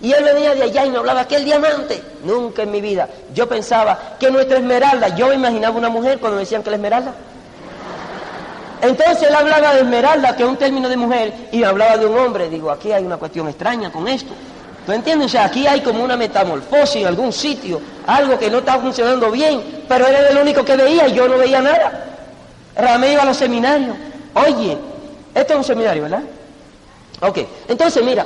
Y 0.00 0.12
él 0.12 0.22
venía 0.22 0.54
de 0.54 0.62
allá 0.62 0.84
y 0.84 0.90
me 0.90 0.98
hablaba, 0.98 1.22
aquel 1.22 1.44
diamante. 1.44 2.02
Nunca 2.24 2.62
en 2.62 2.70
mi 2.70 2.80
vida. 2.80 3.08
Yo 3.34 3.48
pensaba 3.48 4.16
que 4.20 4.30
nuestra 4.30 4.58
esmeralda, 4.58 5.16
yo 5.16 5.32
imaginaba 5.32 5.76
una 5.76 5.88
mujer 5.88 6.20
cuando 6.20 6.36
me 6.36 6.42
decían 6.42 6.62
que 6.62 6.70
la 6.70 6.76
esmeralda. 6.76 7.14
Entonces 8.80 9.22
él 9.28 9.34
hablaba 9.34 9.74
de 9.74 9.80
esmeralda, 9.80 10.36
que 10.36 10.44
es 10.44 10.48
un 10.48 10.56
término 10.56 10.88
de 10.88 10.96
mujer, 10.96 11.32
y 11.50 11.64
hablaba 11.64 11.96
de 11.96 12.06
un 12.06 12.16
hombre. 12.16 12.48
Digo, 12.48 12.70
aquí 12.70 12.92
hay 12.92 13.04
una 13.04 13.16
cuestión 13.16 13.48
extraña 13.48 13.90
con 13.90 14.06
esto. 14.06 14.32
¿Tú 14.86 14.92
entiendes? 14.92 15.26
O 15.26 15.30
sea, 15.30 15.46
aquí 15.46 15.66
hay 15.66 15.80
como 15.80 16.04
una 16.04 16.16
metamorfosis 16.16 17.02
en 17.02 17.08
algún 17.08 17.32
sitio, 17.32 17.80
algo 18.06 18.38
que 18.38 18.50
no 18.50 18.58
está 18.58 18.78
funcionando 18.78 19.30
bien, 19.30 19.84
pero 19.88 20.06
él 20.06 20.14
era 20.14 20.28
el 20.28 20.38
único 20.38 20.64
que 20.64 20.76
veía 20.76 21.08
y 21.08 21.14
yo 21.14 21.26
no 21.28 21.38
veía 21.38 21.60
nada. 21.60 22.04
Ramé 22.76 23.12
iba 23.14 23.22
a 23.22 23.26
los 23.26 23.36
seminarios. 23.36 23.96
Oye, 24.46 24.78
esto 25.34 25.52
es 25.52 25.58
un 25.58 25.64
seminario, 25.64 26.02
¿verdad? 26.04 26.22
Ok, 27.20 27.38
entonces 27.66 28.04
mira, 28.04 28.24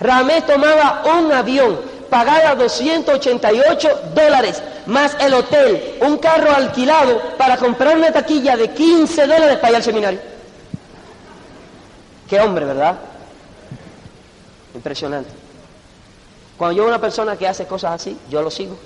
Ramés 0.00 0.46
tomaba 0.46 1.02
un 1.18 1.32
avión, 1.32 1.80
pagaba 2.08 2.54
288 2.54 4.00
dólares, 4.14 4.62
más 4.86 5.16
el 5.20 5.34
hotel, 5.34 5.96
un 6.02 6.18
carro 6.18 6.52
alquilado 6.52 7.20
para 7.36 7.56
comprar 7.56 7.96
una 7.96 8.12
taquilla 8.12 8.56
de 8.56 8.70
15 8.70 9.26
dólares 9.26 9.56
para 9.56 9.70
ir 9.70 9.76
al 9.76 9.82
seminario. 9.82 10.20
Qué 12.28 12.40
hombre, 12.40 12.64
¿verdad? 12.64 12.96
Impresionante. 14.74 15.30
Cuando 16.56 16.76
yo 16.76 16.86
una 16.86 17.00
persona 17.00 17.36
que 17.36 17.48
hace 17.48 17.66
cosas 17.66 17.92
así, 17.92 18.16
yo 18.30 18.42
lo 18.42 18.50
sigo. 18.50 18.76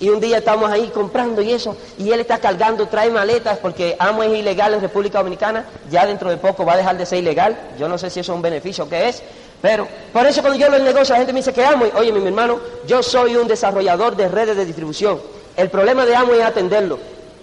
Y 0.00 0.08
un 0.08 0.18
día 0.18 0.38
estamos 0.38 0.70
ahí 0.70 0.90
comprando 0.94 1.42
y 1.42 1.52
eso, 1.52 1.76
y 1.98 2.10
él 2.10 2.20
está 2.20 2.38
cargando, 2.38 2.86
trae 2.88 3.10
maletas, 3.10 3.58
porque 3.58 3.96
amo 3.98 4.22
es 4.22 4.38
ilegal 4.38 4.72
en 4.74 4.80
República 4.80 5.18
Dominicana, 5.18 5.66
ya 5.90 6.06
dentro 6.06 6.30
de 6.30 6.38
poco 6.38 6.64
va 6.64 6.72
a 6.72 6.76
dejar 6.78 6.96
de 6.96 7.04
ser 7.04 7.18
ilegal, 7.18 7.54
yo 7.78 7.86
no 7.86 7.98
sé 7.98 8.08
si 8.08 8.20
eso 8.20 8.32
es 8.32 8.36
un 8.36 8.42
beneficio 8.42 8.84
o 8.84 8.88
qué 8.88 9.10
es, 9.10 9.22
pero 9.60 9.86
por 10.12 10.26
eso 10.26 10.40
cuando 10.40 10.58
yo 10.58 10.70
del 10.70 10.84
negocio 10.84 11.12
la 11.12 11.18
gente 11.18 11.34
me 11.34 11.40
dice 11.40 11.52
que 11.52 11.62
amo, 11.62 11.84
y 11.86 11.90
oye 11.98 12.12
mi 12.12 12.26
hermano, 12.26 12.58
yo 12.86 13.02
soy 13.02 13.36
un 13.36 13.46
desarrollador 13.46 14.16
de 14.16 14.28
redes 14.28 14.56
de 14.56 14.64
distribución, 14.64 15.20
el 15.54 15.68
problema 15.68 16.06
de 16.06 16.16
amo 16.16 16.32
es 16.32 16.42
atenderlo, 16.42 16.98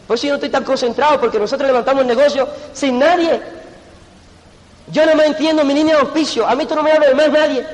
por 0.07 0.15
eso 0.15 0.25
yo 0.25 0.31
no 0.31 0.35
estoy 0.37 0.49
tan 0.49 0.63
concentrado, 0.63 1.21
porque 1.21 1.37
nosotros 1.37 1.67
levantamos 1.67 2.01
el 2.01 2.07
negocio 2.07 2.47
sin 2.73 2.97
nadie, 2.97 3.39
yo 4.91 5.05
no 5.05 5.15
me 5.15 5.25
entiendo 5.25 5.63
mi 5.65 5.73
línea 5.73 5.95
de 5.95 6.01
auspicio. 6.01 6.47
A 6.47 6.55
mí 6.55 6.65
tú 6.65 6.75
no 6.75 6.83
me 6.83 6.91
hablas 6.91 7.09
de 7.09 7.15
más 7.15 7.29
nadie. 7.29 7.65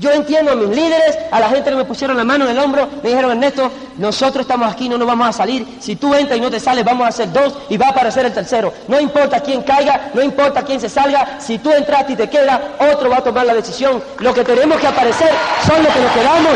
Yo 0.00 0.12
entiendo 0.12 0.52
a 0.52 0.54
mis 0.54 0.68
líderes, 0.68 1.18
a 1.30 1.40
la 1.40 1.48
gente 1.48 1.70
que 1.70 1.76
me 1.76 1.84
pusieron 1.84 2.16
la 2.16 2.22
mano 2.22 2.44
en 2.44 2.52
el 2.52 2.58
hombro, 2.58 2.88
me 3.02 3.08
dijeron, 3.08 3.32
Ernesto, 3.32 3.70
nosotros 3.96 4.42
estamos 4.42 4.72
aquí, 4.72 4.88
no 4.88 4.96
nos 4.96 5.08
vamos 5.08 5.28
a 5.28 5.32
salir. 5.32 5.66
Si 5.80 5.96
tú 5.96 6.14
entras 6.14 6.38
y 6.38 6.40
no 6.40 6.50
te 6.50 6.60
sales, 6.60 6.84
vamos 6.84 7.04
a 7.04 7.08
hacer 7.08 7.32
dos 7.32 7.54
y 7.68 7.76
va 7.76 7.86
a 7.86 7.90
aparecer 7.90 8.24
el 8.24 8.32
tercero. 8.32 8.72
No 8.86 9.00
importa 9.00 9.40
quién 9.40 9.62
caiga, 9.62 10.10
no 10.14 10.22
importa 10.22 10.62
quién 10.62 10.80
se 10.80 10.88
salga, 10.88 11.40
si 11.40 11.58
tú 11.58 11.72
entraste 11.72 12.12
y 12.12 12.16
te 12.16 12.30
quedas, 12.30 12.60
otro 12.78 13.10
va 13.10 13.16
a 13.16 13.24
tomar 13.24 13.44
la 13.44 13.54
decisión. 13.54 14.00
Lo 14.20 14.32
que 14.32 14.44
tenemos 14.44 14.78
que 14.78 14.86
aparecer 14.86 15.30
son 15.66 15.82
los 15.82 15.92
que 15.92 16.00
nos 16.00 16.12
quedamos. 16.12 16.52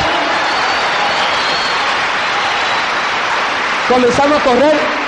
Comenzamos 3.88 4.40
a 4.40 4.44
correr 4.44 5.02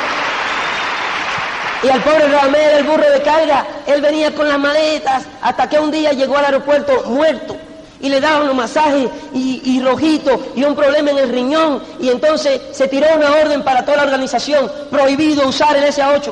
y 1.84 1.88
al 1.88 2.02
pobre 2.02 2.26
Ramel, 2.26 2.78
el 2.78 2.84
burro 2.84 3.10
de 3.10 3.22
carga, 3.22 3.64
él 3.86 4.00
venía 4.00 4.34
con 4.34 4.48
las 4.48 4.58
maletas 4.58 5.24
hasta 5.40 5.68
que 5.68 5.78
un 5.78 5.90
día 5.92 6.12
llegó 6.12 6.36
al 6.36 6.46
aeropuerto 6.46 7.04
muerto 7.06 7.56
y 8.04 8.10
le 8.10 8.20
daban 8.20 8.46
los 8.46 8.54
masajes 8.54 9.08
y, 9.32 9.62
y, 9.64 9.80
rojito 9.80 10.38
y 10.54 10.62
un 10.62 10.76
problema 10.76 11.10
en 11.10 11.16
el 11.16 11.30
riñón 11.30 11.82
y 11.98 12.10
entonces 12.10 12.60
se 12.70 12.86
tiró 12.86 13.06
una 13.16 13.32
orden 13.32 13.62
para 13.62 13.82
toda 13.82 13.96
la 13.96 14.02
organización, 14.02 14.70
prohibido 14.90 15.48
usar 15.48 15.74
el 15.74 15.84
SA8, 15.84 16.30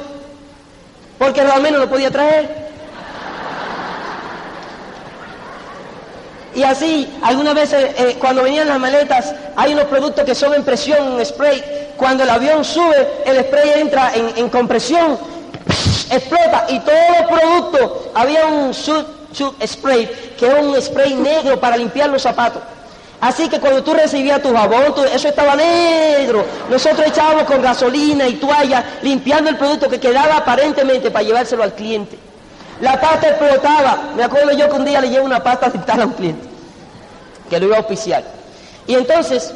porque 1.19 1.43
Ramel 1.43 1.73
no 1.73 1.79
lo 1.79 1.89
podía 1.89 2.11
traer. 2.11 2.63
Y 6.55 6.63
así, 6.63 7.11
algunas 7.23 7.55
veces 7.55 7.95
eh, 7.97 8.17
cuando 8.21 8.43
venían 8.43 8.69
las 8.69 8.79
maletas, 8.79 9.35
hay 9.57 9.73
unos 9.73 9.87
productos 9.87 10.27
que 10.27 10.35
son 10.35 10.53
en 10.53 10.65
presión, 10.65 11.19
en 11.19 11.25
spray. 11.25 11.95
Cuando 11.97 12.25
el 12.25 12.29
avión 12.29 12.63
sube, 12.63 13.09
el 13.25 13.43
spray 13.47 13.81
entra 13.81 14.13
en, 14.15 14.37
en 14.37 14.51
compresión 14.51 15.17
explota 16.11 16.67
y 16.69 16.79
todos 16.81 16.99
los 17.19 17.39
productos, 17.39 17.93
había 18.15 18.47
un 18.47 18.75
shoot, 19.33 19.55
spray, 19.67 20.35
que 20.39 20.47
es 20.47 20.55
un 20.63 20.81
spray 20.81 21.15
negro 21.15 21.59
para 21.59 21.77
limpiar 21.77 22.11
los 22.11 22.23
zapatos. 22.23 22.63
Así 23.21 23.49
que 23.49 23.61
cuando 23.61 23.85
tú 23.85 23.95
recibías 23.95 24.43
tu 24.43 24.53
jabón, 24.53 24.95
eso 25.15 25.29
estaba 25.29 25.55
negro. 25.55 26.45
Nosotros 26.69 27.07
echábamos 27.07 27.45
con 27.45 27.63
gasolina 27.63 28.27
y 28.27 28.35
toalla 28.35 28.85
limpiando 29.03 29.49
el 29.49 29.57
producto 29.57 29.89
que 29.89 30.01
quedaba 30.01 30.39
aparentemente 30.39 31.11
para 31.11 31.25
llevárselo 31.25 31.63
al 31.63 31.73
cliente. 31.73 32.19
La 32.81 33.01
pasta 33.01 33.29
explotaba. 33.29 34.11
Me 34.17 34.25
acuerdo 34.25 34.51
yo 34.53 34.69
que 34.69 34.75
un 34.75 34.85
día 34.85 35.01
le 35.01 35.09
llevo 35.09 35.25
una 35.25 35.41
pasta 35.41 35.71
dental 35.71 36.03
a 36.03 36.07
un 36.07 36.13
cliente 36.15 36.49
que 37.49 37.61
lo 37.61 37.67
iba 37.67 37.77
a 37.77 37.79
auspiciar. 37.79 38.25
Y 38.89 38.95
entonces 38.95 39.53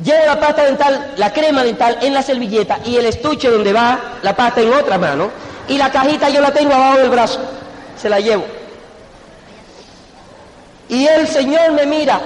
llevo 0.00 0.24
la 0.24 0.38
pasta 0.38 0.64
dental, 0.64 1.14
la 1.16 1.32
crema 1.32 1.64
dental 1.64 1.98
en 2.02 2.14
la 2.14 2.22
servilleta 2.22 2.78
y 2.84 2.96
el 2.96 3.06
estuche 3.06 3.50
donde 3.50 3.72
va 3.72 3.98
la 4.22 4.36
pasta 4.36 4.60
en 4.60 4.72
otra 4.72 4.96
mano 4.96 5.30
y 5.66 5.76
la 5.76 5.90
cajita 5.90 6.28
yo 6.28 6.40
la 6.40 6.52
tengo 6.52 6.72
abajo 6.72 6.98
del 6.98 7.10
brazo, 7.10 7.40
se 8.00 8.08
la 8.08 8.20
llevo. 8.20 8.57
Y 10.88 11.06
el 11.06 11.26
Señor 11.28 11.72
me 11.72 11.86
mira 11.86 12.20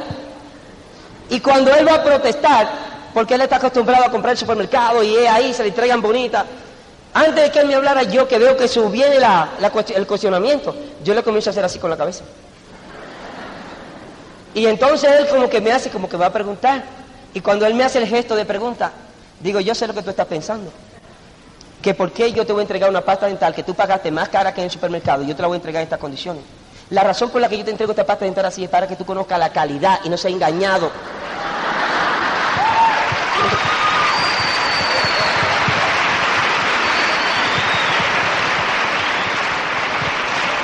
y 1.28 1.40
cuando 1.40 1.74
Él 1.74 1.88
va 1.88 1.94
a 1.94 2.04
protestar, 2.04 2.68
porque 3.14 3.34
Él 3.34 3.40
está 3.40 3.56
acostumbrado 3.56 4.04
a 4.04 4.10
comprar 4.10 4.32
el 4.32 4.38
supermercado 4.38 5.02
y 5.02 5.16
ahí, 5.26 5.54
se 5.54 5.62
le 5.62 5.70
entregan 5.70 6.02
bonitas, 6.02 6.44
antes 7.14 7.44
de 7.44 7.50
que 7.50 7.60
Él 7.60 7.68
me 7.68 7.74
hablara 7.74 8.02
yo 8.02 8.28
que 8.28 8.38
veo 8.38 8.56
que 8.56 8.68
subiene 8.68 9.18
la, 9.18 9.48
el 9.94 10.06
cuestionamiento, 10.06 10.74
yo 11.02 11.14
le 11.14 11.22
comienzo 11.22 11.50
a 11.50 11.52
hacer 11.52 11.64
así 11.64 11.78
con 11.78 11.90
la 11.90 11.96
cabeza. 11.96 12.24
Y 14.54 14.66
entonces 14.66 15.10
Él 15.10 15.28
como 15.28 15.48
que 15.48 15.60
me 15.60 15.72
hace, 15.72 15.90
como 15.90 16.08
que 16.08 16.16
va 16.16 16.26
a 16.26 16.32
preguntar. 16.32 16.84
Y 17.32 17.40
cuando 17.40 17.64
Él 17.64 17.74
me 17.74 17.84
hace 17.84 17.98
el 17.98 18.06
gesto 18.06 18.36
de 18.36 18.44
pregunta, 18.44 18.92
digo, 19.40 19.58
yo 19.60 19.74
sé 19.74 19.86
lo 19.86 19.94
que 19.94 20.02
tú 20.02 20.10
estás 20.10 20.26
pensando 20.26 20.70
que 21.82 21.94
por 21.94 22.12
qué 22.12 22.32
yo 22.32 22.46
te 22.46 22.52
voy 22.52 22.60
a 22.60 22.62
entregar 22.62 22.88
una 22.88 23.00
pasta 23.00 23.26
dental 23.26 23.52
que 23.54 23.64
tú 23.64 23.74
pagaste 23.74 24.10
más 24.12 24.28
cara 24.28 24.54
que 24.54 24.60
en 24.60 24.66
el 24.66 24.70
supermercado 24.70 25.24
yo 25.24 25.34
te 25.34 25.42
la 25.42 25.48
voy 25.48 25.56
a 25.56 25.58
entregar 25.58 25.80
en 25.80 25.86
estas 25.86 25.98
condiciones. 25.98 26.44
La 26.93 27.03
razón 27.03 27.30
por 27.30 27.40
la 27.40 27.49
que 27.49 27.57
yo 27.57 27.64
te 27.64 27.70
entrego 27.70 27.93
esta 27.93 28.05
pasta 28.05 28.26
dental 28.26 28.45
así 28.45 28.64
es 28.64 28.68
para 28.68 28.86
que 28.86 28.97
tú 28.97 29.07
conozcas 29.07 29.38
la 29.38 29.49
calidad 29.49 30.01
y 30.05 30.11
no 30.11 30.18
seas 30.18 30.34
engañado. 30.34 30.90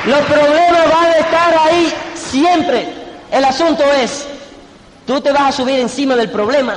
Los 0.04 0.20
problemas 0.26 0.92
van 0.92 1.06
a 1.06 1.16
estar 1.16 1.54
ahí 1.60 1.94
siempre. 2.14 2.88
El 3.30 3.44
asunto 3.46 3.82
es, 3.84 4.26
¿tú 5.06 5.22
te 5.22 5.32
vas 5.32 5.44
a 5.44 5.52
subir 5.52 5.80
encima 5.80 6.14
del 6.14 6.28
problema 6.28 6.76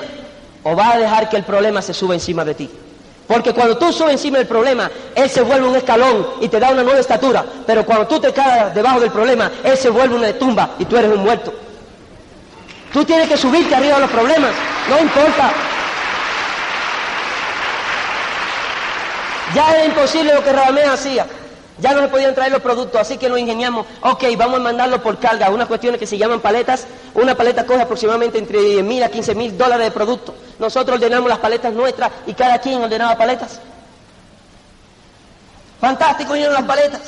o 0.64 0.78
vas 0.78 0.96
a 0.96 0.98
dejar 0.98 1.28
que 1.28 1.36
el 1.36 1.44
problema 1.44 1.82
se 1.82 1.94
suba 1.94 2.14
encima 2.14 2.46
de 2.46 2.54
ti? 2.54 2.70
Porque 3.32 3.54
cuando 3.54 3.78
tú 3.78 3.94
subes 3.94 4.12
encima 4.12 4.40
del 4.40 4.48
problema, 4.48 4.92
Él 5.16 5.30
se 5.30 5.42
vuelve 5.42 5.66
un 5.66 5.76
escalón 5.78 6.28
y 6.42 6.50
te 6.50 6.60
da 6.60 6.70
una 6.70 6.84
nueva 6.84 7.00
estatura. 7.00 7.46
Pero 7.66 7.86
cuando 7.86 8.06
tú 8.06 8.20
te 8.20 8.34
caes 8.34 8.76
debajo 8.76 9.00
del 9.00 9.10
problema, 9.10 9.50
Él 9.64 9.78
se 9.78 9.90
vuelve 9.90 10.16
una 10.16 10.34
tumba 10.34 10.72
y 10.78 10.84
tú 10.84 10.98
eres 10.98 11.12
un 11.12 11.24
muerto. 11.24 11.54
Tú 12.92 13.06
tienes 13.06 13.30
que 13.30 13.38
subirte 13.38 13.74
arriba 13.74 13.96
de 13.96 14.02
los 14.02 14.10
problemas, 14.10 14.52
no 14.90 15.00
importa. 15.00 15.50
Ya 19.56 19.78
es 19.78 19.88
imposible 19.88 20.34
lo 20.34 20.44
que 20.44 20.52
Ramé 20.52 20.84
hacía. 20.84 21.26
Ya 21.82 21.94
no 21.94 22.02
se 22.02 22.10
podían 22.10 22.36
traer 22.36 22.52
los 22.52 22.62
productos, 22.62 23.02
así 23.02 23.18
que 23.18 23.28
nos 23.28 23.40
ingeniamos, 23.40 23.88
ok, 24.02 24.24
vamos 24.38 24.60
a 24.60 24.64
mandarlo 24.64 25.02
por 25.02 25.18
carga, 25.18 25.50
unas 25.50 25.68
cuestiones 25.68 26.00
que 26.00 26.06
se 26.06 26.16
llaman 26.16 26.40
paletas, 26.40 26.86
una 27.16 27.36
paleta 27.36 27.66
coge 27.66 27.82
aproximadamente 27.82 28.38
entre 28.38 28.62
10 28.62 28.84
mil 28.84 29.02
a 29.02 29.10
15 29.10 29.34
mil 29.34 29.58
dólares 29.58 29.88
de 29.88 29.92
producto. 29.92 30.36
Nosotros 30.60 30.98
ordenamos 30.98 31.28
las 31.28 31.40
paletas 31.40 31.74
nuestras 31.74 32.12
y 32.28 32.34
cada 32.36 32.60
quien 32.60 32.84
ordenaba 32.84 33.18
paletas. 33.18 33.60
Fantástico, 35.80 36.34
vinieron 36.34 36.54
las 36.54 36.66
paletas. 36.66 37.02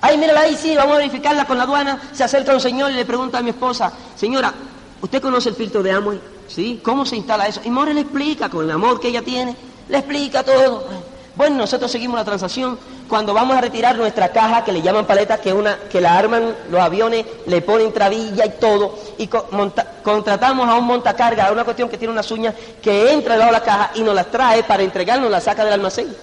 Ay, 0.00 0.16
mírala 0.16 0.42
ahí, 0.42 0.56
sí, 0.56 0.76
vamos 0.76 0.94
a 0.94 0.98
verificarla 0.98 1.44
con 1.44 1.58
la 1.58 1.64
aduana. 1.64 2.00
Se 2.12 2.22
acerca 2.22 2.54
un 2.54 2.60
señor 2.60 2.92
y 2.92 2.94
le 2.94 3.04
pregunta 3.04 3.38
a 3.38 3.42
mi 3.42 3.50
esposa, 3.50 3.92
señora, 4.14 4.54
¿usted 5.02 5.20
conoce 5.20 5.48
el 5.48 5.56
filtro 5.56 5.82
de 5.82 5.90
Amway? 5.90 6.20
¿Sí? 6.46 6.80
¿Cómo 6.84 7.04
se 7.04 7.16
instala 7.16 7.48
eso? 7.48 7.62
Y 7.64 7.70
More 7.70 7.92
le 7.92 8.02
explica, 8.02 8.48
con 8.48 8.64
el 8.64 8.70
amor 8.70 9.00
que 9.00 9.08
ella 9.08 9.22
tiene, 9.22 9.56
le 9.88 9.98
explica 9.98 10.44
todo. 10.44 11.13
Bueno, 11.36 11.56
nosotros 11.56 11.90
seguimos 11.90 12.16
la 12.16 12.24
transacción. 12.24 12.78
Cuando 13.08 13.34
vamos 13.34 13.56
a 13.56 13.60
retirar 13.60 13.96
nuestra 13.96 14.28
caja, 14.28 14.64
que 14.64 14.72
le 14.72 14.82
llaman 14.82 15.04
paleta, 15.04 15.38
que, 15.38 15.52
una, 15.52 15.78
que 15.90 16.00
la 16.00 16.16
arman 16.16 16.54
los 16.70 16.80
aviones, 16.80 17.26
le 17.46 17.60
ponen 17.60 17.92
trabilla 17.92 18.46
y 18.46 18.50
todo, 18.50 18.96
y 19.18 19.26
contratamos 19.26 20.68
a 20.68 20.76
un 20.76 20.84
montacarga, 20.84 21.48
a 21.48 21.52
una 21.52 21.64
cuestión 21.64 21.88
que 21.88 21.98
tiene 21.98 22.12
unas 22.12 22.30
uñas, 22.30 22.54
que 22.80 23.12
entra 23.12 23.34
debajo 23.34 23.52
de 23.52 23.58
la 23.58 23.64
caja 23.64 23.90
y 23.96 24.02
nos 24.02 24.14
las 24.14 24.30
trae 24.30 24.62
para 24.62 24.82
entregarnos, 24.84 25.30
la 25.30 25.40
saca 25.40 25.64
del 25.64 25.74
almacén. 25.74 26.14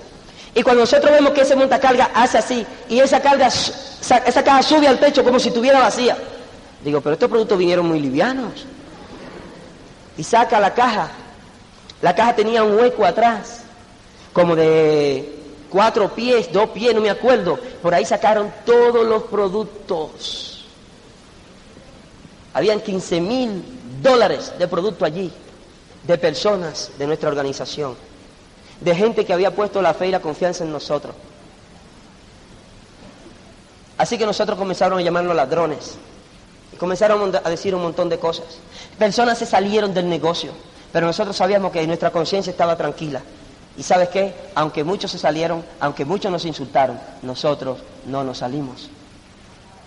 Y 0.56 0.64
cuando 0.64 0.82
nosotros 0.82 1.12
vemos 1.12 1.34
que 1.34 1.42
ese 1.42 1.56
montacarga 1.56 2.12
hace 2.14 2.38
así, 2.38 2.66
y 2.88 3.00
esa, 3.00 3.20
carga, 3.22 3.48
esa 3.48 4.44
caja 4.44 4.64
sube 4.64 4.88
al 4.88 5.00
techo 5.00 5.24
como 5.24 5.40
si 5.40 5.50
estuviera 5.50 5.80
vacía, 5.80 6.18
digo, 6.84 7.02
pero 7.02 7.14
estos 7.14 7.30
productos 7.30 7.58
vinieron 7.58 7.86
muy 7.86 8.00
livianos. 8.00 8.66
Y 10.18 10.24
saca 10.24 10.60
la 10.60 10.74
caja. 10.74 11.10
La 12.02 12.16
caja 12.16 12.36
tenía 12.36 12.64
un 12.64 12.78
hueco 12.78 13.06
atrás 13.06 13.61
como 14.34 14.56
de 14.56 15.42
cuatro 15.70 16.14
pies, 16.14 16.52
dos 16.52 16.70
pies, 16.70 16.94
no 16.94 17.02
me 17.02 17.10
acuerdo. 17.10 17.58
Por 17.82 17.94
ahí 17.94 18.06
sacaron 18.06 18.54
todos 18.66 19.06
los 19.06 19.24
productos. 19.24 20.66
Habían 22.54 22.82
15 22.82 23.22
mil 23.22 23.64
dólares 24.02 24.54
de 24.60 24.68
producto 24.68 25.06
allí, 25.06 25.32
de 26.04 26.18
personas 26.18 26.92
de 26.98 27.08
nuestra 27.08 27.30
organización, 27.30 27.96
de 28.82 28.96
gente 28.96 29.26
que 29.26 29.34
había 29.34 29.56
puesto 29.56 29.82
la 29.82 29.94
fe 29.94 30.08
y 30.08 30.12
la 30.12 30.20
confianza 30.20 30.64
en 30.64 30.72
nosotros. 30.72 31.16
Así 33.98 34.18
que 34.18 34.26
nosotros 34.26 34.58
comenzaron 34.58 35.00
a 35.00 35.02
llamarlos 35.02 35.36
ladrones. 35.36 35.96
Y 36.74 36.76
comenzaron 36.76 37.36
a 37.36 37.50
decir 37.50 37.76
un 37.76 37.84
montón 37.84 38.10
de 38.10 38.18
cosas. 38.18 38.46
Personas 38.98 39.38
se 39.38 39.46
salieron 39.46 39.94
del 39.94 40.10
negocio, 40.10 40.52
pero 40.92 41.06
nosotros 41.06 41.36
sabíamos 41.38 41.72
que 41.72 41.86
nuestra 41.86 42.10
conciencia 42.10 42.50
estaba 42.50 42.76
tranquila. 42.76 43.22
Y 43.78 43.84
sabes 43.84 44.10
qué, 44.10 44.34
aunque 44.56 44.84
muchos 44.84 45.12
se 45.12 45.18
salieron, 45.18 45.64
aunque 45.80 46.06
muchos 46.06 46.32
nos 46.32 46.46
insultaron, 46.46 47.00
nosotros 47.22 47.80
no 48.06 48.24
nos 48.24 48.40
salimos. 48.40 48.90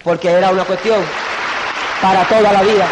Porque 0.03 0.31
era 0.31 0.51
una 0.51 0.65
cuestión 0.65 1.01
para 2.01 2.25
toda 2.25 2.53
la 2.53 2.63
vida. 2.63 2.87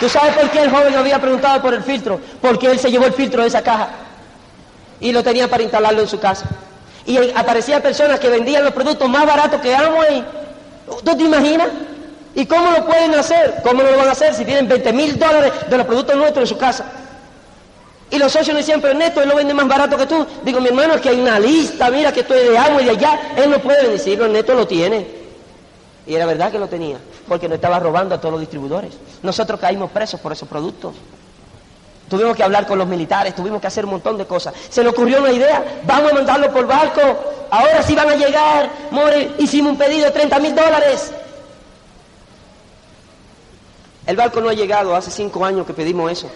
¿Tú 0.00 0.08
sabes 0.08 0.34
por 0.34 0.50
qué 0.50 0.60
el 0.60 0.70
joven 0.70 0.94
había 0.94 1.20
preguntado 1.20 1.60
por 1.60 1.74
el 1.74 1.82
filtro? 1.82 2.20
Porque 2.40 2.70
él 2.70 2.78
se 2.78 2.90
llevó 2.90 3.06
el 3.06 3.12
filtro 3.12 3.42
de 3.42 3.48
esa 3.48 3.62
caja 3.62 3.88
y 5.00 5.12
lo 5.12 5.22
tenía 5.22 5.48
para 5.48 5.62
instalarlo 5.62 6.02
en 6.02 6.08
su 6.08 6.20
casa. 6.20 6.46
Y 7.04 7.18
aparecían 7.32 7.82
personas 7.82 8.20
que 8.20 8.28
vendían 8.28 8.64
los 8.64 8.72
productos 8.72 9.08
más 9.08 9.26
baratos 9.26 9.60
que 9.60 9.74
Amway. 9.74 10.24
¿Tú 11.04 11.16
te 11.16 11.22
imaginas? 11.22 11.68
¿Y 12.38 12.46
cómo 12.46 12.70
lo 12.70 12.86
pueden 12.86 13.12
hacer? 13.16 13.56
¿Cómo 13.64 13.82
no 13.82 13.90
lo 13.90 13.96
van 13.96 14.06
a 14.06 14.12
hacer 14.12 14.32
si 14.32 14.44
tienen 14.44 14.68
20 14.68 14.92
mil 14.92 15.18
dólares 15.18 15.52
de 15.68 15.76
los 15.76 15.84
productos 15.84 16.14
nuestros 16.14 16.44
en 16.44 16.46
su 16.46 16.56
casa? 16.56 16.84
Y 18.12 18.16
los 18.16 18.30
socios 18.30 18.54
me 18.54 18.60
decían, 18.60 18.80
pero 18.80 18.94
Neto, 18.94 19.20
él 19.20 19.28
lo 19.28 19.34
vende 19.34 19.52
más 19.54 19.66
barato 19.66 19.96
que 19.96 20.06
tú. 20.06 20.24
Digo, 20.44 20.60
mi 20.60 20.68
hermano, 20.68 20.94
es 20.94 21.00
que 21.00 21.08
hay 21.08 21.20
una 21.20 21.40
lista, 21.40 21.90
mira 21.90 22.12
que 22.12 22.20
estoy 22.20 22.38
de 22.38 22.56
Amway 22.56 22.84
de 22.84 22.92
allá. 22.92 23.32
Él 23.36 23.50
no 23.50 23.58
puede 23.58 23.88
decirlo, 23.88 24.28
Neto 24.28 24.54
lo 24.54 24.68
tiene. 24.68 25.04
Y 26.06 26.14
era 26.14 26.26
verdad 26.26 26.52
que 26.52 26.60
lo 26.60 26.68
tenía, 26.68 26.98
porque 27.26 27.48
no 27.48 27.56
estaba 27.56 27.80
robando 27.80 28.14
a 28.14 28.20
todos 28.20 28.30
los 28.30 28.40
distribuidores. 28.40 28.92
Nosotros 29.20 29.58
caímos 29.58 29.90
presos 29.90 30.20
por 30.20 30.30
esos 30.30 30.48
productos. 30.48 30.94
Tuvimos 32.08 32.36
que 32.36 32.44
hablar 32.44 32.68
con 32.68 32.78
los 32.78 32.86
militares, 32.86 33.34
tuvimos 33.34 33.60
que 33.60 33.66
hacer 33.66 33.84
un 33.84 33.90
montón 33.90 34.16
de 34.16 34.26
cosas. 34.26 34.54
Se 34.70 34.84
le 34.84 34.90
ocurrió 34.90 35.18
una 35.18 35.32
idea, 35.32 35.80
vamos 35.84 36.12
a 36.12 36.14
mandarlo 36.14 36.52
por 36.52 36.68
barco, 36.68 37.00
ahora 37.50 37.82
sí 37.82 37.96
van 37.96 38.10
a 38.10 38.14
llegar, 38.14 38.70
More, 38.92 39.32
hicimos 39.38 39.72
un 39.72 39.78
pedido 39.78 40.04
de 40.04 40.12
30 40.12 40.38
mil 40.38 40.54
dólares. 40.54 41.12
El 44.08 44.16
barco 44.16 44.40
no 44.40 44.48
ha 44.48 44.54
llegado, 44.54 44.96
hace 44.96 45.10
cinco 45.10 45.44
años 45.44 45.66
que 45.66 45.74
pedimos 45.74 46.10
eso. 46.10 46.30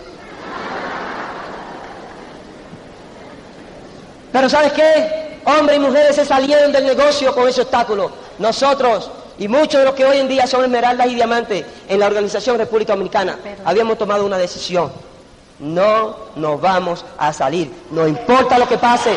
Pero 4.30 4.50
¿sabes 4.50 4.74
qué? 4.74 5.40
Hombres 5.46 5.78
y 5.78 5.80
mujeres 5.80 6.16
se 6.16 6.26
salieron 6.26 6.70
del 6.70 6.84
negocio 6.84 7.34
con 7.34 7.48
ese 7.48 7.62
obstáculo. 7.62 8.12
Nosotros 8.38 9.10
y 9.38 9.48
muchos 9.48 9.80
de 9.80 9.86
los 9.86 9.94
que 9.94 10.04
hoy 10.04 10.18
en 10.18 10.28
día 10.28 10.46
son 10.46 10.64
esmeraldas 10.64 11.06
y 11.06 11.14
diamantes 11.14 11.64
en 11.88 11.98
la 11.98 12.08
Organización 12.08 12.58
República 12.58 12.92
Dominicana, 12.92 13.38
habíamos 13.64 13.96
tomado 13.96 14.26
una 14.26 14.36
decisión. 14.36 14.92
No 15.58 16.14
nos 16.36 16.60
vamos 16.60 17.06
a 17.16 17.32
salir, 17.32 17.72
no 17.90 18.06
importa 18.06 18.58
lo 18.58 18.68
que 18.68 18.76
pase. 18.76 19.16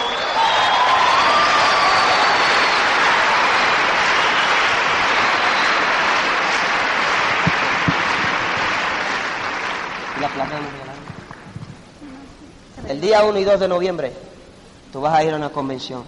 El 12.88 13.02
día 13.02 13.24
1 13.24 13.40
y 13.40 13.44
2 13.44 13.60
de 13.60 13.68
noviembre, 13.68 14.14
tú 14.94 15.02
vas 15.02 15.14
a 15.14 15.24
ir 15.24 15.34
a 15.34 15.38
una 15.38 15.50
convención. 15.50 16.04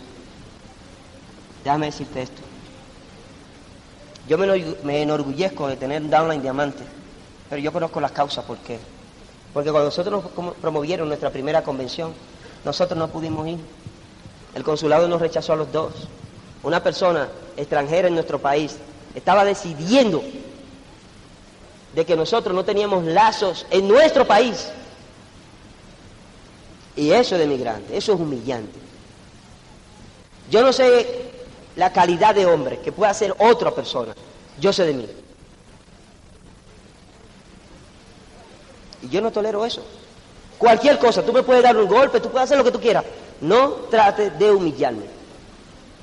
Déjame 1.64 1.88
decirte 1.88 2.22
esto. 2.22 2.42
Yo 4.28 4.38
me 4.38 5.02
enorgullezco 5.02 5.68
de 5.68 5.78
tener 5.78 6.02
un 6.02 6.10
downline 6.10 6.42
diamante, 6.42 6.84
pero 7.50 7.62
yo 7.62 7.74
conozco 7.74 8.00
las 8.00 8.12
causas 8.12 8.46
por 8.46 8.58
qué. 8.58 8.80
Porque 9.54 9.72
cuando 9.72 9.88
nosotros 9.88 10.24
nos 10.24 10.56
promovieron 10.58 11.08
nuestra 11.08 11.32
primera 11.32 11.64
convención, 11.64 12.14
nosotros 12.64 12.98
no 12.98 13.08
pudimos 13.08 13.48
ir. 13.48 13.60
El 14.54 14.64
consulado 14.64 15.08
nos 15.08 15.22
rechazó 15.22 15.54
a 15.54 15.56
los 15.56 15.72
dos. 15.72 15.94
Una 16.64 16.84
persona 16.84 17.28
extranjera 17.56 18.08
en 18.08 18.14
nuestro 18.14 18.40
país 18.40 18.78
estaba 19.16 19.46
decidiendo 19.46 20.22
de 21.98 22.06
que 22.06 22.16
nosotros 22.16 22.54
no 22.54 22.64
teníamos 22.64 23.06
lazos 23.06 23.66
en 23.72 23.88
nuestro 23.88 24.28
país. 24.28 24.70
Y 26.95 27.10
eso 27.10 27.34
es 27.34 27.41
de 27.41 27.48
migrante, 27.48 27.98
eso 27.98 28.14
es 28.14 28.20
humillante. 28.20 28.78
Yo 30.52 30.62
no 30.62 30.72
sé 30.72 31.32
la 31.76 31.91
calidad 31.91 32.36
de 32.36 32.45
hombre 32.45 32.78
que 32.82 32.91
pueda 32.91 33.12
ser 33.16 33.34
otra 33.39 33.72
persona. 33.72 34.14
Yo 34.60 34.72
sé 34.72 34.86
de 34.86 34.93
mí. 34.93 35.08
Y 39.02 39.10
yo 39.10 39.20
no 39.20 39.32
tolero 39.32 39.66
eso. 39.66 39.84
Cualquier 40.60 41.00
cosa, 41.00 41.24
tú 41.24 41.34
me 41.34 41.41
puedes 41.41 41.64
dar 41.64 41.76
un 41.76 41.88
golpe, 41.88 42.20
tú 42.20 42.30
puedes 42.30 42.43
hacer 42.43 42.60
lo 42.60 42.64
que 42.64 42.72
tú 42.72 42.80
quieras. 42.80 43.06
No 43.41 43.72
trates 43.89 44.38
de 44.38 44.52
humillarme. 44.52 45.06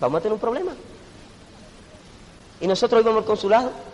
Vamos 0.01 0.19
a 0.19 0.23
tener 0.23 0.33
un 0.33 0.41
problema. 0.41 0.73
Y 2.61 2.67
nosotros 2.67 3.01
íbamos 3.01 3.21
al 3.21 3.27
consulado 3.27 3.94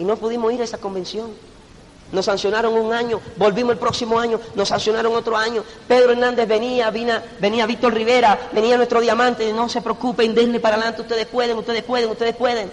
y 0.00 0.04
no 0.04 0.16
pudimos 0.16 0.50
ir 0.52 0.62
a 0.62 0.64
esa 0.64 0.78
convención. 0.78 1.30
Nos 2.10 2.24
sancionaron 2.24 2.72
un 2.72 2.92
año, 2.92 3.20
volvimos 3.36 3.72
el 3.72 3.78
próximo 3.78 4.18
año, 4.18 4.40
nos 4.56 4.68
sancionaron 4.68 5.14
otro 5.14 5.36
año. 5.36 5.62
Pedro 5.86 6.12
Hernández 6.12 6.48
venía, 6.48 6.90
venía, 6.90 7.22
venía 7.38 7.66
Víctor 7.66 7.92
Rivera, 7.92 8.48
venía 8.50 8.78
nuestro 8.78 9.00
diamante, 9.00 9.52
no 9.52 9.68
se 9.68 9.82
preocupen, 9.82 10.34
denle 10.34 10.58
para 10.58 10.76
adelante, 10.76 11.02
ustedes 11.02 11.26
pueden, 11.26 11.58
ustedes 11.58 11.84
pueden, 11.84 12.10
ustedes 12.10 12.34
pueden. 12.34 12.72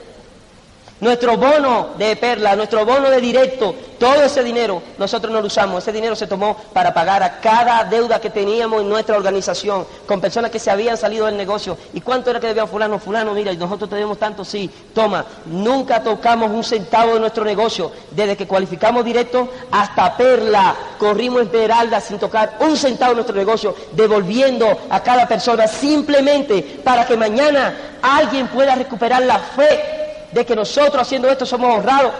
Nuestro 0.99 1.37
bono 1.37 1.89
de 1.95 2.15
perla, 2.15 2.55
nuestro 2.55 2.83
bono 2.83 3.11
de 3.11 3.21
directo, 3.21 3.75
todo 3.99 4.15
ese 4.23 4.43
dinero 4.43 4.81
nosotros 4.97 5.31
no 5.31 5.41
lo 5.41 5.47
usamos. 5.47 5.83
Ese 5.83 5.91
dinero 5.91 6.15
se 6.15 6.25
tomó 6.25 6.55
para 6.73 6.91
pagar 6.91 7.21
a 7.21 7.39
cada 7.39 7.83
deuda 7.83 8.19
que 8.19 8.31
teníamos 8.31 8.81
en 8.81 8.89
nuestra 8.89 9.15
organización 9.15 9.85
con 10.07 10.19
personas 10.19 10.49
que 10.49 10.57
se 10.57 10.71
habían 10.71 10.97
salido 10.97 11.27
del 11.27 11.37
negocio. 11.37 11.77
¿Y 11.93 12.01
cuánto 12.01 12.31
era 12.31 12.39
que 12.39 12.47
debía 12.47 12.65
fulano? 12.65 12.97
Fulano, 12.97 13.33
mira, 13.33 13.51
y 13.51 13.57
nosotros 13.57 13.91
tenemos 13.91 14.17
tanto, 14.17 14.43
sí, 14.43 14.71
toma. 14.95 15.23
Nunca 15.45 16.01
tocamos 16.01 16.49
un 16.49 16.63
centavo 16.63 17.13
de 17.13 17.19
nuestro 17.19 17.45
negocio. 17.45 17.91
Desde 18.09 18.35
que 18.35 18.47
cualificamos 18.47 19.05
directo 19.05 19.49
hasta 19.71 20.17
perla, 20.17 20.75
corrimos 20.97 21.43
esmeralda 21.43 22.01
sin 22.01 22.17
tocar 22.17 22.57
un 22.59 22.75
centavo 22.75 23.11
de 23.11 23.17
nuestro 23.17 23.35
negocio, 23.35 23.75
devolviendo 23.91 24.65
a 24.89 24.99
cada 25.03 25.27
persona 25.27 25.67
simplemente 25.67 26.81
para 26.83 27.05
que 27.05 27.15
mañana 27.15 27.75
alguien 28.01 28.47
pueda 28.47 28.73
recuperar 28.73 29.21
la 29.21 29.37
fe 29.37 29.96
de 30.37 30.45
que 30.45 30.55
nosotros 30.55 31.01
haciendo 31.01 31.29
esto 31.29 31.45
somos 31.45 31.75
honrados. 31.75 32.13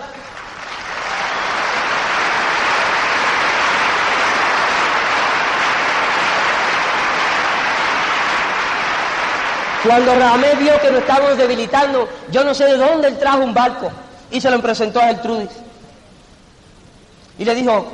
Cuando 9.83 10.15
Ramé 10.15 10.55
vio 10.55 10.81
que 10.81 10.91
nos 10.91 11.01
estábamos 11.01 11.37
debilitando, 11.37 12.09
yo 12.31 12.43
no 12.43 12.53
sé 12.53 12.65
de 12.65 12.77
dónde 12.77 13.07
él 13.07 13.19
trajo 13.19 13.43
un 13.43 13.53
barco 13.53 13.89
y 14.31 14.41
se 14.41 14.49
lo 14.49 14.59
presentó 14.61 14.99
a 14.99 15.05
Gertrudis. 15.05 15.49
Y 17.39 17.45
le 17.45 17.55
dijo, 17.55 17.87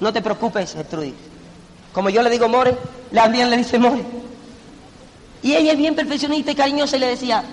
no 0.00 0.12
te 0.12 0.20
preocupes, 0.20 0.74
Gertrudis. 0.74 1.14
Como 1.92 2.10
yo 2.10 2.22
le 2.22 2.30
digo 2.30 2.48
More, 2.48 2.76
la 3.12 3.22
también 3.22 3.48
le 3.48 3.56
dice 3.56 3.78
More. 3.78 4.02
Y 5.42 5.54
ella 5.54 5.72
es 5.72 5.78
bien 5.78 5.94
perfeccionista 5.94 6.50
y 6.50 6.54
cariñosa 6.56 6.96
y 6.96 7.00
le 7.00 7.06
decía, 7.06 7.44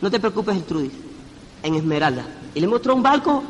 no 0.00 0.10
te 0.10 0.18
preocupes, 0.18 0.54
Gertrudis 0.54 1.05
en 1.62 1.74
Esmeralda. 1.74 2.24
Y 2.54 2.60
le 2.60 2.66
mostró 2.66 2.94
un 2.94 3.02
barco 3.02 3.42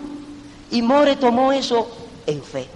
y 0.70 0.82
More 0.82 1.16
tomó 1.16 1.52
eso 1.52 1.88
en 2.26 2.42
fe. 2.42 2.68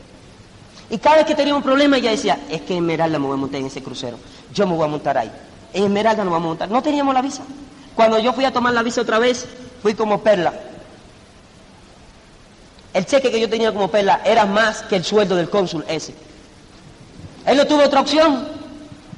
Y 0.90 0.98
cada 0.98 1.16
vez 1.16 1.26
que 1.26 1.34
tenía 1.34 1.54
un 1.54 1.62
problema 1.62 1.98
ella 1.98 2.10
decía, 2.10 2.40
es 2.48 2.62
que 2.62 2.74
en 2.74 2.78
Esmeralda 2.78 3.18
me 3.18 3.26
voy 3.26 3.34
a 3.34 3.38
montar 3.38 3.60
en 3.60 3.66
ese 3.66 3.82
crucero. 3.82 4.18
Yo 4.52 4.66
me 4.66 4.74
voy 4.74 4.84
a 4.84 4.88
montar 4.88 5.16
ahí. 5.18 5.30
En 5.72 5.84
Esmeralda 5.84 6.24
no 6.24 6.30
vamos 6.30 6.46
a 6.46 6.48
montar. 6.48 6.70
No 6.70 6.82
teníamos 6.82 7.14
la 7.14 7.22
visa. 7.22 7.42
Cuando 7.94 8.18
yo 8.18 8.32
fui 8.32 8.44
a 8.44 8.52
tomar 8.52 8.74
la 8.74 8.82
visa 8.82 9.00
otra 9.00 9.18
vez, 9.18 9.46
fui 9.82 9.94
como 9.94 10.20
perla. 10.22 10.52
El 12.92 13.06
cheque 13.06 13.30
que 13.30 13.40
yo 13.40 13.48
tenía 13.48 13.72
como 13.72 13.88
perla 13.88 14.20
era 14.24 14.46
más 14.46 14.82
que 14.82 14.96
el 14.96 15.04
sueldo 15.04 15.36
del 15.36 15.48
cónsul 15.48 15.84
ese. 15.86 16.14
Él 17.46 17.56
no 17.56 17.66
tuvo 17.66 17.84
otra 17.84 18.00
opción, 18.00 18.48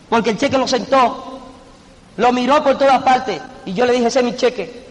porque 0.08 0.30
el 0.30 0.38
cheque 0.38 0.58
lo 0.58 0.68
sentó, 0.68 1.40
lo 2.16 2.32
miró 2.32 2.62
por 2.62 2.76
todas 2.76 3.02
partes, 3.02 3.40
y 3.64 3.72
yo 3.72 3.86
le 3.86 3.94
dije, 3.94 4.06
ese 4.06 4.20
es 4.20 4.24
mi 4.24 4.36
cheque 4.36 4.81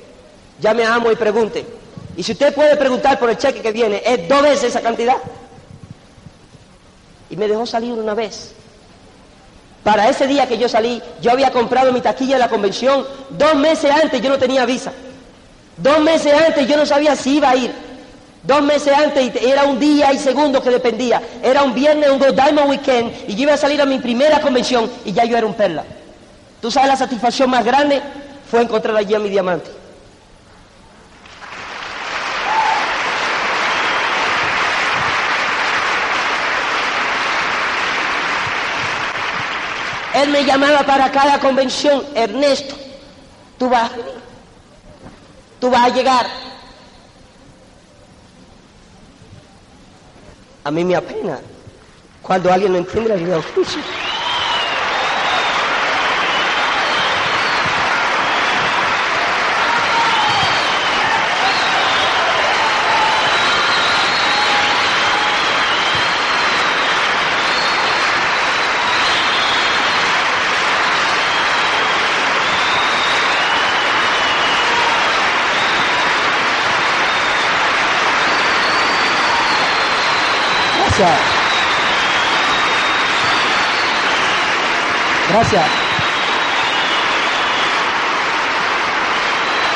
llame 0.61 0.85
a 0.85 0.95
Amo 0.95 1.11
y 1.11 1.15
pregunte. 1.15 1.65
Y 2.15 2.23
si 2.23 2.33
usted 2.33 2.53
puede 2.53 2.75
preguntar 2.77 3.19
por 3.19 3.29
el 3.29 3.37
cheque 3.37 3.61
que 3.61 3.71
viene, 3.71 4.01
es 4.05 4.27
dos 4.29 4.41
veces 4.43 4.65
esa 4.65 4.81
cantidad. 4.81 5.17
Y 7.29 7.35
me 7.35 7.47
dejó 7.47 7.65
salir 7.65 7.93
una 7.93 8.13
vez. 8.13 8.53
Para 9.83 10.07
ese 10.09 10.27
día 10.27 10.47
que 10.47 10.57
yo 10.57 10.69
salí, 10.69 11.01
yo 11.21 11.31
había 11.31 11.51
comprado 11.51 11.91
mi 11.91 12.01
taquilla 12.01 12.35
de 12.35 12.39
la 12.39 12.49
convención. 12.49 13.05
Dos 13.31 13.55
meses 13.55 13.89
antes 13.91 14.21
yo 14.21 14.29
no 14.29 14.37
tenía 14.37 14.65
visa. 14.65 14.91
Dos 15.77 15.99
meses 15.99 16.33
antes 16.33 16.67
yo 16.67 16.77
no 16.77 16.85
sabía 16.85 17.15
si 17.15 17.37
iba 17.37 17.49
a 17.49 17.55
ir. 17.55 17.71
Dos 18.43 18.61
meses 18.61 18.93
antes 18.93 19.31
era 19.41 19.63
un 19.63 19.79
día 19.79 20.11
y 20.13 20.19
segundo 20.19 20.61
que 20.61 20.69
dependía. 20.69 21.21
Era 21.41 21.63
un 21.63 21.73
viernes, 21.73 22.09
un 22.09 22.19
Diamond 22.19 22.69
Weekend 22.69 23.11
y 23.27 23.35
yo 23.35 23.43
iba 23.43 23.53
a 23.53 23.57
salir 23.57 23.81
a 23.81 23.85
mi 23.85 23.99
primera 23.99 24.41
convención 24.41 24.91
y 25.05 25.13
ya 25.13 25.25
yo 25.25 25.37
era 25.37 25.47
un 25.47 25.53
perla. 25.53 25.83
¿Tú 26.61 26.69
sabes 26.69 26.89
la 26.89 26.97
satisfacción 26.97 27.49
más 27.49 27.65
grande? 27.65 28.01
Fue 28.49 28.61
encontrar 28.61 28.95
allí 28.95 29.15
a 29.15 29.19
mi 29.19 29.29
diamante. 29.29 29.80
Él 40.21 40.29
me 40.29 40.43
llamaba 40.43 40.83
para 40.83 41.11
cada 41.11 41.39
convención, 41.39 42.03
Ernesto, 42.13 42.75
tú 43.57 43.69
vas 43.69 43.91
a 43.91 43.95
venir, 43.95 44.13
tú 45.59 45.69
vas 45.69 45.83
a 45.83 45.89
llegar. 45.89 46.27
A 50.63 50.69
mí 50.69 50.83
me 50.83 50.95
apena 50.95 51.39
cuando 52.21 52.53
alguien 52.53 52.73
no 52.73 52.77
entiende 52.77 53.09
la 53.09 53.15
vida 53.15 53.29
de 53.29 53.37
oficio. 53.37 53.81
Gracias. 85.29 85.63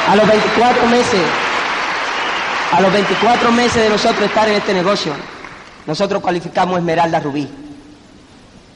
A 0.08 0.16
los 0.16 0.28
24 0.28 0.88
meses, 0.88 1.22
a 2.72 2.82
los 2.82 2.94
24 2.94 3.52
meses 3.52 3.84
de 3.84 3.90
nosotros 3.90 4.22
estar 4.22 4.48
en 4.48 4.56
este 4.56 4.74
negocio, 4.74 5.14
nosotros 5.88 6.22
cualificamos 6.22 6.78
Esmeralda 6.78 7.20
Rubí. 7.20 7.48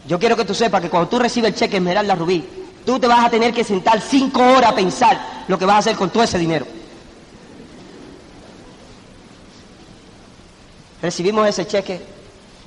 Yo 0.07 0.17
quiero 0.17 0.35
que 0.35 0.45
tú 0.45 0.55
sepas 0.55 0.81
que 0.81 0.89
cuando 0.89 1.07
tú 1.07 1.19
recibes 1.19 1.51
el 1.51 1.55
cheque 1.55 1.77
Esmeralda 1.77 2.15
Rubí, 2.15 2.43
tú 2.85 2.99
te 2.99 3.07
vas 3.07 3.25
a 3.25 3.29
tener 3.29 3.53
que 3.53 3.63
sentar 3.63 4.01
cinco 4.01 4.41
horas 4.41 4.71
a 4.71 4.75
pensar 4.75 5.19
lo 5.47 5.59
que 5.59 5.65
vas 5.65 5.75
a 5.75 5.79
hacer 5.79 5.95
con 5.95 6.09
todo 6.09 6.23
ese 6.23 6.39
dinero. 6.39 6.65
Recibimos 11.01 11.47
ese 11.47 11.67
cheque 11.67 12.18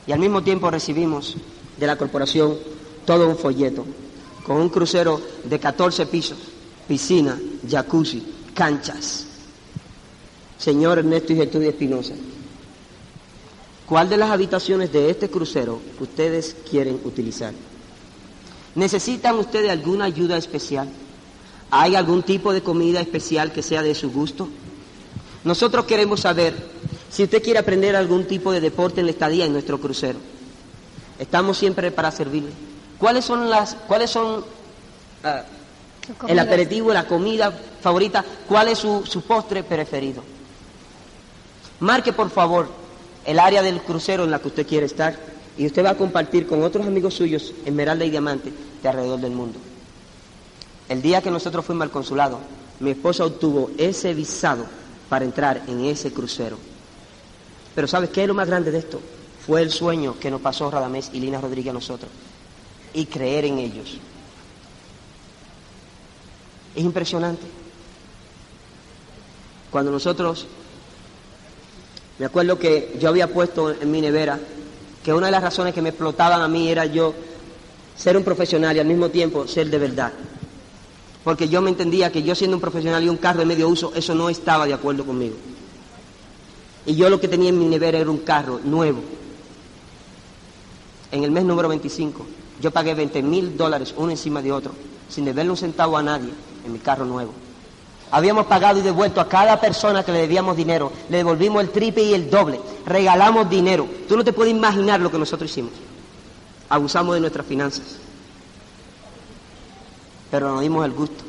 y 0.06 0.12
al 0.12 0.18
mismo 0.18 0.42
tiempo 0.42 0.70
recibimos 0.70 1.36
de 1.78 1.86
la 1.86 1.96
corporación 1.96 2.56
todo 3.04 3.28
un 3.28 3.36
folleto 3.36 3.84
con 4.44 4.56
un 4.56 4.68
crucero 4.68 5.20
de 5.44 5.58
14 5.58 6.06
pisos, 6.06 6.38
piscina, 6.88 7.38
jacuzzi, 7.68 8.22
canchas. 8.54 9.26
Señor 10.58 10.98
Ernesto 10.98 11.32
y 11.32 11.36
Gertrudis 11.36 11.70
Espinosa, 11.70 12.14
¿cuál 13.86 14.08
de 14.08 14.16
las 14.16 14.30
habitaciones 14.30 14.92
de 14.92 15.10
este 15.10 15.28
crucero 15.28 15.80
ustedes 16.00 16.56
quieren 16.68 17.00
utilizar? 17.04 17.52
¿Necesitan 18.74 19.36
ustedes 19.38 19.70
alguna 19.70 20.04
ayuda 20.04 20.36
especial? 20.36 20.88
¿Hay 21.70 21.94
algún 21.94 22.22
tipo 22.22 22.52
de 22.52 22.62
comida 22.62 23.00
especial 23.00 23.52
que 23.52 23.62
sea 23.62 23.82
de 23.82 23.94
su 23.94 24.10
gusto? 24.10 24.48
Nosotros 25.44 25.84
queremos 25.84 26.20
saber 26.20 26.54
si 27.12 27.24
usted 27.24 27.42
quiere 27.42 27.58
aprender 27.58 27.94
algún 27.94 28.24
tipo 28.26 28.52
de 28.52 28.60
deporte 28.60 29.00
en 29.00 29.06
la 29.06 29.12
estadía 29.12 29.44
en 29.44 29.52
nuestro 29.52 29.78
crucero. 29.78 30.18
Estamos 31.18 31.58
siempre 31.58 31.90
para 31.90 32.10
servirle. 32.10 32.52
¿Cuáles 32.98 33.26
son 33.26 33.50
las, 33.50 33.74
cuáles 33.86 34.10
son 34.10 34.44
ah, 35.22 35.42
el 36.26 36.38
aperitivo, 36.38 36.92
la 36.92 37.06
comida 37.06 37.52
favorita? 37.82 38.24
¿Cuál 38.48 38.68
es 38.68 38.78
su, 38.78 39.04
su 39.04 39.20
postre 39.22 39.62
preferido? 39.62 40.22
Marque 41.80 42.14
por 42.14 42.30
favor 42.30 42.68
el 43.26 43.38
área 43.38 43.60
del 43.60 43.82
crucero 43.82 44.24
en 44.24 44.30
la 44.30 44.38
que 44.38 44.48
usted 44.48 44.66
quiere 44.66 44.86
estar 44.86 45.14
y 45.58 45.66
usted 45.66 45.84
va 45.84 45.90
a 45.90 45.96
compartir 45.96 46.46
con 46.46 46.62
otros 46.62 46.86
amigos 46.86 47.12
suyos 47.14 47.52
Esmeralda 47.66 48.06
y 48.06 48.10
Diamante 48.10 48.52
de 48.82 48.88
alrededor 48.88 49.20
del 49.20 49.32
mundo. 49.32 49.58
El 50.88 51.02
día 51.02 51.20
que 51.20 51.30
nosotros 51.30 51.64
fuimos 51.64 51.82
al 51.82 51.90
consulado, 51.90 52.38
mi 52.80 52.90
esposa 52.90 53.26
obtuvo 53.26 53.70
ese 53.76 54.14
visado 54.14 54.64
para 55.10 55.26
entrar 55.26 55.62
en 55.68 55.84
ese 55.84 56.10
crucero. 56.10 56.71
Pero 57.74 57.86
¿sabes 57.88 58.10
qué 58.10 58.22
es 58.22 58.28
lo 58.28 58.34
más 58.34 58.46
grande 58.46 58.70
de 58.70 58.78
esto? 58.78 59.00
Fue 59.46 59.62
el 59.62 59.70
sueño 59.70 60.18
que 60.18 60.30
nos 60.30 60.40
pasó 60.40 60.70
Radamés 60.70 61.10
y 61.12 61.20
Lina 61.20 61.40
Rodríguez 61.40 61.70
a 61.70 61.74
nosotros. 61.74 62.10
Y 62.94 63.06
creer 63.06 63.46
en 63.46 63.58
ellos. 63.58 63.98
Es 66.74 66.84
impresionante. 66.84 67.42
Cuando 69.70 69.90
nosotros, 69.90 70.46
me 72.18 72.26
acuerdo 72.26 72.58
que 72.58 72.96
yo 73.00 73.08
había 73.08 73.32
puesto 73.32 73.70
en 73.70 73.90
mi 73.90 74.00
nevera 74.00 74.38
que 75.02 75.12
una 75.12 75.26
de 75.26 75.32
las 75.32 75.42
razones 75.42 75.74
que 75.74 75.82
me 75.82 75.88
explotaban 75.88 76.42
a 76.42 76.48
mí 76.48 76.68
era 76.68 76.84
yo 76.84 77.14
ser 77.96 78.16
un 78.16 78.22
profesional 78.22 78.76
y 78.76 78.80
al 78.80 78.86
mismo 78.86 79.08
tiempo 79.08 79.48
ser 79.48 79.70
de 79.70 79.78
verdad. 79.78 80.12
Porque 81.24 81.48
yo 81.48 81.62
me 81.62 81.70
entendía 81.70 82.12
que 82.12 82.22
yo 82.22 82.34
siendo 82.34 82.56
un 82.56 82.60
profesional 82.60 83.02
y 83.02 83.08
un 83.08 83.16
carro 83.16 83.40
de 83.40 83.46
medio 83.46 83.68
uso, 83.68 83.92
eso 83.94 84.14
no 84.14 84.28
estaba 84.28 84.66
de 84.66 84.74
acuerdo 84.74 85.04
conmigo. 85.04 85.36
Y 86.86 86.94
yo 86.94 87.08
lo 87.08 87.20
que 87.20 87.28
tenía 87.28 87.50
en 87.50 87.58
mi 87.58 87.66
nevera 87.66 87.98
era 87.98 88.10
un 88.10 88.18
carro 88.18 88.60
nuevo. 88.64 89.00
En 91.10 91.24
el 91.24 91.30
mes 91.30 91.44
número 91.44 91.68
25, 91.68 92.26
yo 92.60 92.70
pagué 92.70 92.94
20 92.94 93.22
mil 93.22 93.56
dólares 93.56 93.94
uno 93.96 94.10
encima 94.10 94.42
de 94.42 94.52
otro, 94.52 94.72
sin 95.08 95.24
deberle 95.24 95.50
un 95.50 95.56
centavo 95.56 95.96
a 95.96 96.02
nadie 96.02 96.30
en 96.64 96.72
mi 96.72 96.78
carro 96.78 97.04
nuevo. 97.04 97.32
Habíamos 98.10 98.46
pagado 98.46 98.78
y 98.78 98.82
devuelto 98.82 99.20
a 99.20 99.28
cada 99.28 99.60
persona 99.60 100.04
que 100.04 100.12
le 100.12 100.20
debíamos 100.20 100.56
dinero, 100.56 100.92
le 101.08 101.18
devolvimos 101.18 101.62
el 101.62 101.70
triple 101.70 102.02
y 102.02 102.14
el 102.14 102.28
doble, 102.30 102.60
regalamos 102.84 103.48
dinero. 103.48 103.86
Tú 104.08 104.16
no 104.16 104.24
te 104.24 104.32
puedes 104.32 104.52
imaginar 104.52 105.00
lo 105.00 105.10
que 105.10 105.18
nosotros 105.18 105.50
hicimos. 105.50 105.72
Abusamos 106.68 107.14
de 107.14 107.20
nuestras 107.20 107.46
finanzas. 107.46 107.96
Pero 110.30 110.50
nos 110.52 110.60
dimos 110.60 110.84
el 110.84 110.92
gusto 110.92 111.24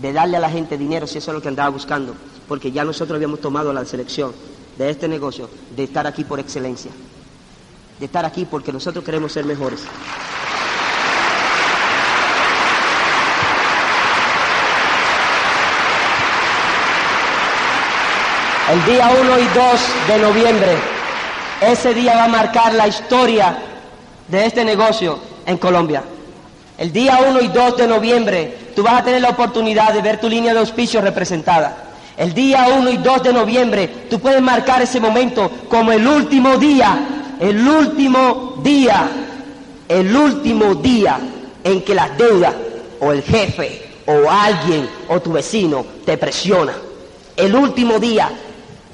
de 0.00 0.12
darle 0.12 0.36
a 0.36 0.40
la 0.40 0.50
gente 0.50 0.76
dinero 0.76 1.06
si 1.06 1.18
eso 1.18 1.30
es 1.30 1.34
lo 1.34 1.42
que 1.42 1.48
andaba 1.48 1.68
buscando, 1.70 2.14
porque 2.48 2.72
ya 2.72 2.84
nosotros 2.84 3.16
habíamos 3.16 3.40
tomado 3.40 3.72
la 3.72 3.84
selección 3.84 4.32
de 4.78 4.90
este 4.90 5.08
negocio 5.08 5.48
de 5.76 5.84
estar 5.84 6.06
aquí 6.06 6.24
por 6.24 6.40
excelencia, 6.40 6.90
de 7.98 8.06
estar 8.06 8.24
aquí 8.24 8.44
porque 8.44 8.72
nosotros 8.72 9.04
queremos 9.04 9.32
ser 9.32 9.44
mejores. 9.44 9.80
El 18.70 18.84
día 18.86 19.10
1 19.20 19.38
y 19.38 19.44
2 19.44 19.54
de 20.08 20.18
noviembre, 20.18 20.76
ese 21.60 21.92
día 21.92 22.16
va 22.16 22.24
a 22.24 22.28
marcar 22.28 22.72
la 22.72 22.88
historia 22.88 23.58
de 24.26 24.46
este 24.46 24.64
negocio 24.64 25.18
en 25.44 25.58
Colombia. 25.58 26.02
El 26.78 26.90
día 26.90 27.18
1 27.28 27.40
y 27.42 27.48
2 27.48 27.76
de 27.76 27.86
noviembre, 27.86 28.58
tú 28.74 28.82
vas 28.82 28.94
a 28.94 29.04
tener 29.04 29.20
la 29.20 29.28
oportunidad 29.28 29.92
de 29.92 30.00
ver 30.00 30.18
tu 30.18 30.28
línea 30.30 30.54
de 30.54 30.60
auspicio 30.60 31.02
representada. 31.02 31.83
El 32.16 32.32
día 32.32 32.66
1 32.78 32.90
y 32.90 32.96
2 32.98 33.22
de 33.22 33.32
noviembre, 33.32 33.88
tú 34.08 34.20
puedes 34.20 34.40
marcar 34.40 34.82
ese 34.82 35.00
momento 35.00 35.50
como 35.68 35.92
el 35.92 36.06
último 36.06 36.56
día, 36.58 36.98
el 37.40 37.66
último 37.66 38.60
día, 38.62 39.08
el 39.88 40.16
último 40.16 40.76
día 40.76 41.18
en 41.64 41.82
que 41.82 41.94
las 41.94 42.16
deudas 42.16 42.54
o 43.00 43.12
el 43.12 43.22
jefe 43.22 43.82
o 44.06 44.30
alguien 44.30 44.88
o 45.08 45.20
tu 45.20 45.32
vecino 45.32 45.84
te 46.04 46.16
presiona. 46.16 46.74
El 47.36 47.54
último 47.54 47.98
día 47.98 48.30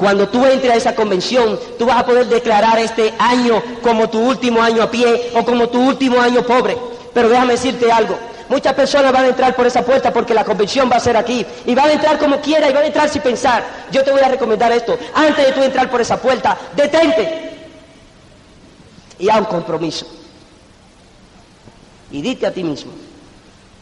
cuando 0.01 0.31
tú 0.31 0.47
entres 0.47 0.73
a 0.73 0.77
esa 0.77 0.95
convención, 0.95 1.61
tú 1.79 1.85
vas 1.85 1.99
a 1.99 2.07
poder 2.07 2.27
declarar 2.27 2.79
este 2.79 3.13
año 3.19 3.63
como 3.83 4.09
tu 4.09 4.19
último 4.19 4.63
año 4.63 4.83
a 4.83 4.91
pie 4.91 5.31
o 5.35 5.45
como 5.45 5.69
tu 5.69 5.79
último 5.79 6.19
año 6.19 6.43
pobre. 6.43 6.75
Pero 7.13 7.29
déjame 7.29 7.53
decirte 7.53 7.93
algo. 7.93 8.17
Muchas 8.51 8.75
personas 8.75 9.13
van 9.13 9.27
a 9.27 9.29
entrar 9.29 9.55
por 9.55 9.65
esa 9.65 9.83
puerta 9.83 10.13
porque 10.13 10.35
la 10.35 10.45
convención 10.45 10.91
va 10.91 10.97
a 10.97 11.01
ser 11.01 11.17
aquí. 11.17 11.47
Y 11.67 11.75
van 11.77 11.89
a 11.89 11.93
entrar 11.93 12.19
como 12.19 12.41
quiera 12.41 12.69
y 12.69 12.73
van 12.73 12.83
a 12.83 12.87
entrar 12.87 13.09
sin 13.09 13.23
pensar. 13.23 13.63
Yo 13.93 14.03
te 14.03 14.11
voy 14.11 14.21
a 14.21 14.29
recomendar 14.29 14.73
esto. 14.73 14.99
Antes 15.15 15.47
de 15.47 15.53
tú 15.53 15.63
entrar 15.63 15.89
por 15.89 16.01
esa 16.01 16.21
puerta, 16.21 16.59
detente. 16.75 17.49
Y 19.21 19.29
haz 19.29 19.39
un 19.39 19.45
compromiso. 19.45 20.05
Y 22.11 22.21
dite 22.21 22.45
a 22.45 22.53
ti 22.53 22.65
mismo, 22.65 22.91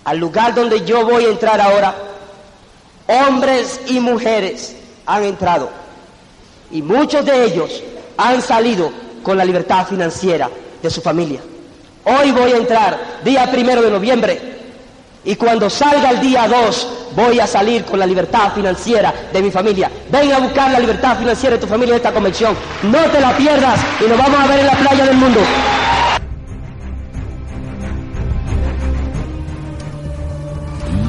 al 0.04 0.18
lugar 0.18 0.54
donde 0.54 0.84
yo 0.84 1.06
voy 1.06 1.24
a 1.24 1.30
entrar 1.30 1.58
ahora, 1.62 1.94
hombres 3.06 3.80
y 3.86 3.98
mujeres 4.00 4.76
han 5.06 5.24
entrado 5.24 5.70
y 6.70 6.82
muchos 6.82 7.24
de 7.24 7.44
ellos 7.44 7.82
han 8.18 8.42
salido 8.42 8.92
con 9.22 9.38
la 9.38 9.46
libertad 9.46 9.86
financiera 9.86 10.50
de 10.82 10.90
su 10.90 11.00
familia. 11.00 11.40
Hoy 12.04 12.32
voy 12.32 12.52
a 12.52 12.56
entrar 12.58 13.20
día 13.24 13.50
primero 13.50 13.80
de 13.80 13.90
noviembre 13.90 14.57
y 15.28 15.36
cuando 15.36 15.68
salga 15.68 16.08
el 16.08 16.20
día 16.22 16.48
2 16.48 17.10
voy 17.14 17.38
a 17.38 17.46
salir 17.46 17.84
con 17.84 17.98
la 17.98 18.06
libertad 18.06 18.50
financiera 18.54 19.12
de 19.30 19.42
mi 19.42 19.50
familia. 19.50 19.90
Ven 20.10 20.32
a 20.32 20.38
buscar 20.38 20.70
la 20.70 20.80
libertad 20.80 21.18
financiera 21.18 21.56
de 21.56 21.60
tu 21.60 21.66
familia 21.66 21.92
en 21.92 21.96
esta 21.96 22.14
convención. 22.14 22.56
No 22.84 22.98
te 23.10 23.20
la 23.20 23.36
pierdas 23.36 23.78
y 24.00 24.08
nos 24.08 24.16
vamos 24.16 24.40
a 24.40 24.46
ver 24.46 24.60
en 24.60 24.66
la 24.66 24.72
playa 24.72 25.04
del 25.04 25.16
mundo. 25.18 25.40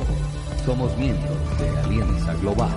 Somos 0.65 0.97
miembros 0.97 1.59
de 1.59 1.69
Alianza 1.81 2.35
Global. 2.35 2.71